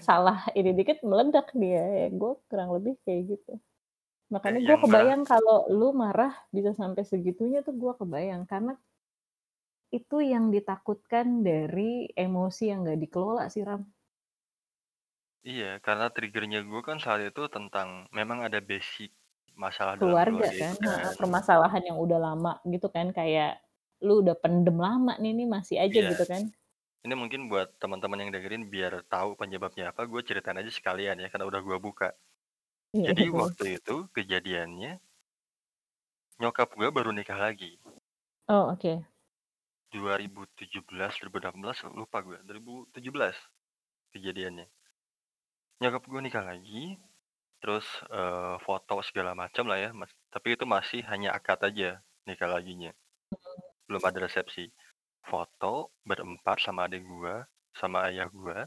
salah 0.00 0.48
ini 0.58 0.70
dikit 0.76 1.00
meledak 1.06 1.52
dia, 1.56 1.82
ya 1.82 2.08
gue 2.12 2.32
kurang 2.50 2.70
lebih 2.76 2.94
kayak 3.04 3.22
gitu. 3.36 3.52
Makanya 4.34 4.60
gue 4.66 4.76
kebayang 4.84 5.22
kalau 5.28 5.68
lu 5.70 5.92
marah 5.94 6.32
bisa 6.54 6.72
sampai 6.76 7.02
segitunya 7.06 7.60
tuh 7.66 7.74
gue 7.76 7.92
kebayang, 8.00 8.44
karena 8.50 8.74
itu 9.90 10.22
yang 10.22 10.54
ditakutkan 10.54 11.42
dari 11.42 12.06
emosi 12.14 12.62
yang 12.70 12.86
nggak 12.86 13.00
dikelola 13.10 13.50
sih, 13.50 13.66
Ram. 13.66 13.90
Iya, 15.48 15.66
karena 15.86 16.06
trigger-nya 16.14 16.58
gue 16.70 16.80
kan 16.88 16.98
saat 17.04 17.20
itu 17.28 17.40
tentang 17.56 17.88
memang 18.18 18.38
ada 18.46 18.58
basic 18.60 19.10
masalah 19.64 19.94
dalam 20.00 20.20
Keluarga 20.20 20.28
keluarga 20.28 20.54
kan, 20.60 20.76
kan. 20.84 21.16
permasalahan 21.18 21.82
yang 21.90 21.98
udah 21.98 22.18
lama 22.22 22.52
gitu 22.68 22.86
kan, 22.94 23.10
kayak 23.10 23.58
lu 24.06 24.22
udah 24.22 24.36
pendem 24.38 24.76
lama 24.78 25.12
nih, 25.18 25.32
nih 25.34 25.48
masih 25.50 25.76
aja 25.82 25.98
Iya. 25.98 26.10
gitu 26.10 26.24
kan. 26.24 26.42
Ini 27.06 27.14
mungkin 27.16 27.48
buat 27.48 27.80
teman-teman 27.80 28.20
yang 28.28 28.30
dengerin 28.36 28.68
biar 28.68 28.92
tahu 29.08 29.32
penyebabnya 29.40 29.84
apa, 29.92 30.04
gue 30.04 30.20
ceritain 30.28 30.60
aja 30.60 30.68
sekalian 30.68 31.16
ya, 31.22 31.28
karena 31.32 31.48
udah 31.48 31.60
gue 31.64 31.78
buka. 31.80 32.08
Iya, 32.92 33.08
Jadi 33.08 33.24
waktu 33.40 33.64
itu 33.80 33.96
kejadiannya 34.16 34.92
nyokap 36.40 36.68
gue 36.78 36.88
baru 36.96 37.10
nikah 37.14 37.38
lagi. 37.44 37.70
Oh, 38.48 38.70
oke. 38.72 39.06
2017, 39.92 41.12
2018 41.18 41.78
lupa 41.98 42.18
gue, 42.26 42.38
2017 42.48 43.36
kejadiannya. 44.12 44.66
Nyokap 45.80 46.02
gue 46.12 46.20
nikah 46.24 46.44
lagi, 46.44 47.00
terus, 47.62 47.86
eee, 48.10 48.56
foto 48.66 48.96
segala 49.08 49.32
macam 49.42 49.64
lah 49.70 49.78
ya, 49.84 49.90
mas 50.00 50.12
tapi 50.34 50.48
itu 50.56 50.64
masih 50.76 51.00
hanya 51.10 51.30
akad 51.38 51.60
aja 51.68 51.90
nikah 52.28 52.48
laginya. 52.54 52.92
Mhm. 53.32 53.70
Belum 53.88 54.02
ada 54.08 54.18
resepsi. 54.26 54.64
Foto 55.28 55.92
berempat 56.08 56.58
sama 56.64 56.88
adik 56.88 57.04
gue, 57.04 57.34
sama 57.76 58.08
ayah 58.08 58.28
gue. 58.32 58.58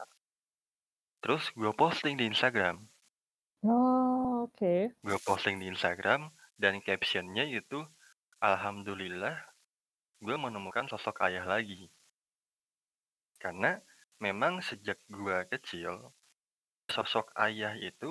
Terus 1.21 1.49
gue 1.55 1.71
posting 1.73 2.15
di 2.19 2.25
Instagram. 2.29 2.75
Oh, 3.63 4.43
oke. 4.43 4.93
Gue 5.05 5.17
posting 5.27 5.59
di 5.59 5.65
Instagram 5.71 6.21
dan 6.59 6.79
caption-nya 6.83 7.45
itu, 7.59 7.79
"Alhamdulillah 8.39 9.37
gue 10.25 10.35
menemukan 10.45 10.85
sosok 10.91 11.17
ayah 11.27 11.45
lagi." 11.53 11.91
Karena 13.41 13.77
memang 14.21 14.53
sejak 14.61 14.97
gue 15.09 15.37
kecil, 15.53 16.13
sosok 16.89 17.33
ayah 17.39 17.73
itu 17.77 18.09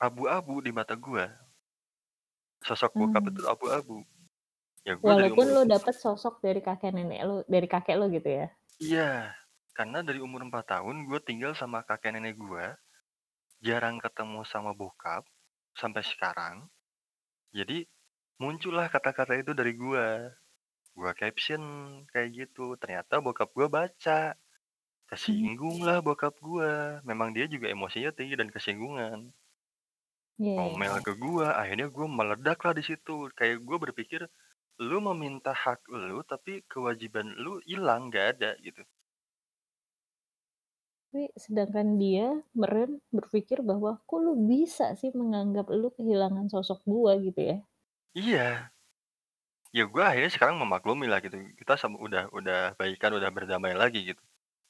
abu-abu 0.00 0.58
di 0.64 0.72
mata 0.74 0.94
gue. 0.98 1.24
Sosok 2.66 2.92
bokap 2.98 3.24
itu 3.30 3.42
Mmm. 3.42 3.52
abu-abu. 3.52 4.02
Ya 4.86 4.94
gue 4.98 5.14
dari 5.14 5.30
Walaupun 5.30 5.46
umur 5.46 5.54
4 5.54 5.70
dapet 5.72 5.94
sosok 5.98 6.34
dari 6.46 6.60
kakek 6.62 6.94
nenek 6.94 7.20
lu 7.26 7.36
dari 7.50 7.66
kakek 7.66 7.98
lu 7.98 8.06
gitu 8.14 8.30
ya? 8.38 8.46
Iya, 8.80 9.36
karena 9.76 9.98
dari 10.06 10.20
umur 10.26 10.40
4 10.48 10.64
tahun 10.72 10.96
gue 11.08 11.20
tinggal 11.28 11.52
sama 11.60 11.78
kakek 11.88 12.12
nenek 12.16 12.34
gue, 12.40 12.64
jarang 13.66 13.96
ketemu 14.04 14.40
sama 14.52 14.72
bokap, 14.80 15.24
sampai 15.80 16.02
sekarang. 16.12 16.56
Jadi, 17.58 17.78
muncullah 18.42 18.88
kata-kata 18.94 19.34
itu 19.42 19.52
dari 19.60 19.72
gue. 19.76 20.06
Gue 20.98 21.12
caption 21.20 21.62
kayak 22.12 22.30
gitu, 22.38 22.66
ternyata 22.82 23.14
bokap 23.26 23.50
gue 23.58 23.68
baca. 23.78 24.20
Mhm. 25.28 25.52
Tersinggung-lah 25.52 25.98
bokap 26.06 26.34
gue, 26.48 26.72
memang 27.08 27.30
dia 27.36 27.46
juga 27.54 27.66
emosinya 27.74 28.12
tinggi 28.18 28.34
dan 28.40 28.50
kesinggungan. 28.54 29.20
Iya 30.38 30.54
iya 30.64 30.74
Ngomel 30.76 30.92
iya. 30.92 31.02
ke 31.06 31.12
gue, 31.16 31.46
akhirnya 31.48 31.88
gue 31.88 32.06
meledaklah 32.18 32.74
di 32.76 32.84
situ. 32.84 33.32
Kayak 33.38 33.56
gue 33.64 33.76
berpikir, 33.84 34.20
lu 34.88 34.98
meminta 35.08 35.52
hak 35.62 35.80
lu, 36.08 36.18
tapi 36.32 36.52
kewajiban 36.72 37.26
lu 37.44 37.52
hilang, 37.68 38.02
nggak 38.10 38.26
ada 38.32 38.50
gitu. 38.66 38.82
Tapi 41.12 41.24
sedangkan 41.44 41.88
dia 42.02 42.26
meren 42.60 42.90
berpikir 43.16 43.58
bahwa, 43.70 43.92
"Kok 44.08 44.18
lu 44.24 44.32
bisa 44.50 44.86
sih 45.00 45.10
menganggap 45.20 45.66
lu 45.80 45.88
kehilangan 45.96 46.46
sosok 46.52 46.80
gua?" 46.92 47.12
Gitu 47.26 47.40
ya? 47.50 47.56
Iya. 48.14 48.72
Ya 49.72 49.84
gue 49.88 50.02
akhirnya 50.04 50.32
sekarang 50.36 50.56
memaklumilah 50.60 51.18
gitu, 51.24 51.36
kita 51.60 51.80
sama 51.80 51.96
udah 52.06 52.28
udah 52.38 52.58
baikan, 52.80 53.12
udah 53.16 53.30
berdamai 53.32 53.72
lagi 53.72 54.00
gitu. 54.04 54.20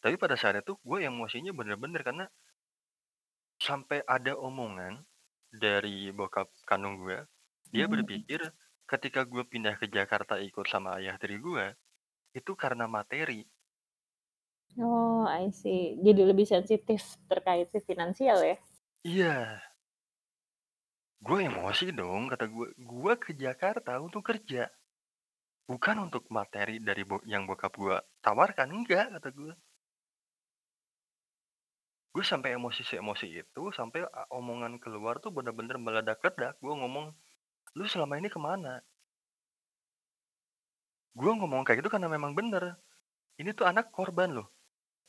Tapi 0.03 0.15
pada 0.23 0.35
saat 0.39 0.63
itu 0.63 0.79
gue 0.79 0.99
emosinya 1.11 1.51
bener-bener 1.59 2.03
karena 2.07 2.25
sampai 3.67 4.03
ada 4.05 4.33
omongan 4.37 4.95
dari 5.53 6.11
bokap 6.15 6.49
kandung 6.69 7.03
gue, 7.03 7.19
dia 7.73 7.87
mhm. 7.87 7.93
berpikir 7.95 8.41
ketika 8.93 9.20
gue 9.32 9.43
pindah 9.53 9.74
ke 9.80 9.86
Jakarta 9.97 10.34
ikut 10.49 10.66
sama 10.68 11.01
ayah 11.01 11.16
tiri 11.20 11.40
gue, 11.40 11.64
itu 12.38 12.53
karena 12.62 12.84
materi. 12.97 13.40
Oh, 14.80 15.24
I 15.28 15.53
see. 15.53 16.01
Jadi 16.01 16.22
lebih 16.24 16.47
sensitif 16.49 17.16
terkait 17.28 17.68
si 17.72 17.80
finansial 17.84 18.38
ya? 18.40 18.57
Iya. 19.05 19.62
Gue 21.22 21.38
emosi 21.47 21.86
dong, 21.95 22.22
kata 22.32 22.47
gue, 22.55 22.68
"Gue 22.82 23.12
ke 23.24 23.30
Jakarta 23.45 23.93
untuk 24.07 24.22
kerja, 24.26 24.66
bukan 25.70 25.97
untuk 26.07 26.24
materi 26.36 26.76
dari 26.88 27.03
bo 27.11 27.18
yang 27.32 27.45
bokap 27.51 27.72
gue 27.82 27.97
tawarkan, 28.26 28.68
enggak," 28.76 29.07
kata 29.16 29.30
gue. 29.38 29.53
Gue 32.14 32.24
sampai 32.32 32.51
emosi 32.59 32.82
seemosi 32.84 33.28
itu, 33.40 33.62
sampai 33.78 34.05
omongan 34.28 34.76
keluar 34.84 35.16
tuh 35.24 35.32
bener-bener 35.36 35.76
meledak-ledak. 35.80 36.61
Gue 36.61 36.74
ngomong, 36.76 37.16
"Lu 37.77 37.85
selama 37.89 38.18
ini 38.20 38.29
ke 38.33 38.39
mana?" 38.41 38.81
Gue 41.12 41.33
ngomong 41.37 41.64
kayak 41.68 41.85
gitu 41.85 41.93
karena 41.93 42.09
memang 42.09 42.33
bener. 42.33 42.81
Ini 43.37 43.53
tuh 43.53 43.68
anak 43.68 43.93
korban 43.93 44.33
loh, 44.33 44.49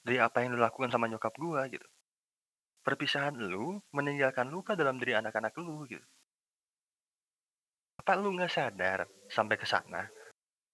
dari 0.03 0.19
apa 0.19 0.43
yang 0.43 0.55
lu 0.55 0.59
lakukan 0.59 0.91
sama 0.91 1.07
nyokap 1.07 1.31
gua 1.39 1.67
gitu. 1.71 1.83
Perpisahan 2.83 3.35
lu 3.39 3.79
meninggalkan 3.95 4.51
luka 4.51 4.75
dalam 4.75 4.99
diri 4.99 5.15
anak-anak 5.15 5.55
lu 5.59 5.87
gitu. 5.87 6.03
Apa 8.03 8.19
lu 8.19 8.35
nggak 8.35 8.51
sadar 8.51 9.07
sampai 9.31 9.55
ke 9.55 9.63
sana? 9.63 10.07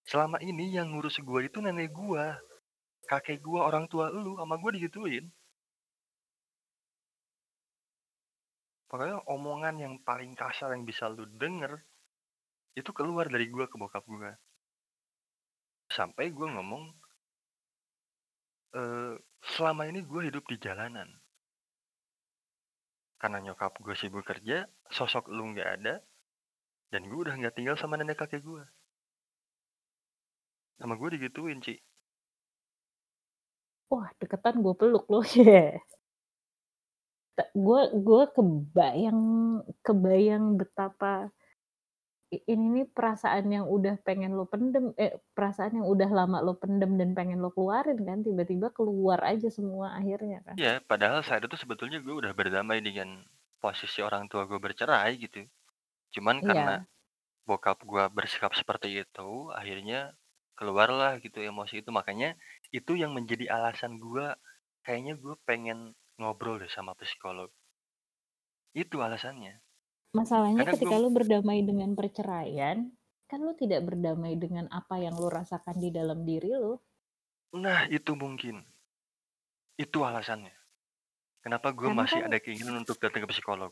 Selama 0.10 0.42
ini 0.42 0.74
yang 0.74 0.90
ngurus 0.90 1.22
gua 1.22 1.46
itu 1.46 1.62
nenek 1.62 1.94
gua, 1.94 2.38
kakek 3.06 3.42
gua, 3.46 3.70
orang 3.70 3.86
tua 3.86 4.10
lu, 4.10 4.38
sama 4.42 4.58
gua 4.58 4.74
digituin. 4.74 5.30
Pokoknya 8.90 9.22
omongan 9.30 9.76
yang 9.78 9.94
paling 10.02 10.34
kasar 10.34 10.74
yang 10.74 10.84
bisa 10.90 11.06
lu 11.14 11.26
denger, 11.42 11.78
itu 12.80 12.90
keluar 12.98 13.26
dari 13.30 13.46
gua 13.54 13.66
ke 13.70 13.78
bokap 13.78 14.04
gua. 14.10 14.34
Sampai 15.96 16.34
gua 16.34 16.48
ngomong 16.58 16.84
eee, 18.78 19.14
selama 19.54 19.84
ini 19.90 20.02
gua 20.10 20.22
hidup 20.26 20.44
di 20.50 20.58
jalanan. 20.66 21.10
Karena 23.22 23.38
nyokap 23.46 23.78
gua 23.84 23.96
sibuk 24.00 24.26
kerja, 24.26 24.66
sosok 24.90 25.30
lu 25.30 25.44
nggak 25.54 25.70
ada, 25.82 25.96
dan 26.94 27.02
gua 27.10 27.20
udah 27.30 27.36
nggak 27.40 27.56
tinggal 27.58 27.76
sama 27.78 27.96
nenek 27.98 28.18
kakek 28.22 28.42
gua. 28.42 28.64
Sama 30.80 30.96
gua 30.96 31.10
digituin, 31.14 31.60
Ci. 31.62 31.76
Wah, 33.92 34.08
deketan 34.22 34.56
gua 34.64 34.74
peluk 34.80 35.06
lu, 35.12 35.20
yeah. 35.38 35.78
Te 37.40 37.44
gua 37.66 37.82
gua 38.08 38.24
kebayang 38.36 39.22
kebayang 39.86 40.46
betapa 40.60 41.32
i 42.36 42.38
ini 42.54 42.66
nih 42.76 42.86
perasaan 42.96 43.48
yang 43.56 43.66
udah 43.76 43.96
pengen 44.08 44.32
lu 44.38 44.46
pendem 44.54 44.86
eh, 45.04 45.14
perasaan 45.38 45.74
yang 45.82 45.88
udah 45.94 46.10
lama 46.20 46.38
lu 46.46 46.54
pendem 46.62 46.92
dan 47.00 47.10
pengen 47.18 47.40
lu 47.44 47.50
keluarin 47.56 48.00
kan, 48.10 48.20
tiba-tiba 48.28 48.68
keluar 48.78 49.20
aja 49.32 49.48
semua 49.58 49.88
akhirnya 50.00 50.40
kan. 50.48 50.60
Iya, 50.60 50.72
padahal 50.90 51.20
saat 51.28 51.42
itu 51.48 51.56
sebetulnya 51.64 51.98
gua 52.06 52.16
udah 52.22 52.34
berdamai 52.40 52.80
dengan 52.88 53.10
posisi 53.64 54.00
orang 54.08 54.24
tua 54.32 54.44
gua 54.50 54.60
bercerai 54.66 55.12
gitu. 55.24 55.40
Cuman 56.16 56.38
karena 56.48 56.74
Iya. 56.74 56.88
bokap 57.50 57.78
gua 57.92 58.06
bersikap 58.18 58.52
seperti 58.62 58.90
itu, 59.04 59.30
akhirnya 59.60 60.00
keluarlah 60.60 61.14
gitu 61.26 61.40
emosi 61.52 61.76
itu. 61.84 61.90
Makanya 62.00 62.30
itu 62.80 62.94
yang 63.02 63.12
menjadi 63.18 63.46
alasan 63.58 63.94
gua, 64.06 64.28
kayaknya 64.86 65.14
gua 65.24 65.36
pengen 65.50 65.80
ngobrol 66.20 66.60
deh 66.62 66.72
sama 66.72 66.94
psikolog. 67.00 67.50
Itu 68.76 69.02
alasannya. 69.02 69.54
Masalahnya 70.14 70.66
Karena 70.66 70.74
ketika 70.74 70.96
lu 71.02 71.10
berdamai 71.14 71.60
dengan 71.70 71.94
perceraian, 71.94 72.78
kan 73.30 73.40
lu 73.46 73.54
tidak 73.54 73.82
berdamai 73.86 74.34
dengan 74.38 74.66
apa 74.74 74.98
yang 74.98 75.16
lu 75.22 75.30
rasakan 75.30 75.78
di 75.78 75.90
dalam 75.94 76.26
diri 76.26 76.50
lu. 76.54 76.74
Nah, 77.64 77.86
itu 77.90 78.14
mungkin. 78.18 78.56
Itu 79.78 80.04
alasannya. 80.04 80.54
Kenapa 81.44 81.72
Karena 81.72 82.04
masih 82.04 82.20
kan 82.20 82.28
ada 82.28 82.38
keinginan 82.44 82.84
untuk 82.84 82.98
datang 83.00 83.24
ke 83.26 83.30
psikolog. 83.32 83.72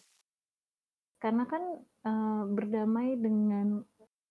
Karena 1.22 1.44
kan, 1.50 1.64
eee, 2.06 2.44
berdamai 2.54 3.18
dengan 3.18 3.82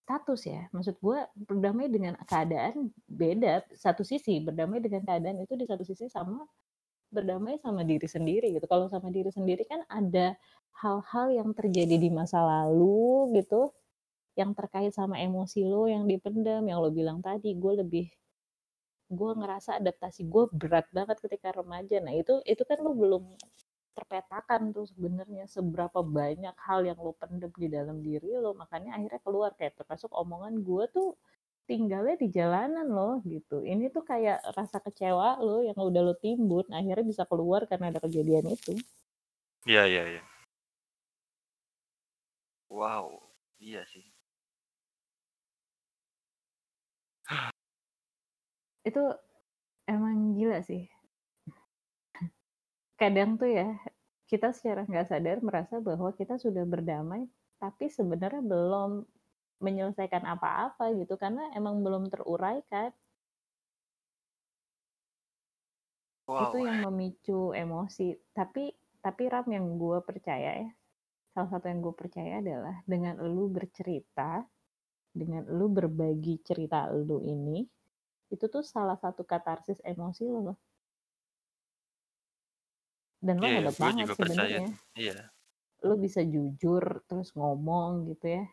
status 0.07 0.41
ya, 0.47 0.63
maksud 0.71 1.03
gua 1.03 1.27
berdamai 1.35 1.91
dengan 1.91 2.15
keadaan 2.31 2.95
beda, 3.11 3.67
satu 3.75 4.07
sisi 4.07 4.39
berdamai 4.39 4.79
dengan 4.79 5.03
keadaan 5.03 5.43
itu 5.43 5.59
di 5.59 5.67
satu 5.67 5.83
sisi 5.83 6.07
sama 6.07 6.47
berdamai 7.15 7.57
sama 7.63 7.83
diri 7.87 8.07
sendiri 8.11 8.55
gitu. 8.57 8.67
Kalau 8.69 8.87
sama 8.93 9.09
diri 9.15 9.31
sendiri 9.33 9.63
kan 9.69 9.83
ada 9.91 10.35
hal-hal 10.83 11.27
yang 11.33 11.51
terjadi 11.57 11.97
di 11.97 12.11
masa 12.13 12.43
lalu 12.45 13.33
gitu, 13.39 13.73
yang 14.39 14.53
terkait 14.57 14.93
sama 14.95 15.17
emosi 15.21 15.65
lu 15.67 15.89
yang 15.91 16.05
dipendam, 16.09 16.65
yang 16.69 16.79
lu 16.85 16.91
bilang 16.95 17.21
tadi, 17.25 17.55
gua 17.59 17.83
lebih 17.85 18.09
gua 19.11 19.33
ngerasa 19.39 19.79
adaptasi 19.81 20.27
gua 20.27 20.51
berat 20.51 20.87
banget 20.95 21.19
ketika 21.23 21.55
remaja. 21.55 21.99
Nah 22.03 22.15
itu 22.17 22.43
itu 22.47 22.63
kan 22.67 22.79
lu 22.83 22.93
belum 22.99 23.25
terpetakan 23.97 24.73
tuh 24.77 24.87
sebenarnya 24.91 25.47
seberapa 25.49 26.01
banyak 26.05 26.57
hal 26.69 26.85
yang 26.85 26.99
lu 27.01 27.13
pendem 27.17 27.51
di 27.57 27.69
dalam 27.73 27.99
diri 28.05 28.31
lu, 28.37 28.53
makanya 28.59 28.97
akhirnya 28.99 29.21
keluar 29.25 29.51
kayak 29.59 29.75
termasuk 29.81 30.11
omongan 30.13 30.61
gua 30.67 30.87
tuh 30.93 31.17
tinggalnya 31.67 32.17
di 32.17 32.31
jalanan 32.31 32.87
loh 32.87 33.19
gitu. 33.27 33.67
Ini 33.67 33.91
tuh 33.91 34.07
kayak 34.07 34.39
rasa 34.55 34.79
kecewa 34.79 35.43
lu 35.43 35.67
yang 35.67 35.77
udah 35.77 36.03
lu 36.07 36.15
timbun 36.23 36.67
akhirnya 36.71 37.05
bisa 37.05 37.23
keluar 37.27 37.67
karena 37.67 37.91
ada 37.91 38.01
kejadian 38.01 38.47
itu. 38.55 38.79
Iya 39.67 39.83
iya 39.91 40.03
iya. 40.17 40.23
Wow, 42.71 43.23
iya 43.59 43.83
sih. 43.87 44.07
Itu 48.87 49.03
emang 49.91 50.39
gila 50.39 50.63
sih. 50.63 50.87
Kadang 52.97 53.37
tuh 53.37 53.51
ya, 53.51 53.77
kita 54.31 54.55
secara 54.55 54.87
nggak 54.87 55.07
sadar 55.11 55.39
merasa 55.45 55.83
bahwa 55.83 56.11
kita 56.17 56.39
sudah 56.41 56.65
berdamai, 56.65 57.29
tapi 57.61 57.93
sebenarnya 57.93 58.41
belum 58.41 59.05
menyelesaikan 59.63 60.25
apa-apa 60.25 60.93
gitu, 60.99 61.17
karena 61.17 61.51
emang 61.57 61.81
belum 61.81 62.09
teruraikan. 62.13 62.93
Itu 66.37 66.59
Wow. 66.59 66.67
yang 66.69 66.79
memicu 66.85 67.41
emosi. 67.55 68.13
Tapi 68.35 68.75
tapi 69.01 69.23
Ram 69.31 69.47
yang 69.47 69.79
gue 69.79 70.03
percaya 70.03 70.67
ya, 70.67 70.71
salah 71.31 71.49
satu 71.55 71.71
yang 71.71 71.79
gue 71.79 71.95
percaya 71.95 72.43
adalah 72.43 72.83
dengan 72.83 73.23
lu 73.23 73.47
bercerita, 73.47 74.43
dengan 75.15 75.47
lu 75.47 75.71
berbagi 75.71 76.43
cerita 76.43 76.91
lu 76.91 77.23
ini, 77.23 77.63
itu 78.35 78.45
tuh 78.51 78.67
salah 78.67 78.99
satu 78.99 79.23
katarsis 79.23 79.79
emosi 79.87 80.27
lu 80.27 80.51
loh. 80.51 80.59
Dan 83.23 83.39
lo 83.39 83.47
Iya, 83.47 83.57
hebat 83.63 83.79
banget 83.79 84.07
sebenarnya. 84.13 84.67
iya. 84.99 85.15
Lu 85.87 85.95
bisa 85.97 86.21
jujur, 86.27 86.83
terus 87.07 87.31
ngomong 87.39 88.11
gitu 88.11 88.27
ya. 88.43 88.45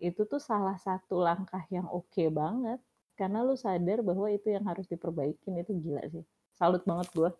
Itu 0.00 0.24
tuh 0.24 0.40
salah 0.40 0.80
satu 0.80 1.20
langkah 1.20 1.62
yang 1.68 1.86
oke 1.92 2.24
banget, 2.32 2.80
karena 3.14 3.44
lu 3.44 3.54
sadar 3.54 4.00
bahwa 4.00 4.32
itu 4.32 4.48
yang 4.48 4.64
harus 4.64 4.88
diperbaikin, 4.88 5.60
itu 5.60 5.76
gila 5.76 6.02
sih. 6.08 6.24
Salut 6.56 6.82
banget 6.88 7.12
gua. 7.12 7.30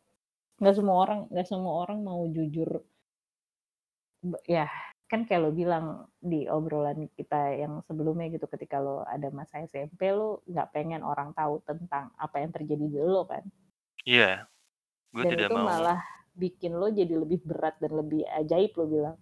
Nggak 0.60 0.76
semua 0.76 0.96
orang 1.00 1.20
nggak 1.32 1.48
semua 1.48 1.72
orang 1.82 1.98
mau 2.04 2.20
jujur 2.28 2.84
yah, 4.44 4.68
kan 5.08 5.24
kayak 5.24 5.40
lo 5.40 5.50
bilang 5.50 6.04
di 6.20 6.44
obrolan 6.44 7.08
kita 7.16 7.56
yang 7.56 7.80
sebelumnya 7.88 8.28
gitu, 8.28 8.44
ketika 8.52 8.76
lo 8.76 9.00
ada 9.08 9.32
masa 9.32 9.64
SMP, 9.64 10.12
lo 10.12 10.44
nggak 10.44 10.68
pengen 10.76 11.00
orang 11.00 11.32
tahu 11.32 11.64
tentang 11.64 12.12
apa 12.20 12.44
yang 12.44 12.52
terjadi 12.52 12.84
di 12.84 13.00
lo 13.00 13.24
kan. 13.24 13.40
Iya, 14.04 14.44
gua 15.12 15.24
Dan 15.24 15.32
tidak 15.32 15.48
itu 15.48 15.54
mau 15.56 15.66
malah 15.66 16.00
bikin 16.36 16.72
lo 16.76 16.92
jadi 16.92 17.14
lebih 17.16 17.40
berat 17.42 17.80
dan 17.80 17.92
lebih 17.96 18.28
ajaib 18.28 18.72
lo 18.76 18.84
bilang. 18.86 19.16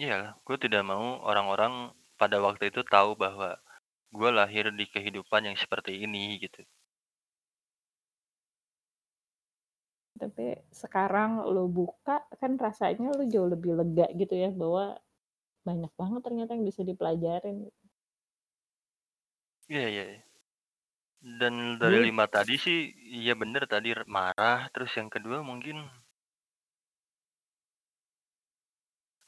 Iya, 0.00 0.40
gua 0.44 0.56
tidak 0.64 0.82
mau 0.90 1.20
orang-orang 1.28 1.72
pada 2.20 2.36
waktu 2.46 2.64
itu 2.72 2.80
tahu 2.92 3.10
bahwa 3.22 3.48
gua 4.16 4.30
lahir 4.38 4.64
di 4.78 4.84
kehidupan 4.94 5.42
yang 5.48 5.56
seperti 5.62 5.92
ini 6.04 6.40
gitu. 6.44 6.60
Tapi 10.20 10.44
sekarang 10.68 11.30
lo 11.54 11.64
buka, 11.72 12.16
kan 12.40 12.52
rasanya 12.60 13.08
lo 13.16 13.24
jauh 13.32 13.48
lebih 13.48 13.72
lega 13.80 14.06
gitu 14.20 14.34
ya, 14.36 14.50
bahwa 14.52 14.84
banyak 15.68 15.92
banget 16.00 16.20
ternyata 16.26 16.50
yang 16.56 16.66
bisa 16.70 16.82
dipelajarin. 16.90 17.58
Iya 19.70 19.86
iya 19.92 20.02
iya. 20.12 20.20
Dan 21.40 21.54
dari 21.82 21.98
Gue 21.98 22.06
5 22.06 22.24
tadi 22.26 22.54
sih, 22.58 22.78
iya 23.22 23.32
bener 23.38 23.62
tadi 23.70 23.94
marah, 24.10 24.66
terus 24.74 24.90
yang 24.98 25.06
kedua 25.06 25.38
mungkin 25.46 25.76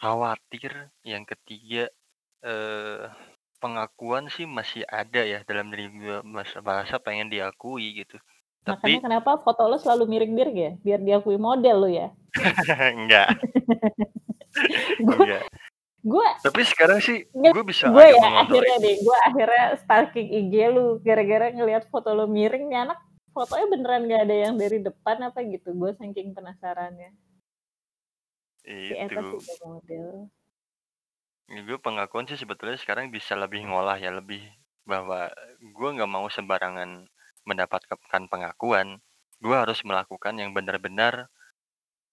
khawatir, 0.04 0.92
yang 1.00 1.24
ketiga, 1.24 1.88
eee, 2.44 3.08
pengakuan 3.56 4.28
sih 4.28 4.44
masih 4.44 4.84
ada 4.84 5.24
ya 5.24 5.40
dalam 5.48 5.72
diri 5.72 5.88
gua, 5.96 6.20
mas 6.20 6.52
merasa 6.60 7.00
pengen 7.00 7.32
diakui 7.32 8.04
gitu. 8.04 8.20
Makanya 8.68 8.76
Tapi 8.76 8.92
kenapa 9.00 9.30
foto 9.40 9.64
lo 9.64 9.80
selalu 9.80 10.04
miring-miring 10.12 10.58
ya? 10.60 10.72
Biar 10.84 11.00
diakui 11.00 11.40
model 11.40 11.76
lo 11.80 11.88
ya? 11.88 12.12
Enggak. 13.00 13.32
Gue 15.08 15.16
Enggak. 15.24 15.42
gue 16.04 16.28
Tapi 16.44 16.60
sekarang 16.68 17.00
sih, 17.00 17.24
gua 17.32 17.64
bisa 17.64 17.88
gue 17.88 18.04
agak 18.04 18.12
ya 18.12 18.20
mengontrol 18.20 18.60
akhirnya 18.60 18.76
itu. 18.76 18.84
nih, 18.84 18.96
gue 19.00 19.18
akhirnya 19.24 19.64
stalking 19.80 20.28
IG 20.30 20.54
lu, 20.68 20.86
gara-gara 21.00 21.46
ngelihat 21.48 21.84
foto 21.88 22.12
lo 22.12 22.28
miring, 22.28 22.68
nih 22.68 22.80
anak 22.84 22.98
fotonya 23.32 23.66
beneran 23.72 24.02
nggak 24.06 24.22
ada 24.28 24.36
yang 24.46 24.54
dari 24.60 24.78
depan 24.84 25.16
apa 25.26 25.40
gitu, 25.48 25.72
gue 25.72 25.90
saking 25.96 26.36
penasarannya. 26.36 27.10
Sih 28.86 28.96
Itu. 29.04 29.44
model. 29.64 30.30
Ya 31.48 31.60
gue 31.60 31.76
pengakuan 31.76 32.24
sih 32.24 32.40
sebetulnya 32.40 32.80
sekarang 32.80 33.12
bisa 33.12 33.36
lebih 33.36 33.68
ngolah 33.68 34.00
ya, 34.00 34.08
lebih 34.08 34.40
bahwa 34.88 35.28
gua 35.76 35.88
nggak 35.96 36.08
mau 36.16 36.24
sembarangan 36.32 37.04
mendapatkan 37.44 38.22
pengakuan. 38.32 38.88
Gua 39.44 39.56
harus 39.68 39.84
melakukan 39.84 40.40
yang 40.40 40.56
benar-benar, 40.56 41.28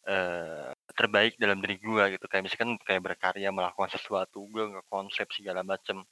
eee, 0.07 0.71
terbaik 0.97 1.33
dalam 1.41 1.59
diri 1.63 1.77
gua 1.81 2.09
gitu. 2.13 2.25
Kayak 2.31 2.43
misalkan 2.49 2.71
kayak 2.83 3.03
berkarya, 3.07 3.49
melakukan 3.53 3.91
sesuatu, 3.95 4.45
gua 4.53 4.63
nggak 4.71 4.87
konsep 4.91 5.27
segala 5.35 5.61
macem. 5.65 6.05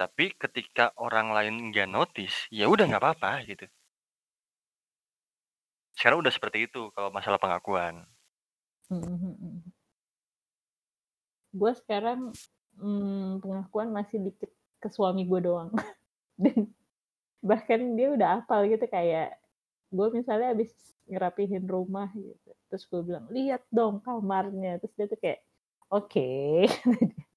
Tapi 0.00 0.34
ketika 0.34 0.90
orang 0.98 1.30
lain 1.30 1.54
nggak 1.70 1.86
notice, 1.86 2.50
ya 2.50 2.66
udah 2.66 2.84
nggak 2.90 3.02
apa-apa 3.02 3.46
gitu. 3.46 3.66
Sekarang 5.96 6.18
udah 6.22 6.32
seperti 6.34 6.66
itu 6.66 6.90
kalau 6.90 7.10
masalah 7.14 7.38
pengakuan. 7.38 8.13
Mhm. 8.90 9.64
Gue 11.54 11.72
sekarang, 11.76 12.32
mmm, 12.80 13.38
pengakuan 13.38 13.94
masih 13.94 14.18
dikit 14.22 14.50
ke 14.82 14.88
suami 14.88 15.22
gue 15.28 15.40
doang. 15.44 15.70
Dan 16.42 16.72
bahkan 17.44 17.80
dia 17.98 18.12
udah 18.14 18.28
hafal 18.42 18.66
gitu 18.68 18.86
kayak 18.90 19.36
gue 19.94 20.08
misalnya 20.14 20.52
habis 20.56 20.72
ngerapihin 21.08 21.64
rumah 21.68 22.10
gitu, 22.16 22.52
terus 22.70 22.84
gue 22.90 23.00
bilang, 23.06 23.26
"Lihat 23.32 23.62
dong 23.72 24.02
kamarnya." 24.04 24.80
Terus 24.82 24.94
dia 24.98 25.06
tuh 25.10 25.20
kayak, 25.20 25.40
"Oke." 25.92 26.66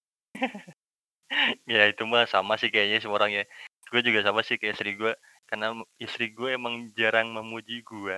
Ya 1.68 1.84
itu 1.92 2.04
mah 2.08 2.24
sama 2.32 2.56
sih 2.56 2.72
kayaknya 2.72 3.04
semua 3.04 3.20
orang 3.20 3.44
ya. 3.44 3.44
Gue 3.92 4.00
juga 4.04 4.24
sama 4.24 4.40
sih 4.48 4.56
kayak 4.56 4.80
istri 4.80 4.96
gue, 4.96 5.12
karena 5.52 5.76
istri 6.00 6.32
gue 6.32 6.56
emang 6.56 6.92
jarang 6.96 7.32
memuji 7.36 7.84
gue, 7.84 8.18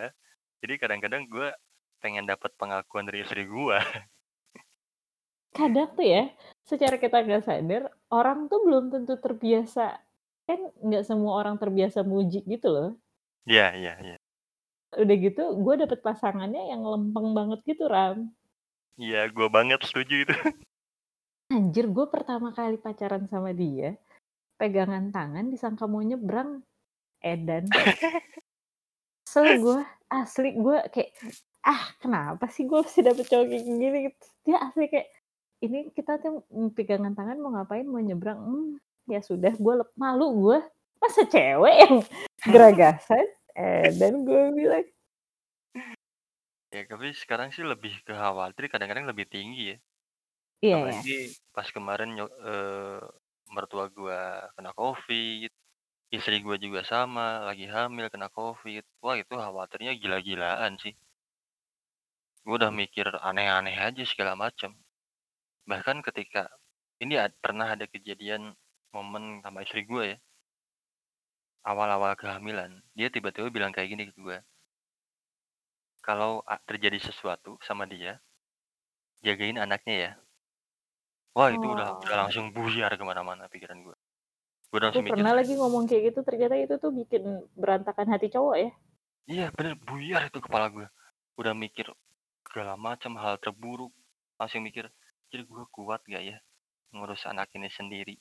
jadi 0.61 0.73
kadang-kadang 0.81 1.25
gue 1.29 1.49
pengen 1.99 2.25
dapat 2.25 2.55
pengakuan 2.55 3.05
dari 3.05 3.21
istri 3.23 3.45
gue. 3.45 3.77
Kadang 5.57 5.91
tuh 5.93 6.07
ya, 6.07 6.31
secara 6.63 6.95
kita 6.95 7.21
nggak 7.21 7.43
sadar, 7.43 7.91
orang 8.09 8.47
tuh 8.47 8.63
belum 8.63 8.91
tentu 8.91 9.19
terbiasa 9.19 9.99
kan 10.49 10.59
nggak 10.81 11.05
semua 11.05 11.45
orang 11.45 11.61
terbiasa 11.61 12.01
muji 12.01 12.41
gitu 12.47 12.73
loh. 12.73 12.89
Iya 13.45 13.77
iya 13.77 13.93
iya. 14.01 14.17
Udah 14.97 15.15
gitu 15.21 15.53
gue 15.61 15.75
dapet 15.85 16.01
pasangannya 16.01 16.73
yang 16.73 16.81
lempeng 16.81 17.37
banget 17.37 17.61
gitu, 17.65 17.85
Ram. 17.85 18.33
Iya, 18.99 19.31
gue 19.31 19.47
banget 19.47 19.79
setuju 19.85 20.27
itu. 20.27 20.35
Anjir, 21.55 21.87
gue 21.87 22.05
pertama 22.11 22.51
kali 22.51 22.75
pacaran 22.77 23.25
sama 23.25 23.55
dia, 23.55 23.95
pegangan 24.59 25.09
tangan 25.09 25.49
disangka 25.49 25.87
mau 25.87 26.03
nyebrang, 26.03 26.61
edan. 27.23 27.65
Kesel 29.25 29.61
gue, 29.61 29.81
asli 30.11 30.57
gue 30.57 30.77
kayak, 30.89 31.13
"Ah, 31.65 31.91
kenapa 31.99 32.47
sih 32.51 32.63
gue 32.69 32.79
mesti 32.83 33.01
dapet 33.03 33.25
cowok 33.27 33.45
kayak 33.51 33.63
gini?" 33.67 33.85
Gitu. 34.11 34.25
Dia 34.47 34.57
asli 34.63 34.85
kayak, 34.91 35.07
"Ini 35.63 35.79
kita 35.95 36.19
tuh, 36.23 36.43
pegangan 36.75 37.13
tangan 37.17 37.37
mau 37.43 37.51
ngapain, 37.55 37.87
mau 37.87 37.99
nyebrang." 38.03 38.39
Mmm, 38.39 38.69
ya 39.11 39.19
sudah 39.23 39.53
gue 39.55 39.73
lep 39.83 39.89
malu 39.99 40.27
gue, 40.39 40.59
masa 41.03 41.21
cewek 41.27 41.75
yang 41.83 41.95
geragasan, 42.53 43.25
edan 43.57 44.23
gue 44.27 44.43
bilang. 44.55 44.85
Ya 46.73 46.85
tapi 46.85 47.07
sekarang 47.17 47.49
sih 47.55 47.65
lebih 47.65 47.93
ke 48.05 48.13
khawatir 48.13 48.63
kadang-kadang 48.69 49.09
lebih 49.09 49.25
tinggi 49.33 49.73
ya. 49.73 49.77
Iya 50.61 50.79
ya. 50.85 50.99
Apalagi 50.99 51.11
pas 51.55 51.67
kemarin 51.75 52.09
eee, 52.19 52.99
mertua 53.55 53.85
gua 53.97 54.19
kena 54.55 54.71
Covid, 54.79 55.49
istri 56.15 56.35
gua 56.45 56.57
juga 56.65 56.81
sama, 56.93 57.43
lagi 57.49 57.65
hamil 57.75 58.07
kena 58.13 58.29
Covid. 58.37 58.83
Wah 59.05 59.17
itu 59.21 59.33
khawatirnya 59.43 59.91
gila-gilaan 60.01 60.73
sih. 60.83 60.93
Gue 62.49 62.57
udah 62.57 62.73
mikir 62.73 63.05
aneh-aneh 63.05 63.77
aja 63.77 64.01
segala 64.09 64.33
macam. 64.33 64.73
Bahkan 65.69 66.01
ketika 66.01 66.49
ini 66.97 67.13
ad 67.13 67.37
pernah 67.37 67.77
ada 67.77 67.85
kejadian 67.85 68.57
momen 68.89 69.45
sama 69.45 69.61
istri 69.61 69.85
gue 69.85 70.17
ya. 70.17 70.19
Awal-awal 71.61 72.17
kehamilan, 72.17 72.81
dia 72.97 73.13
tiba-tiba 73.13 73.53
bilang 73.53 73.69
kayak 73.69 73.93
gini 73.93 74.09
ke 74.09 74.17
gue. 74.17 74.41
Kalau 76.01 76.41
a 76.41 76.57
terjadi 76.65 76.97
sesuatu 76.97 77.61
sama 77.61 77.85
dia, 77.85 78.17
jagain 79.21 79.61
anaknya 79.61 79.95
ya. 80.01 80.11
Wah 81.37 81.53
itu 81.53 81.69
udah 81.69 82.01
udah 82.01 82.15
Oh. 82.17 82.21
langsung 82.25 82.49
buyar 82.49 82.89
ke 82.97 83.03
mana-mana 83.05 83.45
pikiran 83.45 83.77
gue. 83.85 83.93
Gue 84.73 84.81
Gue 84.89 84.89
langsung 84.89 85.05
mikir 85.05 85.21
pernah 85.21 85.37
lagi 85.37 85.53
ngomong 85.53 85.85
kayak 85.85 86.17
gitu, 86.17 86.25
ternyata 86.25 86.57
itu 86.57 86.81
tuh 86.81 86.89
bikin 86.89 87.45
berantakan 87.53 88.09
hati 88.09 88.33
cowok 88.33 88.55
ya. 88.57 88.71
Iya 89.29 89.45
bener, 89.53 89.77
buyar 89.77 90.33
itu 90.33 90.41
kepala 90.41 90.73
gue. 90.73 90.89
Udah 91.37 91.53
mikir 91.53 91.93
segala 92.49 92.73
macam 92.73 93.13
hal 93.21 93.37
terburuk, 93.37 93.93
langsung 94.41 94.65
mikir, 94.65 94.89
"Anjir 95.29 95.45
gue 95.45 95.63
kuat 95.69 96.01
gak 96.09 96.25
ya 96.25 96.37
ngurus 96.89 97.29
anak 97.29 97.53
ini 97.53 97.69
sendiri?" 97.69 98.17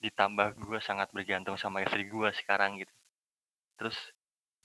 Ditambah 0.00 0.56
gue 0.56 0.80
sangat 0.80 1.12
bergantung 1.12 1.60
sama 1.60 1.84
istri 1.84 2.08
gue 2.08 2.28
sekarang 2.32 2.80
gitu. 2.80 2.94
Terus 3.76 3.96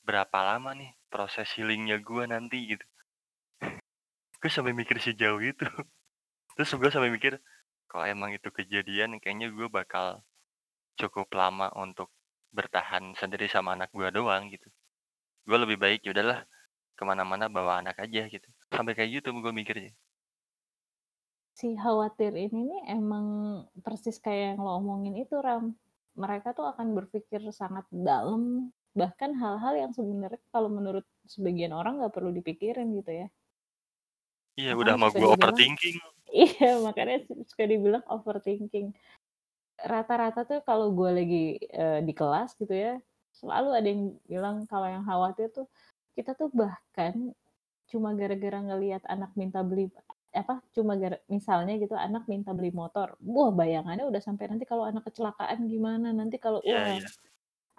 berapa 0.08 0.40
lama 0.40 0.72
nih 0.72 0.96
proses 1.12 1.52
healing-nya 1.60 2.00
gue 2.00 2.24
nanti 2.24 2.76
gitu. 2.76 2.86
Gue 4.40 4.48
sampai 4.48 4.72
mikir 4.72 4.96
sejauh 5.04 5.44
itu. 5.44 5.68
Terus 6.56 6.72
gue 6.80 6.88
sampai 6.88 7.12
mikir, 7.12 7.36
kalau 7.92 8.08
emang 8.08 8.32
itu 8.32 8.48
kejadian 8.48 9.20
kayaknya 9.20 9.52
gue 9.52 9.68
bakal 9.68 10.24
cukup 10.96 11.28
lama 11.36 11.68
untuk 11.76 12.12
bertahan 12.56 13.16
sendiri 13.20 13.52
sama 13.52 13.76
anak 13.76 13.92
gue 13.92 14.08
doang 14.12 14.48
gitu. 14.48 14.68
Gue 15.44 15.58
lebih 15.60 15.76
baik 15.76 16.08
ya 16.08 16.16
udahlah 16.16 16.48
ke 17.00 17.04
mana-mana 17.12 17.46
bawa 17.56 17.74
anak 17.82 17.96
aja 18.06 18.22
gitu. 18.34 18.48
Sampai 18.76 18.94
kayak 18.98 19.12
gitu 19.24 19.28
gue 19.46 19.54
mikirnya. 19.62 19.92
Si 21.60 21.68
khawatir 21.84 22.32
ini 22.46 22.60
nih 22.72 22.82
emang 22.98 23.26
persis 23.86 24.18
kayak 24.26 24.46
yang 24.50 24.60
lo 24.66 24.72
omongin 24.82 25.16
itu, 25.24 25.36
Ram. 25.48 25.66
Mereka 26.24 26.48
tuh 26.58 26.66
akan 26.72 26.88
berpikir 26.98 27.42
sangat 27.62 27.86
dalam, 28.08 28.42
bahkan 29.00 29.32
hal-hal 29.42 29.74
yang 29.84 29.92
sebenarnya 29.98 30.42
kalau 30.54 30.70
menurut 30.78 31.06
sebagian 31.34 31.74
orang 31.80 31.94
nggak 32.00 32.14
perlu 32.16 32.32
dipikirin 32.38 32.88
gitu 33.00 33.12
ya. 33.22 33.28
Iya 34.62 34.72
udah 34.82 34.96
Makanya 34.96 35.00
suka 35.04 35.20
gue 35.22 35.30
overthinking. 35.34 35.98
iya, 36.44 36.70
makanya 36.86 37.16
su 37.28 37.34
suka 37.50 37.64
dibilang 37.72 38.04
overthinking. 38.10 38.88
Rata-rata 39.80 40.42
tuh 40.50 40.60
kalau 40.68 40.92
gue 40.98 41.10
lagi, 41.20 41.44
eee, 41.80 42.00
di 42.08 42.14
kelas 42.20 42.56
gitu 42.60 42.74
ya, 42.76 42.94
selalu 43.40 43.70
ada 43.78 43.88
yang 43.88 44.04
bilang 44.28 44.56
kalau 44.72 44.88
yang 44.92 45.04
khawatir 45.08 45.48
tuh, 45.56 45.68
kita 46.20 46.36
tuh 46.36 46.52
bahkan 46.52 47.32
cuma 47.90 48.12
gara-gara 48.20 48.60
ngelihat 48.62 49.04
anak 49.08 49.32
minta 49.40 49.64
beli 49.64 49.90
apa, 50.36 50.62
cuma 50.76 50.94
gara 51.00 51.18
misalnya 51.26 51.74
gitu 51.82 51.96
anak 51.98 52.30
minta 52.30 52.52
beli 52.54 52.70
motor, 52.70 53.18
wah 53.24 53.50
bayangannya 53.50 54.06
udah 54.06 54.22
sampai 54.22 54.46
nanti 54.52 54.66
kalau 54.70 54.86
anak 54.86 55.08
kecelakaan 55.10 55.66
gimana, 55.66 56.14
nanti 56.14 56.38
kalau 56.38 56.62
wah, 56.62 57.02
iya. 57.02 57.08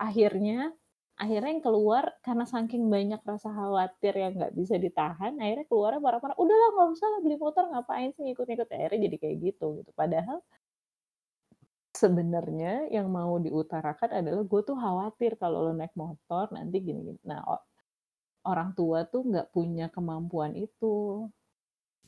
akhirnya 0.00 0.74
akhirnya 1.20 1.50
yang 1.54 1.64
keluar 1.64 2.04
karena 2.26 2.44
saking 2.48 2.88
banyak 2.88 3.20
rasa 3.22 3.52
khawatir 3.52 4.14
yang 4.16 4.32
nggak 4.40 4.54
bisa 4.56 4.74
ditahan, 4.80 5.36
akhirnya 5.38 5.66
keluarnya 5.70 6.00
marah-marah, 6.02 6.36
"Udahlah 6.40 6.68
nggak 6.74 6.88
usah 6.96 7.08
lah 7.12 7.20
beli 7.24 7.36
motor, 7.38 7.64
ngapain 7.70 8.10
sih 8.16 8.22
ngikut-ngikut?" 8.26 8.68
Akhirnya 8.72 9.00
jadi 9.06 9.16
kayak 9.22 9.36
gitu, 9.46 9.66
gitu. 9.84 9.90
Padahal 9.94 10.40
sebenarnya 11.94 12.88
yang 12.90 13.06
mau 13.12 13.36
diutarakan 13.36 14.10
adalah, 14.24 14.42
"Gue 14.48 14.62
tuh 14.64 14.74
khawatir 14.78 15.36
kalau 15.36 15.70
lo 15.70 15.72
naik 15.76 15.92
motor 15.94 16.48
nanti 16.56 16.76
gini-gini." 16.80 17.20
Nah, 17.28 17.44
orang 18.44 18.72
tua 18.78 19.04
tuh 19.08 19.22
nggak 19.26 19.52
punya 19.54 19.86
kemampuan 19.92 20.56
itu. 20.56 21.28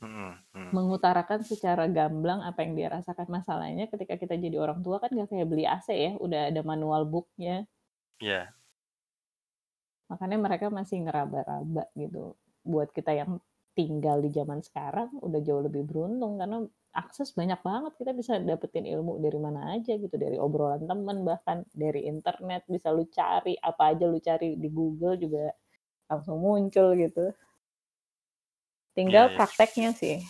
Mhm 0.03 0.31
mhm. 0.53 0.71
Mengutarakan 0.73 1.45
secara 1.45 1.87
gamblang 1.87 2.43
apa 2.43 2.65
yang 2.65 2.73
dia 2.75 2.89
rasakan. 2.91 3.27
Masalahnya 3.29 3.87
ketika 3.87 4.17
kita 4.19 4.35
jadi 4.35 4.57
orang 4.59 4.81
tua 4.83 4.99
kan 4.99 5.09
nggak 5.13 5.29
kayak 5.31 5.47
beli 5.49 5.65
AC 5.69 5.87
ya, 5.93 6.11
udah 6.19 6.51
ada 6.51 6.61
manual 6.65 7.05
book-nya. 7.07 7.65
Iya. 8.19 8.53
Makanya 10.11 10.37
mereka 10.41 10.67
masih 10.69 11.05
ngeraba-raba 11.07 11.87
gitu. 11.95 12.35
Buat 12.65 12.91
kita 12.91 13.11
yang 13.15 13.39
tinggal 13.73 14.21
di 14.21 14.29
zaman 14.29 14.61
sekarang 14.61 15.09
udah 15.17 15.39
jauh 15.41 15.63
lebih 15.65 15.81
beruntung 15.89 16.37
karena 16.37 16.61
akses 16.93 17.33
banyak 17.33 17.57
banget, 17.65 17.93
kita 17.97 18.11
bisa 18.13 18.37
dapetin 18.37 18.85
ilmu 18.85 19.17
dari 19.17 19.39
mana 19.41 19.73
aja 19.73 19.97
gitu, 19.97 20.13
dari 20.13 20.37
obrolan 20.37 20.85
temen, 20.85 21.25
bahkan 21.25 21.65
dari 21.73 22.05
internet 22.05 22.69
bisa 22.69 22.93
lu 22.93 23.09
cari, 23.09 23.57
apa 23.57 23.97
aja 23.97 24.05
lu 24.05 24.21
cari 24.21 24.53
di 24.61 24.69
Google 24.69 25.17
juga 25.17 25.49
langsung 26.17 26.37
muncul 26.37 26.93
gitu. 26.93 27.33
Tinggal 28.93 29.33
iya. 29.33 29.35
prakteknya 29.37 29.89
sih. 29.97 30.21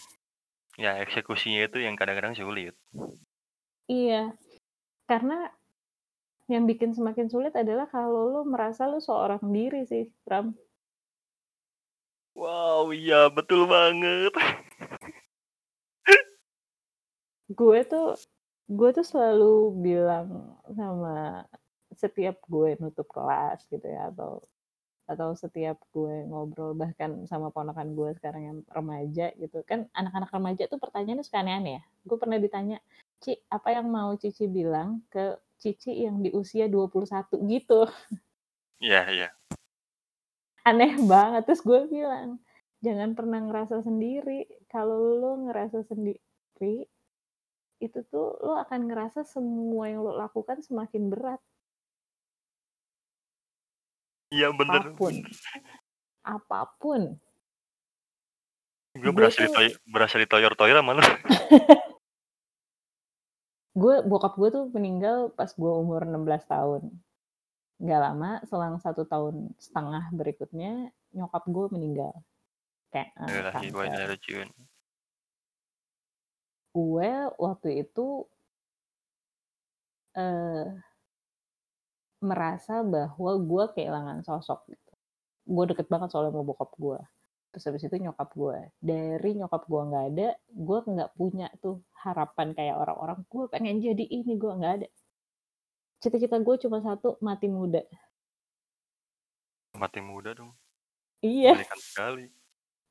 Ya 0.80 0.98
eksekusinya 1.04 1.70
itu 1.70 1.84
yang 1.84 1.94
kadang-kadang 1.94 2.34
sulit. 2.34 2.74
Iya, 3.86 4.34
karena 5.06 5.52
yang 6.48 6.64
bikin 6.68 6.96
semakin 6.96 7.28
sulit 7.28 7.54
adalah 7.54 7.88
kalau 7.92 8.32
lu 8.32 8.42
merasa 8.48 8.88
lu 8.88 9.04
seorang 9.04 9.44
diri 9.52 9.84
sih, 9.86 10.08
Bram. 10.24 10.56
Wow, 12.34 12.90
iya 12.90 13.30
betul 13.30 13.70
banget. 13.70 14.34
Gue 17.54 17.86
tuh 17.86 18.18
gue 18.66 18.90
tuh 18.96 19.06
selalu 19.06 19.78
bilang 19.84 20.58
sama 20.74 21.46
setiap 21.94 22.42
gue 22.50 22.74
nutup 22.82 23.06
kelas 23.14 23.62
gitu 23.70 23.86
ya, 23.86 24.10
atau 24.10 24.42
atau 25.10 25.36
setiap 25.38 25.78
gue 25.94 26.26
ngobrol 26.32 26.74
bahkan 26.78 27.28
sama 27.30 27.52
ponakan 27.54 27.94
gue 27.98 28.10
sekarang 28.18 28.44
yang 28.48 28.58
remaja 28.72 29.32
gitu, 29.38 29.62
kan 29.68 29.88
anak-anak 29.96 30.32
remaja 30.34 30.64
tuh 30.72 30.80
pertanyaannya 30.82 31.26
suka 31.28 31.44
aneh-aneh 31.44 31.74
ya. 31.80 31.84
Gue 32.08 32.18
pernah 32.22 32.40
ditanya, 32.42 32.78
"Ci, 33.24 33.36
apa 33.52 33.76
yang 33.76 33.88
mau 33.92 34.16
Cici 34.20 34.48
bilang 34.52 35.04
ke 35.12 35.38
Cici 35.62 35.94
yang 36.06 36.24
di 36.24 36.32
usia 36.34 36.68
21?" 36.72 37.40
Gitu. 37.46 37.86
Iya 38.82 39.10
iya. 39.12 39.28
Aneh 40.62 40.96
banget, 41.12 41.44
terus 41.44 41.60
gue 41.66 41.82
bilang, 41.92 42.40
"Jangan 42.80 43.12
pernah 43.20 43.40
ngerasa 43.44 43.84
sendiri, 43.84 44.48
kalau 44.72 44.96
lu 45.20 45.32
ngerasa 45.52 45.84
sendiri, 45.84 46.88
itu 47.84 48.00
tuh 48.12 48.38
lo 48.44 48.56
akan 48.64 48.88
ngerasa 48.90 49.28
semua 49.28 49.92
yang 49.92 50.02
lo 50.06 50.16
lakukan 50.18 50.60
semakin 50.64 51.12
berat. 51.14 51.42
Iya, 54.34 54.48
bener 54.50 54.82
Apa 54.82 54.98
pun. 54.98 55.14
Apa 56.26 56.60
pun. 56.82 57.02
Gue 58.94 59.14
berhasil 59.14 59.50
tuh 59.50 59.54
ditoy 59.54 59.68
berhasil 59.90 60.18
ditoyor-toyor 60.22 60.78
sama 60.82 60.92
lu. 60.98 61.02
Gue 63.74 64.06
bokap 64.06 64.38
gue 64.38 64.50
tuh 64.54 64.70
meninggal 64.70 65.34
pas 65.34 65.50
gue 65.50 65.74
umur 65.74 66.06
16 66.06 66.46
tahun. 66.46 66.94
Nggak 67.82 68.02
lama, 68.06 68.32
selang 68.46 68.78
1 68.78 69.02
tahun 69.10 69.50
setengah 69.58 70.14
berikutnya, 70.14 70.94
nyokap 71.10 71.42
gue 71.50 71.66
meninggal. 71.74 72.14
Kayak, 72.94 73.10
ilaihi 73.26 74.06
raji'un. 74.14 74.50
Gue 76.78 77.10
waktu 77.42 77.70
itu 77.82 78.30
eee 80.14 80.93
merasa 82.24 82.82
bahwa 82.82 83.32
gue 83.38 83.66
kehilangan 83.76 84.24
sosok 84.24 84.72
gitu. 84.72 84.92
Gue 85.44 85.66
deket 85.70 85.92
banget 85.92 86.10
soalnya 86.10 86.32
sama 86.32 86.48
bokap 86.48 86.72
gue. 86.80 87.00
Terus 87.54 87.64
habis 87.70 87.84
itu 87.86 87.96
nyokap 88.02 88.30
gue. 88.34 88.60
Dari 88.82 89.32
nyokap 89.38 89.70
gue 89.70 89.82
nggak 89.86 90.06
ada, 90.16 90.30
gue 90.50 90.80
nggak 90.90 91.12
punya 91.14 91.48
tuh 91.62 91.86
harapan 92.02 92.56
kayak 92.58 92.76
orang-orang, 92.82 93.22
"Gue 93.30 93.46
pengen 93.52 93.78
jadi 93.84 94.06
ini," 94.10 94.34
gue 94.40 94.52
nggak 94.58 94.74
ada. 94.82 94.88
Cita-cita 96.02 96.42
gue 96.42 96.56
cuma 96.58 96.82
satu, 96.82 97.22
mati 97.22 97.48
muda. 97.52 97.86
Mati 99.78 100.00
muda 100.02 100.34
dong. 100.34 100.52
Iya. 101.22 101.62
Sekali. 101.78 102.26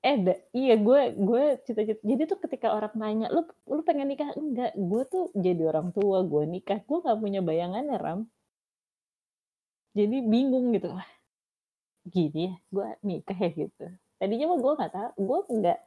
Eh, 0.03 0.18
da 0.18 0.35
iya 0.51 0.74
gue 0.74 1.14
gue 1.14 1.62
cita-cit 1.62 2.03
jadi 2.03 2.26
tuh 2.26 2.43
ketika 2.43 2.74
orang 2.74 2.91
nanya, 2.99 3.30
"Lu 3.30 3.47
lu 3.70 3.87
pengen 3.87 4.11
nikah?" 4.11 4.35
Enggak, 4.35 4.74
gue 4.74 5.03
tuh 5.07 5.30
jadi 5.39 5.62
orang 5.70 5.95
tua, 5.95 6.26
gue 6.26 6.43
nikah, 6.43 6.83
gue 6.83 6.99
nggak 7.07 7.18
punya 7.22 7.39
bayangannya, 7.39 7.97
Ram. 8.03 8.20
Jadi 9.97 10.24
bingung 10.24 10.72
gitu, 10.72 10.88
"Wah, 10.97 11.05
gini 12.09 12.51
ya, 12.51 12.55
gue 12.74 12.88
nikah 13.07 13.38
ya?" 13.38 13.51
Gitu. 13.53 13.86
Tadinya 14.20 14.47
mah 14.53 14.59
gue 14.61 14.74
tahu, 14.95 15.11
gue 15.20 15.40
nggak 15.61 15.78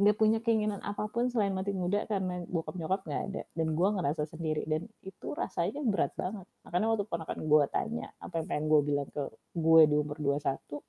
nggak 0.00 0.16
punya 0.18 0.38
keinginan 0.42 0.80
apa 0.82 1.06
pun 1.12 1.28
selain 1.30 1.52
mati 1.54 1.70
muda 1.74 2.06
karena 2.10 2.42
bokap 2.50 2.74
nyokap 2.80 3.02
nggak 3.06 3.22
ada, 3.32 3.42
dan 3.58 3.68
gue 3.78 3.88
ngerasa 3.96 4.24
sendiri 4.30 4.64
dan 4.66 4.86
itu 5.06 5.28
rasanya 5.36 5.80
berat 5.86 6.12
banget. 6.18 6.46
Makanya 6.66 6.86
waktu 6.94 7.04
ponakan 7.10 7.40
gue 7.46 7.64
tanya, 7.70 8.06
apa 8.22 8.34
yang 8.42 8.46
pengen 8.50 8.66
gue 8.72 8.80
bilang 8.86 9.08
ke 9.12 9.24
gue 9.54 9.82
di 9.90 9.96
umur 9.98 10.18
21, 10.18 10.82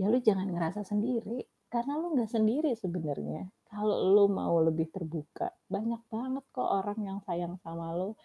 "Ya 0.00 0.06
lu 0.12 0.18
jangan 0.22 0.48
ngerasa 0.54 0.82
sendiri, 0.86 1.44
karena 1.72 1.98
lu 2.00 2.14
nggak 2.16 2.30
sendiri 2.32 2.72
sebenarnya. 2.78 3.50
Kalau 3.68 3.96
lu 4.14 4.24
mau 4.32 4.56
lebih 4.64 4.88
terbuka, 4.94 5.52
banyak 5.68 6.00
banget 6.12 6.44
kok 6.54 6.68
orang 6.68 6.98
yang 7.04 7.18
sayang 7.26 7.54
sama 7.64 7.92
lu." 7.98 8.16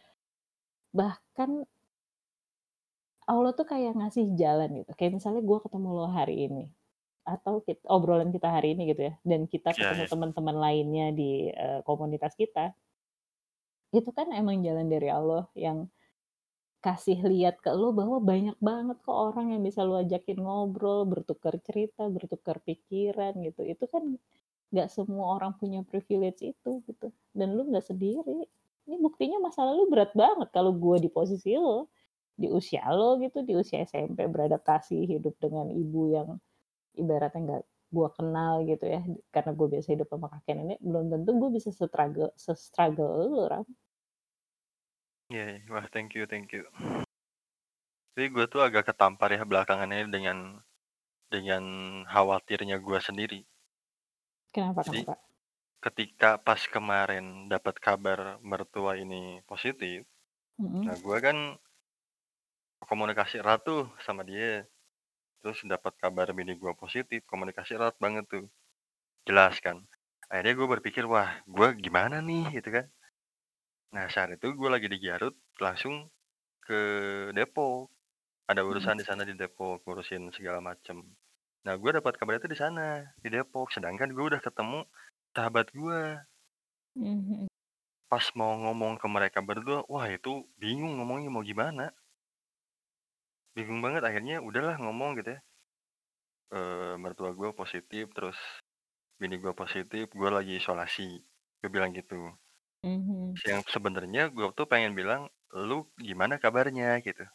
Bahkan 0.93 1.49
Allah 3.31 3.51
tuh 3.57 3.65
kayak 3.71 3.91
ngasih 3.99 4.25
jalan 4.41 4.69
gitu, 4.83 4.91
kayak 4.97 5.13
misalnya 5.17 5.41
gue 5.49 5.57
ketemu 5.65 5.87
lo 5.97 6.05
hari 6.11 6.35
ini, 6.47 6.63
atau 7.27 7.53
kit 7.65 7.79
obrolan 7.87 8.29
kita 8.35 8.49
hari 8.55 8.75
ini 8.75 8.81
gitu 8.91 9.01
ya, 9.11 9.13
dan 9.29 9.41
kita 9.53 9.69
Iya 9.77 9.79
ketemu 9.79 10.03
iya. 10.03 10.07
teman-teman 10.11 10.57
lainnya 10.65 11.05
di, 11.15 11.51
eee, 11.51 11.79
komunitas 11.87 12.33
kita. 12.39 12.75
Itu 13.93 14.09
kan 14.17 14.33
emang 14.33 14.65
jalan 14.65 14.89
dari 14.89 15.07
Allah 15.13 15.45
yang 15.53 15.85
kasih 16.85 17.19
lihat 17.31 17.55
ke 17.65 17.71
lu 17.73 17.91
bahwa 17.95 18.17
banyak 18.23 18.57
banget 18.61 18.97
kok 19.05 19.15
orang 19.29 19.55
yang 19.55 19.61
bisa 19.67 19.81
lu 19.87 19.95
ajakin 19.97 20.39
ngobrol, 20.45 21.07
bertukar 21.09 21.55
cerita, 21.67 22.07
bertukar 22.11 22.57
pikiran 22.67 23.33
gitu. 23.47 23.61
Itu 23.65 23.85
kan 23.93 24.03
nggak 24.73 24.89
semua 24.91 25.37
orang 25.39 25.53
punya 25.61 25.81
privilege 25.87 26.41
itu 26.43 26.71
gitu, 26.89 27.07
dan 27.37 27.47
lu 27.57 27.63
nggak 27.69 27.85
sendiri. 27.91 28.47
Ini 28.89 28.97
buktinya 29.01 29.39
masa 29.43 29.63
lalu 29.69 29.83
berat 29.93 30.11
banget 30.17 30.49
kalau 30.55 30.73
gue 30.75 30.97
di 31.05 31.09
posisi 31.13 31.55
lo, 31.59 31.91
di 32.41 32.47
usia 32.49 32.83
lo 32.93 33.17
gitu, 33.23 33.37
di 33.47 33.53
usia 33.61 33.83
SMP 33.85 34.19
beradaptasi 34.29 34.97
hidup 35.11 35.35
dengan 35.43 35.67
ibu 35.73 36.01
yang 36.15 36.29
ibaratnya 36.97 37.41
nggak 37.47 37.63
gue 37.93 38.09
kenal 38.17 38.53
gitu 38.71 38.85
ya, 38.89 39.01
karena 39.33 39.51
gue 39.57 39.67
biasa 39.73 39.89
hidup 39.95 40.07
sama 40.11 40.27
kakek 40.33 40.55
nenek, 40.59 40.79
belum 40.81 41.05
tentu 41.13 41.31
gue 41.41 41.49
bisa 41.57 41.69
se-struggle 41.73 42.31
se-struggle 42.37 43.11
lu, 43.31 43.41
Ram. 43.51 43.65
Iya 45.31 45.43
iya. 45.51 45.59
Wah, 45.73 45.85
thank 45.93 46.09
you 46.15 46.23
thank 46.31 46.49
you. 46.55 46.63
Tapi 48.13 48.25
gue 48.33 48.45
tuh 48.53 48.61
agak 48.67 48.83
ketampar 48.89 49.29
ya 49.37 49.41
belakangan 49.51 49.89
ini 49.93 50.05
dengan 50.15 50.37
dengan 51.33 51.63
khawatirnya 52.13 52.77
gue 52.87 52.99
sendiri. 53.07 53.41
Kenapa 54.53 54.81
Jadi, 54.85 55.01
kenapa? 55.01 55.15
ketika 55.85 56.29
pas 56.47 56.61
kemarin 56.75 57.25
dapat 57.53 57.75
kabar 57.87 58.19
mertua 58.41 58.93
ini 59.03 59.41
positif, 59.49 60.05
nah 60.85 60.95
Mhm. 60.95 61.03
gue 61.05 61.17
kan 61.27 61.37
komunikasi 62.91 63.35
erat 63.41 63.61
tuh 63.69 63.83
sama 64.05 64.21
dia. 64.29 64.65
Terus 65.41 65.59
dapat 65.73 65.93
kabar 66.03 66.27
bini 66.37 66.53
gue 66.61 66.73
positif, 66.83 67.21
komunikasi 67.31 67.71
erat 67.79 67.95
banget 68.03 68.25
tuh. 68.33 68.45
Jelas 69.27 69.55
kan. 69.65 69.77
Akhirnya 70.31 70.53
gue 70.59 70.67
berpikir, 70.75 71.05
"Wah, 71.13 71.31
gue 71.55 71.67
gimana 71.85 72.17
nih?" 72.29 72.45
Gitu 72.61 72.69
kan. 72.77 72.85
Nah, 73.95 74.05
saat 74.13 74.29
itu 74.35 74.47
gue 74.59 74.69
lagi 74.73 74.87
di 74.93 74.97
Garut, 75.05 75.35
langsung 75.61 76.09
ke 76.67 76.79
Depok. 77.37 77.91
Ada 78.51 78.61
Mhm. 78.69 78.69
urusan 78.69 78.99
di 79.01 79.05
sana 79.09 79.23
di 79.29 79.35
Depok, 79.41 79.83
ngurusin 79.85 80.23
segala 80.37 80.59
macem. 80.69 80.97
Nah, 81.65 81.75
gue 81.81 81.91
dapat 81.99 82.13
kabarnya 82.19 82.41
itu 82.45 82.51
di 82.55 82.59
sana, 82.63 82.87
di 83.23 83.29
Depok. 83.35 83.67
Sedangkan 83.75 84.09
gue 84.15 84.25
udah 84.31 84.41
ketemu 84.43 84.79
sahabat 85.35 85.67
gue. 85.75 86.01
Mmm, 86.95 87.05
mhm. 87.17 87.47
Pas 88.11 88.25
mau 88.39 88.53
ngomong 88.63 88.93
ke 89.01 89.07
mereka 89.15 89.39
berdua, 89.49 89.79
wah 89.91 90.07
itu 90.17 90.33
bingung 90.61 90.93
ngomongnya 90.97 91.29
mau 91.35 91.43
gimana. 91.51 91.85
Bingung 93.57 93.81
banget, 93.85 94.01
akhirnya 94.09 94.35
udahlah 94.47 94.75
ngomong 94.81 95.11
gitu 95.21 95.29
ya. 95.37 95.39
Eee, 96.55 96.93
mertua 97.03 97.31
gue 97.39 97.49
positif, 97.61 98.05
terus 98.15 98.37
bini 99.21 99.35
gue 99.43 99.53
positif, 99.61 100.05
gue 100.19 100.29
lagi 100.37 100.53
isolasi. 100.61 101.09
Gue 101.61 101.69
bilang 101.75 101.91
gitu. 101.99 102.19
Mhm. 102.83 103.43
Yang 103.49 103.61
sebenarnya 103.73 104.29
gue 104.29 104.45
tuh 104.57 104.67
pengen 104.69 104.93
bilang, 104.93 105.21
"Lu 105.53 105.89
gimana 105.97 106.37
kabarnya?" 106.37 107.01
Gitu. 107.01 107.25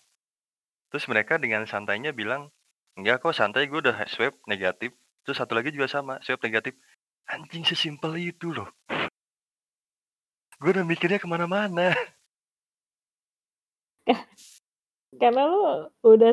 Terus 0.91 1.07
mereka 1.13 1.37
dengan 1.43 1.65
santainya 1.69 2.13
bilang, 2.17 2.51
"Enggak 2.99 3.23
kok 3.25 3.37
santai, 3.37 3.67
gue 3.71 3.81
udah 3.85 4.07
swab 4.11 4.35
negatif." 4.51 4.93
Terus 5.25 5.39
satu 5.43 5.55
lagi 5.59 5.71
juga 5.77 5.89
sama, 5.91 6.21
swab 6.25 6.41
negatif. 6.45 6.75
Anjing 7.31 7.65
sesimpel 7.67 8.15
itu 8.21 8.53
loh. 8.57 8.71
Gue 10.61 10.71
udah 10.75 10.83
mikirnya 10.89 11.23
ke 11.23 11.29
mana-mana. 11.31 11.95
Kah 14.07 14.27
karena 15.17 15.49
lu 15.49 15.63
udah 16.05 16.33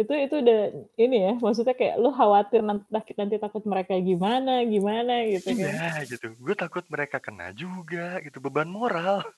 itu 0.00 0.12
itu 0.16 0.34
udah 0.40 0.60
ini 0.96 1.16
ya, 1.28 1.32
maksudnya 1.38 1.76
kayak 1.76 2.00
lu 2.00 2.08
khawatir 2.10 2.64
nan 2.64 2.82
nanti 2.88 3.12
nanti 3.14 3.36
takut 3.36 3.62
mereka 3.68 3.94
gimana 4.00 4.64
gimana 4.64 5.28
gitu 5.28 5.52
Iya, 5.54 6.00
kan. 6.00 6.08
gitu. 6.08 6.26
Gue 6.40 6.56
takut 6.56 6.82
mereka 6.88 7.20
kena 7.20 7.52
juga 7.52 8.18
gitu, 8.24 8.40
beban 8.42 8.66
moral. 8.66 9.22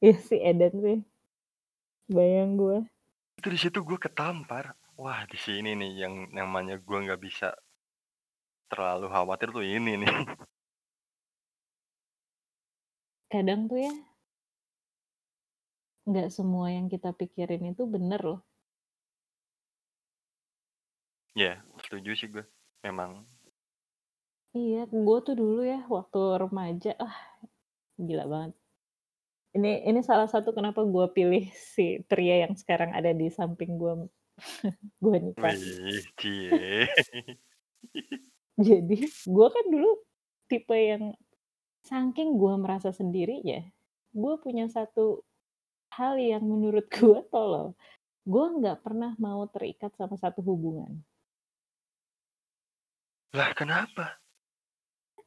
Iya 0.00 0.16
sih, 0.16 0.40
edan 0.40 0.72
sih. 0.80 0.98
Bayang 2.08 2.56
gue. 2.56 2.88
Itu 3.36 3.52
di 3.52 3.60
situ 3.60 3.84
gue 3.84 4.00
ketampar. 4.00 4.72
Wah, 4.96 5.28
di 5.28 5.36
sini 5.36 5.76
nih 5.76 6.08
yang 6.08 6.32
namanya 6.32 6.80
gue 6.80 6.98
nggak 7.04 7.20
bisa 7.20 7.52
terlalu 8.72 9.12
khawatir 9.12 9.52
tuh 9.52 9.60
ini 9.60 10.00
nih. 10.00 10.08
Kadang 13.32 13.68
tuh 13.68 13.78
ya 13.84 13.92
nggak 16.08 16.32
semua 16.32 16.72
yang 16.72 16.88
kita 16.88 17.12
pikirin 17.12 17.72
itu 17.72 17.84
bener 17.84 18.20
loh. 18.20 18.40
Iya, 21.36 21.62
setuju 21.86 22.10
sih 22.16 22.28
gue. 22.28 22.44
Memang 22.80 23.22
Iya, 24.50 24.90
gue 24.90 25.18
tuh 25.22 25.34
dulu 25.38 25.62
ya 25.62 25.86
waktu 25.86 26.18
remaja, 26.42 26.90
ah 26.98 27.14
gila 27.94 28.26
banget. 28.26 28.52
Ini 29.54 29.86
ini 29.86 30.00
salah 30.02 30.26
satu 30.26 30.50
kenapa 30.50 30.82
gue 30.82 31.06
pilih 31.14 31.46
si 31.74 32.02
pria 32.10 32.46
yang 32.46 32.58
sekarang 32.58 32.90
ada 32.90 33.14
di 33.14 33.30
samping 33.30 33.78
gue 33.78 34.10
gue 34.98 35.16
nikah. 35.22 35.54
Wih. 35.54 36.02
Jadi, 38.60 38.98
gue 39.08 39.48
kan 39.48 39.64
dulu 39.72 39.90
tipe 40.50 40.76
yang 40.76 41.16
saking 41.86 42.36
gue 42.36 42.54
merasa 42.60 42.92
sendirinya, 42.92 43.64
gue 44.12 44.34
punya 44.42 44.68
satu 44.68 45.24
hal 45.94 46.14
yang 46.18 46.44
menurut 46.46 46.86
gue 46.90 47.20
tolol. 47.30 47.74
Gue 48.22 48.46
nggak 48.60 48.84
pernah 48.84 49.16
mau 49.18 49.46
terikat 49.50 49.90
sama 49.96 50.14
satu 50.14 50.44
hubungan. 50.44 51.02
Lah, 53.34 53.50
kenapa? 53.54 54.18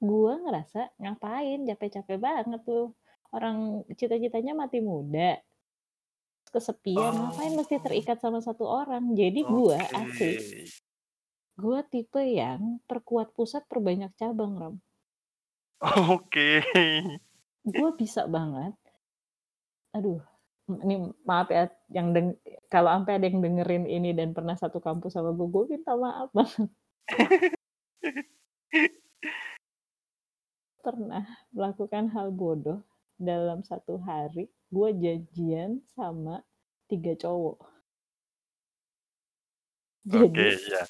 Gue 0.03 0.35
ngerasa, 0.35 0.91
ngapain 0.99 1.63
capek-capek 1.63 2.19
banget 2.19 2.61
tuh, 2.67 2.91
orang 3.31 3.87
cita-citanya 3.95 4.51
mati 4.51 4.83
muda. 4.83 5.39
Kesepian, 6.51 7.15
ngapain 7.15 7.55
mesti 7.55 7.79
Oh. 7.79 7.83
terikat 7.83 8.19
sama 8.19 8.43
satu 8.43 8.67
orang. 8.67 9.15
Jadi 9.15 9.41
gue 9.41 9.77
asli, 9.79 10.67
gue 11.55 11.79
tipe 11.87 12.21
yang 12.21 12.83
perkuat 12.85 13.31
pusat, 13.31 13.63
perbanyak 13.65 14.11
cabang, 14.19 14.53
Ram. 14.59 14.75
Oke. 16.11 16.61
Gue 17.63 17.89
bisa 17.95 18.27
banget 18.27 18.75
aduh, 19.93 20.25
ini 20.69 21.11
maaf 21.27 21.51
ya 21.51 21.67
yang 21.91 22.15
deng 22.15 22.39
kalau 22.71 22.87
ampe 22.87 23.11
ada 23.11 23.27
yang 23.27 23.43
dengerin 23.43 23.83
ini 23.83 24.15
dan 24.15 24.31
pernah 24.31 24.55
satu 24.55 24.79
kampus 24.79 25.13
sama 25.19 25.35
gue, 25.35 25.47
gue 25.47 25.63
minta 25.75 25.93
maaf 25.93 26.31
banget. 26.31 26.71
Pernah 30.83 31.23
melakukan 31.51 32.11
hal 32.11 32.31
bodoh 32.31 32.83
dalam 33.19 33.63
satu 33.63 33.99
hari, 34.03 34.51
gue 34.71 34.89
janjian 34.99 35.79
sama 35.95 36.43
3 36.91 37.15
cowok. 37.19 37.59
Oke, 40.03 40.27
Jadi 40.27 40.43
iya. 40.67 40.83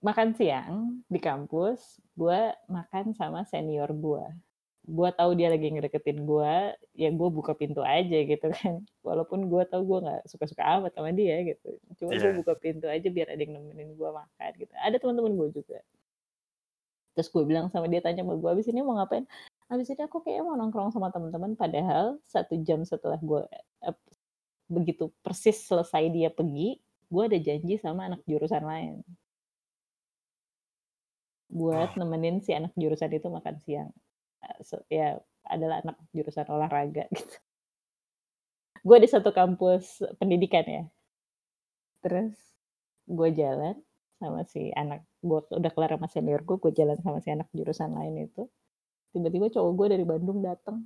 makan 0.00 0.32
siang 0.32 1.04
di 1.04 1.20
kampus, 1.20 2.00
gue 2.16 2.56
makan 2.72 3.12
sama 3.12 3.44
senior 3.44 3.92
gue. 3.92 4.24
Gue 4.84 5.08
tahu 5.16 5.32
dia 5.32 5.48
lagi 5.48 5.72
ngedeketin 5.72 6.28
gue, 6.28 6.52
ya 6.92 7.08
gue 7.08 7.28
buka 7.32 7.56
pintu 7.56 7.80
aja 7.80 8.16
gitu 8.28 8.46
kan. 8.52 8.84
Walaupun 9.06 9.48
gue 9.48 9.62
tahu 9.64 9.80
gue 9.88 9.98
nggak 10.04 10.20
suka-suka 10.28 10.60
amat 10.76 10.92
sama 10.92 11.08
dia 11.16 11.40
gitu. 11.40 11.80
Cuma 11.96 12.12
gue 12.20 12.30
Iya. 12.32 12.44
buka 12.44 12.52
pintu 12.60 12.84
aja 12.92 13.08
biar 13.08 13.32
ada 13.32 13.40
yang 13.40 13.56
nemenin 13.56 13.96
gue 13.96 14.10
makan 14.12 14.50
gitu. 14.60 14.72
Ada 14.76 15.00
teman-teman 15.00 15.32
gue 15.40 15.48
juga. 15.56 15.80
Terus 17.16 17.30
gue 17.30 17.44
bilang 17.46 17.70
sama 17.70 17.86
dia 17.86 18.02
tanya 18.02 18.26
sama 18.26 18.34
gue, 18.34 18.50
"Abis 18.50 18.66
ini 18.68 18.82
mau 18.82 18.98
ngapain?" 18.98 19.24
"Abis 19.70 19.86
ini 19.94 20.02
aku 20.02 20.18
kayaknya 20.26 20.42
mau 20.50 20.58
nongkrong 20.58 20.90
sama 20.90 21.08
teman-teman." 21.14 21.54
Padahal 21.54 22.18
1 22.26 22.58
jam 22.66 22.82
setelah 22.82 23.16
gue 23.22 23.46
ep 23.86 23.96
begitu 24.70 25.12
persis 25.24 25.58
selesai 25.68 26.10
dia 26.10 26.30
pergi, 26.34 26.80
gue 27.12 27.22
ada 27.28 27.38
janji 27.38 27.76
sama 27.78 28.10
anak 28.10 28.22
jurusan 28.26 28.64
lain. 28.66 28.94
Buat 31.52 31.92
nemenin 32.00 32.40
si 32.40 32.56
anak 32.56 32.72
jurusan 32.80 33.12
itu 33.12 33.28
makan 33.28 33.56
siang. 33.60 33.90
Se 34.62 34.80
ya 34.88 35.18
adalah 35.48 35.84
anak 35.84 35.96
jurusan 36.16 36.48
olahraga 36.48 37.04
gitu. 37.16 37.36
Gue 38.84 38.98
di 39.00 39.08
satu 39.08 39.32
kampus 39.32 40.04
pendidikan 40.20 40.64
ya. 40.64 40.84
Terus 42.04 42.36
gue 43.08 43.28
jalan 43.32 43.76
sama 44.20 44.44
si 44.48 44.72
anak 44.72 45.04
gue 45.20 45.40
udah 45.52 45.72
kelar 45.72 45.96
sama 45.96 46.08
senior 46.08 46.40
gue, 46.44 46.56
gue 46.60 46.72
jalan 46.72 46.96
sama 47.00 47.20
si 47.20 47.32
anak 47.32 47.48
jurusan 47.52 47.92
lain 47.96 48.28
itu. 48.28 48.48
Tiba-tiba 49.12 49.48
cowok 49.52 49.72
gue 49.78 49.86
dari 49.96 50.04
Bandung 50.04 50.42
dateng. 50.44 50.84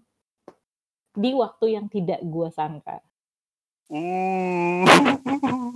Di 1.18 1.34
waktu 1.34 1.74
yang 1.74 1.86
tidak 1.90 2.22
gue 2.22 2.48
sangka. 2.54 3.02
Uh. 3.88 4.84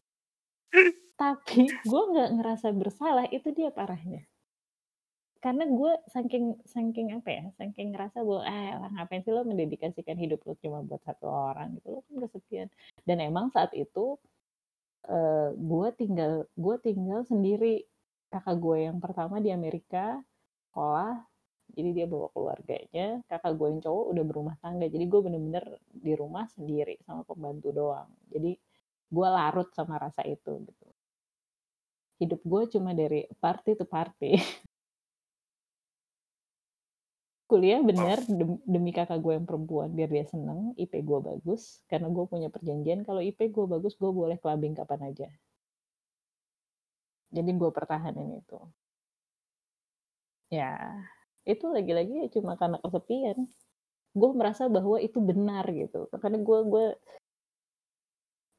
Tapi 1.23 1.71
gue 1.71 2.03
nggak 2.13 2.31
ngerasa 2.39 2.75
bersalah, 2.75 3.27
itu 3.31 3.55
dia 3.55 3.71
parahnya. 3.71 4.27
Karena 5.43 5.67
gue 5.67 5.93
saking 6.15 6.63
saking 6.71 7.19
apa 7.19 7.29
ya, 7.35 7.45
saking 7.59 7.91
ngerasa 7.91 8.23
bahwa, 8.23 8.43
"Ah 8.47 8.79
elah 8.79 8.91
ngapain 8.95 9.27
sih 9.27 9.35
lo 9.35 9.43
mendedikasikan 9.43 10.15
hidup 10.15 10.39
lo 10.47 10.55
cuma 10.63 10.87
buat 10.87 11.03
1 11.03 11.27
orang 11.27 11.75
gitu, 11.83 11.99
lo 11.99 12.01
kan 12.07 12.15
kesepian." 12.23 12.69
Dan 13.03 13.19
emang 13.19 13.51
saat 13.51 13.75
itu, 13.75 14.23
eee, 15.11 15.49
gue 15.57 15.89
tinggal 16.01 16.33
gue 16.57 16.77
tinggal 16.83 17.23
sendiri. 17.27 17.87
Kakak 18.33 18.57
gue 18.63 18.79
yang 18.89 18.99
pertama 19.03 19.39
di 19.45 19.51
Amerika 19.55 20.21
sekolah, 20.73 21.23
jadi 21.77 21.91
dia 21.97 22.07
bawa 22.11 22.29
keluarganya. 22.35 23.23
Kakak 23.31 23.55
gue 23.59 23.69
yang 23.73 23.81
cowok 23.85 24.07
udah 24.13 24.25
berumah 24.29 24.57
tangga, 24.63 24.87
jadi 24.91 25.05
gue 25.07 25.21
bener-bener 25.27 25.67
di 25.91 26.13
rumah 26.19 26.47
sendiri 26.53 26.99
sama 27.07 27.23
pembantu 27.29 27.71
doang. 27.75 28.11
Jadi 28.35 28.55
gue 29.13 29.29
larut 29.31 29.69
sama 29.77 29.97
rasa 30.03 30.23
itu 30.27 30.53
gitu. 30.67 30.87
Hidup 32.21 32.41
gue 32.45 32.63
cuma 32.77 32.93
dari 32.93 33.25
party 33.41 33.73
to 33.79 33.85
party. 33.89 34.37
Kuliah 37.53 37.85
bener 37.85 38.17
dem 38.33 38.57
demi 38.65 38.97
kakak 38.97 39.21
gue 39.21 39.37
yang 39.37 39.45
perempuan 39.45 39.93
biar 39.93 40.09
dia 40.09 40.25
seneng, 40.25 40.73
IP 40.81 41.05
gue 41.05 41.21
bagus, 41.21 41.85
karena 41.85 42.09
gue 42.09 42.25
punya 42.25 42.49
perjanjian 42.49 43.05
kalau 43.05 43.21
IP 43.21 43.53
gue 43.53 43.67
bagus, 43.69 43.93
gue 44.01 44.09
boleh 44.09 44.41
clubbing 44.41 44.73
kapan 44.73 45.13
aja. 45.13 45.29
Jadi 47.29 47.51
gue 47.53 47.71
pertahanin 47.77 48.41
itu. 48.41 48.57
Ya, 50.49 50.97
itu 51.45 51.69
lagi-lagi 51.69 52.25
ya 52.25 52.27
cuma 52.33 52.57
karena 52.57 52.81
kesepian. 52.81 53.45
Gue 54.17 54.31
merasa 54.33 54.73
bahwa 54.73 54.97
itu 54.97 55.21
benar 55.21 55.69
gitu, 55.77 56.09
makanya 56.09 56.41
gue 56.41 56.59
gue 56.73 56.87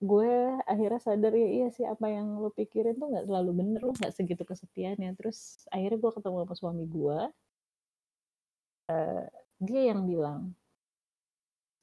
gue 0.06 0.32
akhirnya 0.70 1.02
sadar, 1.02 1.34
ya 1.34 1.50
iya 1.50 1.68
sih 1.74 1.86
apa 1.90 2.14
yang 2.14 2.38
lo 2.38 2.54
pikirin 2.54 2.94
tuh 3.02 3.10
nggak 3.10 3.26
selalu 3.26 3.52
bener, 3.58 3.82
lo 3.82 3.94
nggak 3.98 4.14
segitu 4.14 4.46
kesepiannya. 4.46 5.18
Terus 5.18 5.66
akhirnya 5.74 5.98
gue 5.98 6.12
ketemu 6.14 6.38
sama 6.46 6.56
suami 6.62 6.86
gue 6.86 7.20
eee, 8.92 9.26
dia 9.64 9.82
yang 9.92 10.02
bilang 10.10 10.56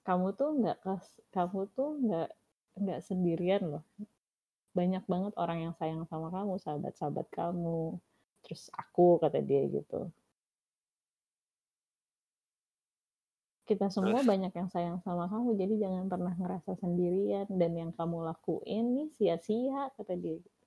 "Kamu 0.06 0.26
tuh 0.38 0.48
nggak 0.60 0.78
kes 0.84 1.04
kamu 1.34 1.60
tuh 1.76 1.88
nggak 2.04 2.28
nggak 2.82 3.00
sendirian 3.08 3.62
loh. 3.72 3.84
Banyak 4.78 5.04
banget 5.12 5.34
orang 5.42 5.58
yang 5.64 5.74
sayang 5.80 6.02
sama 6.10 6.28
kamu, 6.36 6.54
sahabat-sahabat 6.64 7.26
kamu, 7.38 7.82
terus 8.44 8.64
aku," 8.82 9.08
kata 9.22 9.38
dia 9.48 9.62
gitu. 9.76 10.00
"Kita 13.68 13.86
semua 13.96 14.20
Terus? 14.20 14.24
banyak 14.30 14.52
yang 14.58 14.68
sayang 14.74 14.98
sama 15.04 15.24
kamu, 15.32 15.50
jadi 15.60 15.74
jangan 15.84 16.04
pernah 16.12 16.32
ngerasa 16.40 16.72
sendirian 16.82 17.46
dan 17.60 17.72
yang 17.80 17.90
kamu 17.98 18.16
lakuin 18.28 18.84
nih 18.96 19.08
sia-sia," 19.16 19.82
kata 19.96 20.14
dia 20.22 20.36
gitu. 20.40 20.59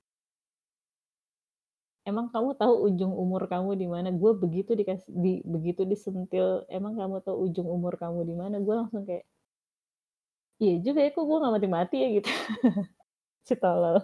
"Emang 2.04 2.28
kamu 2.34 2.56
tahu 2.60 2.74
ujung 2.92 3.14
umur 3.16 3.48
kamu 3.48 3.80
di 3.80 3.88
mana?" 3.88 4.10
Gue 4.12 4.32
begitu 4.36 4.76
dikas 4.76 5.04
di 5.08 5.40
begitu 5.48 5.88
disentil, 5.88 6.68
"Emang 6.72 6.94
kamu 7.00 7.24
tahu 7.24 7.48
ujung 7.50 7.68
umur 7.68 7.96
kamu 8.00 8.20
di 8.28 8.36
mana?" 8.36 8.56
Gue 8.60 8.76
langsung 8.80 9.04
kayak 9.08 9.24
"Iya 10.62 10.74
juga 10.86 11.00
ya, 11.06 11.10
kok 11.16 11.24
gue 11.26 11.38
nggak 11.42 11.54
mati-mati 11.56 11.96
ya?" 12.04 12.08
Gitu. 12.18 12.30
Si 13.48 13.56
tolol. 13.60 14.00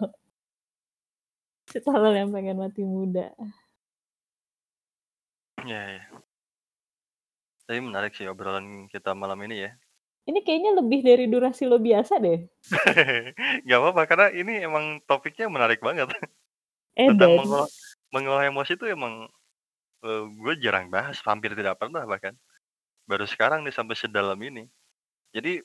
Si 1.68 1.78
tolol 1.84 2.14
yang 2.16 2.30
pengen 2.32 2.56
mati 2.62 2.82
muda. 2.86 3.34
Iya 5.58 5.80
iya. 5.90 6.20
Tapi 7.68 7.78
menarik 7.86 8.12
sih 8.16 8.26
obrolan 8.26 8.88
kita 8.88 9.12
malam 9.12 9.38
ini 9.44 9.56
ya. 9.68 9.70
Ini 10.28 10.44
kayaknya 10.44 10.70
lebih 10.76 11.00
dari 11.00 11.24
durasi 11.32 11.64
lo 11.64 11.80
biasa 11.80 12.20
deh. 12.20 12.44
Nggak 13.64 13.78
apa-apa, 13.80 14.02
karena 14.10 14.26
ini 14.36 14.52
emang 14.60 15.00
topiknya 15.08 15.48
menarik 15.48 15.80
banget. 15.80 16.12
Tentang 17.06 17.32
Edan. 17.36 17.66
Mengolah 18.14 18.46
emosi 18.50 18.76
itu 18.78 18.86
emang, 18.90 19.28
eee, 20.04 20.24
gue 20.42 20.54
jarang 20.64 20.88
bahas, 20.92 21.18
hampir 21.26 21.52
tidak 21.58 21.78
pernah 21.82 22.04
bahkan. 22.08 22.34
Baru 23.08 23.26
sekarang 23.28 23.64
nih 23.66 23.74
sampai 23.74 23.96
sedalam 23.98 24.38
ini. 24.42 24.68
Jadi 25.36 25.62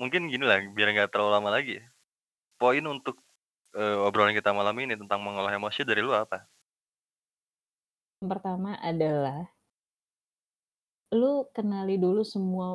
mungkin 0.00 0.28
ginilah, 0.32 0.60
biar 0.76 0.88
nggak 0.96 1.10
terlalu 1.14 1.32
lama 1.38 1.50
lagi 1.54 1.78
poin 2.60 2.84
untuk, 2.86 3.20
eee, 3.76 3.98
obrolan 4.06 4.34
kita 4.36 4.52
malam 4.56 4.76
ini 4.80 4.94
tentang 4.98 5.20
mengolah 5.24 5.52
emosi 5.54 5.82
dari 5.86 6.02
lu 6.04 6.12
apa? 6.16 6.48
Pertama 8.30 8.72
adalah 8.90 9.54
lu 11.18 11.32
kenali 11.56 11.96
dulu 12.04 12.22
semua 12.34 12.68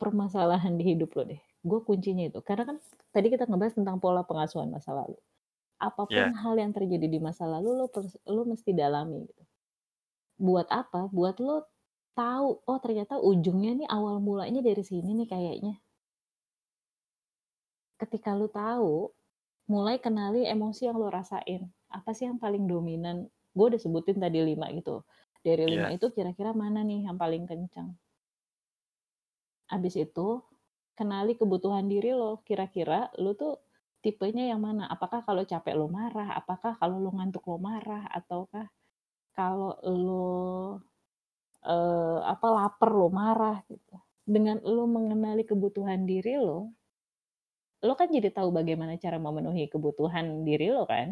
permasalahan 0.00 0.74
di 0.80 0.84
hidup 0.96 1.10
lo 1.16 1.22
deh. 1.30 1.40
Gue 1.68 1.80
kuncinya 1.88 2.24
itu. 2.30 2.40
Karena 2.48 2.64
kan 2.68 2.76
tadi 3.14 3.26
kita 3.32 3.44
ngebahas 3.48 3.74
tentang 3.78 3.96
pola 4.02 4.22
pengasuhan 4.30 4.68
masa 4.74 4.90
lalu. 4.98 5.16
Apa 5.88 6.04
pun 6.14 6.26
Iya. 6.26 6.32
hal 6.42 6.54
yang 6.62 6.72
terjadi 6.76 7.06
di 7.14 7.18
masa 7.26 7.44
lalu 7.54 7.70
lo 7.80 7.86
pers 7.94 8.14
lo 8.34 8.42
mesti 8.52 8.70
dalami 8.80 9.18
gitu. 9.28 9.42
Buat 10.46 10.68
apa? 10.80 11.00
Buat 11.16 11.36
lo 11.46 11.56
tahu, 12.20 12.48
oh 12.70 12.78
ternyata 12.84 13.14
ujungnya 13.30 13.72
nih 13.80 13.88
awal 13.96 14.16
mulanya 14.28 14.60
dari 14.68 14.84
sini 14.90 15.10
nih 15.18 15.28
kayaknya. 15.34 15.74
Ketika 18.00 18.30
lu 18.38 18.48
tahu, 18.52 19.12
mulai 19.72 19.96
kenali 20.06 20.42
emosi 20.54 20.82
yang 20.88 20.96
lo 21.02 21.08
rasain. 21.18 21.62
Apa 21.98 22.10
sih 22.16 22.24
yang 22.28 22.38
paling 22.44 22.64
dominan? 22.72 23.16
Gue 23.56 23.66
udah 23.74 23.80
sebutin 23.84 24.18
tadi 24.24 24.38
5 24.48 24.66
gitu. 24.78 24.96
Dari 25.46 25.64
5 25.72 25.88
Iya. 25.88 25.96
itu 25.96 26.06
kira-kira 26.16 26.50
mana 26.62 26.80
nih 26.88 27.00
yang 27.08 27.16
paling 27.22 27.44
kencang? 27.50 27.90
Habis 29.72 29.94
itu, 29.98 30.28
kenali 30.98 31.32
kebutuhan 31.40 31.86
diri 31.92 32.10
lo. 32.14 32.42
Kira-kira 32.46 33.10
lu 33.22 33.32
tuh 33.38 33.58
tipenya 34.04 34.44
yang 34.52 34.60
mana? 34.66 34.84
Apakah 34.94 35.20
kalau 35.26 35.42
capek 35.52 35.74
lo 35.80 35.86
marah? 35.98 36.28
Apakah 36.40 36.72
kalau 36.80 36.96
lo 37.04 37.10
ngantuk 37.16 37.44
lo 37.50 37.56
marah? 37.68 38.02
Ataukah 38.18 38.66
kalau 39.38 39.72
lo, 39.86 40.28
eee, 41.70 42.18
apa, 42.32 42.46
laper 42.56 42.90
lo 43.00 43.08
marah 43.20 43.56
gitu. 43.70 43.94
Dengan 44.34 44.56
lo 44.74 44.84
mengenali 44.96 45.42
kebutuhan 45.50 46.00
diri 46.10 46.34
lo, 46.46 46.58
lo 47.86 47.92
kan 48.00 48.08
jadi 48.16 48.28
tahu 48.38 48.48
bagaimana 48.58 48.94
cara 49.04 49.18
memenuhi 49.26 49.64
kebutuhan 49.74 50.26
diri 50.48 50.68
lo 50.76 50.84
kan? 50.92 51.08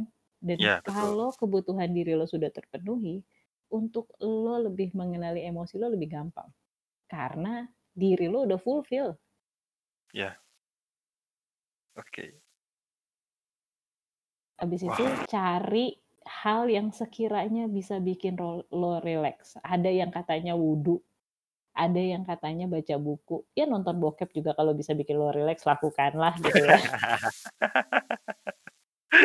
Dan 0.49 0.61
betul. 0.85 0.85
kalau 0.89 1.29
kebutuhan 1.41 1.91
diri 1.97 2.13
lo 2.21 2.25
sudah 2.35 2.49
terpenuhi, 2.57 3.17
untuk 3.79 4.07
lo 4.19 4.55
lebih 4.67 4.89
mengenali 5.01 5.41
emosi 5.51 5.75
lo 5.79 5.87
lebih 5.95 6.09
gampang. 6.17 6.49
Karena 7.15 7.55
diri 8.03 8.27
lo 8.33 8.39
udah 8.49 8.61
fulfill. 8.67 9.11
Iya. 10.13 10.41
Oke. 11.95 12.40
Habis 14.61 14.85
itu 14.85 15.03
Wah. 15.03 15.25
cari 15.25 15.97
hal 16.29 16.69
yang 16.69 16.93
sekiranya 16.93 17.65
bisa 17.67 17.97
bikin 17.97 18.37
ro 18.37 18.63
lo 18.69 19.01
rileks. 19.01 19.57
Ada 19.65 19.89
yang 19.89 20.13
katanya 20.13 20.53
wudhu, 20.53 21.01
ada 21.73 21.99
yang 21.99 22.23
katanya 22.29 22.69
baca 22.69 22.97
buku, 23.01 23.41
ya 23.57 23.65
nonton 23.65 23.97
bokep 23.97 24.31
juga 24.37 24.53
kalau 24.53 24.77
bisa 24.77 24.93
bikin 24.93 25.17
lo 25.17 25.33
rileks, 25.33 25.65
lakukanlah 25.65 26.37
gitu 26.45 26.61
ya. 26.61 26.77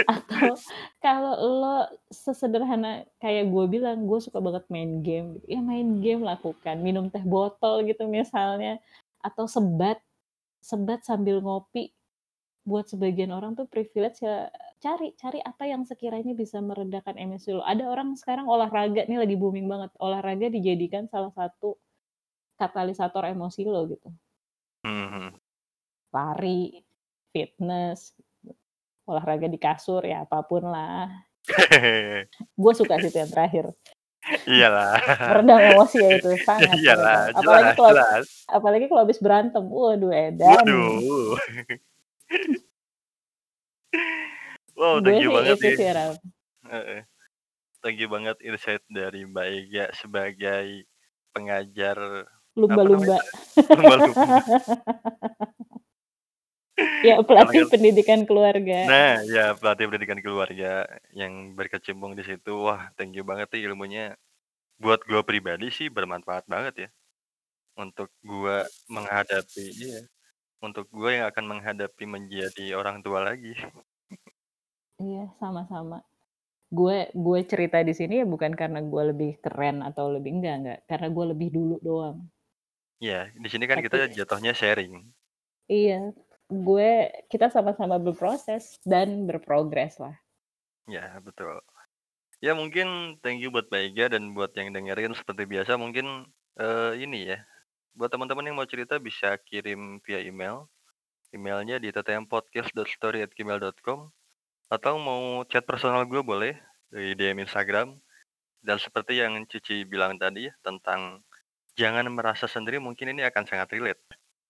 Atau 0.10 0.57
kalau 0.98 1.36
lo 1.38 1.78
sesederhana 2.10 3.06
kayak 3.22 3.52
gue 3.52 3.66
bilang, 3.70 4.07
gue 4.07 4.20
suka 4.24 4.41
banget 4.41 4.66
main 4.72 5.03
game, 5.03 5.38
ya 5.45 5.62
main 5.62 6.02
game 6.02 6.26
lakukan, 6.26 6.80
minum 6.82 7.12
teh 7.12 7.22
botol 7.22 7.86
gitu 7.86 8.07
misalnya, 8.10 8.82
atau 9.22 9.45
sebat, 9.45 10.02
sebat 10.64 11.06
sambil 11.06 11.44
ngopi. 11.44 11.94
Buat 12.66 12.90
sebagian 12.90 13.30
orang 13.30 13.53
tuh 13.53 13.70
privilege 13.70 14.26
ya 14.26 14.49
cari 14.86 15.18
cari 15.18 15.41
apa 15.41 15.66
yang 15.66 15.82
sekiranya 15.82 16.38
bisa 16.38 16.62
meredakan 16.62 17.18
emosi 17.18 17.57
lo. 17.57 17.66
Ada 17.66 17.90
orang 17.90 18.14
sekarang 18.14 18.45
olahraga 18.45 19.10
nih 19.10 19.18
lagi 19.18 19.34
booming 19.34 19.66
banget, 19.66 19.90
olahraga 19.98 20.53
dijadikan 20.53 21.10
salah 21.10 21.34
satu 21.34 21.74
katalisator 22.62 23.26
emosi 23.26 23.66
lo 23.66 23.90
gitu. 23.90 24.14
Mhm. 24.86 25.41
Lari, 26.14 26.86
fitness, 27.34 28.14
olahraga 29.10 29.49
di 29.49 29.57
kasur, 29.57 30.06
ya 30.06 30.22
apa 30.22 30.45
pun 30.45 30.70
lah. 30.70 31.10
Gue 32.62 32.74
suka 32.78 33.02
sih 33.02 33.10
itu 33.10 33.18
yang 33.18 33.34
terakhir. 33.34 33.66
Iyalah. 34.45 35.02
Meredam 35.34 35.60
emosi 35.74 35.98
ya 35.98 36.10
itu, 36.18 36.30
sangat 36.45 36.78
Iyalah, 36.78 37.34
meredam. 37.34 37.41
Apalagi 37.41 37.66
jelas 37.66 37.78
kalau 37.78 37.90
jelas. 37.90 38.26
apalagi 38.45 38.86
kalau 38.86 39.02
habis 39.02 39.20
berantem, 39.22 39.64
waduh 39.66 40.14
edan. 40.14 40.53
Waduh. 40.62 41.34
Wow, 44.76 44.99
thank 44.99 45.23
you 45.23 45.31
sih 45.31 45.35
banget 45.35 45.57
itu 45.57 45.68
nih. 45.68 45.77
sih, 45.80 45.89
Ram. 45.95 46.14
Thank 47.80 47.97
you 48.02 48.10
banget 48.11 48.38
insight 48.43 48.84
dari 48.91 49.23
Mbak 49.23 49.47
Ega 49.47 49.85
sebagai 49.95 50.84
pengajar 51.31 52.27
Lumba-lumba. 52.56 53.19
Ya, 57.03 57.15
pelatih 57.23 57.72
pendidikan 57.72 58.27
keluarga. 58.27 58.84
Nah, 58.84 59.23
ya 59.23 59.56
pelatih 59.56 59.88
pendidikan 59.88 60.19
keluarga 60.19 60.84
yang 61.15 61.56
berkecimpung 61.56 62.19
di 62.19 62.23
situ. 62.27 62.52
Wah, 62.68 62.91
thank 62.99 63.15
you 63.15 63.23
banget 63.23 63.47
nih 63.56 63.72
ilmunya. 63.72 64.19
Buat 64.76 65.07
gue 65.07 65.23
pribadi 65.23 65.72
sih 65.72 65.88
bermanfaat 65.88 66.43
banget 66.52 66.88
ya. 66.88 66.89
Untuk 67.80 68.11
gue 68.23 68.68
menghadapi 68.91 69.68
iya, 69.72 70.03
untuk 70.60 70.88
gue 70.91 71.15
yang 71.15 71.31
akan 71.31 71.45
menghadapi 71.47 72.03
menjadi 72.07 72.76
orang 72.76 72.99
tua 72.99 73.23
lagi. 73.23 73.56
Iya, 75.04 75.20
sama-sama. 75.42 75.98
Gue 76.78 76.98
gue 77.26 77.40
cerita 77.52 77.78
di 77.90 77.94
sini 78.00 78.14
ya 78.22 78.26
bukan 78.34 78.54
karena 78.62 78.80
gue 78.92 79.04
lebih 79.12 79.32
keren 79.44 79.78
atau 79.90 80.06
lebih 80.16 80.32
enggak 80.38 80.56
enggak, 80.60 80.80
karena 80.90 81.08
gue 81.18 81.26
lebih 81.34 81.50
dulu 81.58 81.76
doang. 81.88 82.18
Iya, 83.04 83.16
di 83.44 83.48
sini 83.52 83.66
kan 83.72 83.80
kita 83.86 83.96
Tapi 83.96 84.12
jatuhnya 84.18 84.52
sharing. 84.60 84.94
Iya, 85.70 86.14
gue 86.66 86.90
kita 87.32 87.48
sama-sama 87.50 87.98
berproses 87.98 88.78
dan 88.86 89.26
berprogres 89.30 89.98
lah. 89.98 90.16
Ya, 90.86 91.18
betul. 91.18 91.58
Ya 92.44 92.54
mungkin 92.56 93.18
thank 93.24 93.40
you 93.44 93.50
buat 93.54 93.68
Mbak 93.72 94.12
dan 94.14 94.24
buat 94.38 94.52
yang 94.60 94.70
dengerin 94.76 95.14
seperti 95.18 95.44
biasa 95.50 95.78
mungkin, 95.80 96.06
eee, 96.60 96.92
ini 97.06 97.20
ya, 97.34 97.38
buat 97.98 98.10
teman-teman 98.14 98.46
yang 98.50 98.58
mau 98.60 98.68
cerita 98.70 98.96
bisa 99.02 99.38
kirim 99.44 100.00
via 100.06 100.20
email. 100.24 100.68
Emailnya 101.36 101.78
di 101.84 101.92
ttmpodcast.story@gmail.com 101.96 104.00
atau 104.70 104.98
mau 104.98 105.46
chat 105.48 105.64
personal 105.64 106.06
gue 106.06 106.22
boleh 106.22 106.54
di 106.90 107.14
DM 107.18 107.46
Instagram. 107.46 107.96
Dan 108.66 108.82
seperti 108.82 109.22
yang 109.22 109.46
Cici 109.46 109.86
bilang 109.86 110.18
tadi 110.18 110.50
tentang 110.66 111.22
jangan 111.78 112.10
merasa 112.10 112.50
sendiri 112.50 112.82
mungkin 112.82 113.14
ini 113.14 113.22
akan 113.22 113.46
sangat 113.46 113.70
relate. 113.78 114.02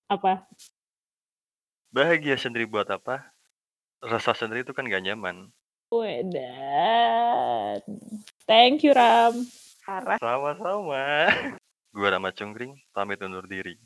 Apa? 0.08 0.48
Bahagia 1.92 2.40
sendiri 2.40 2.64
buat 2.64 2.88
apa? 2.88 3.36
Rasa 4.00 4.32
sendiri 4.32 4.64
itu 4.64 4.72
kan 4.72 4.88
gak 4.88 5.04
nyaman. 5.04 5.52
Wedan. 5.92 7.80
Thank 8.48 8.88
you, 8.88 8.96
Ram. 8.96 9.36
Sama-sama. 10.20 11.30
Gua 11.96 12.10
Rama 12.12 12.32
Cungkring, 12.36 12.76
pamit 12.92 13.24
undur 13.24 13.48
diri. 13.48 13.80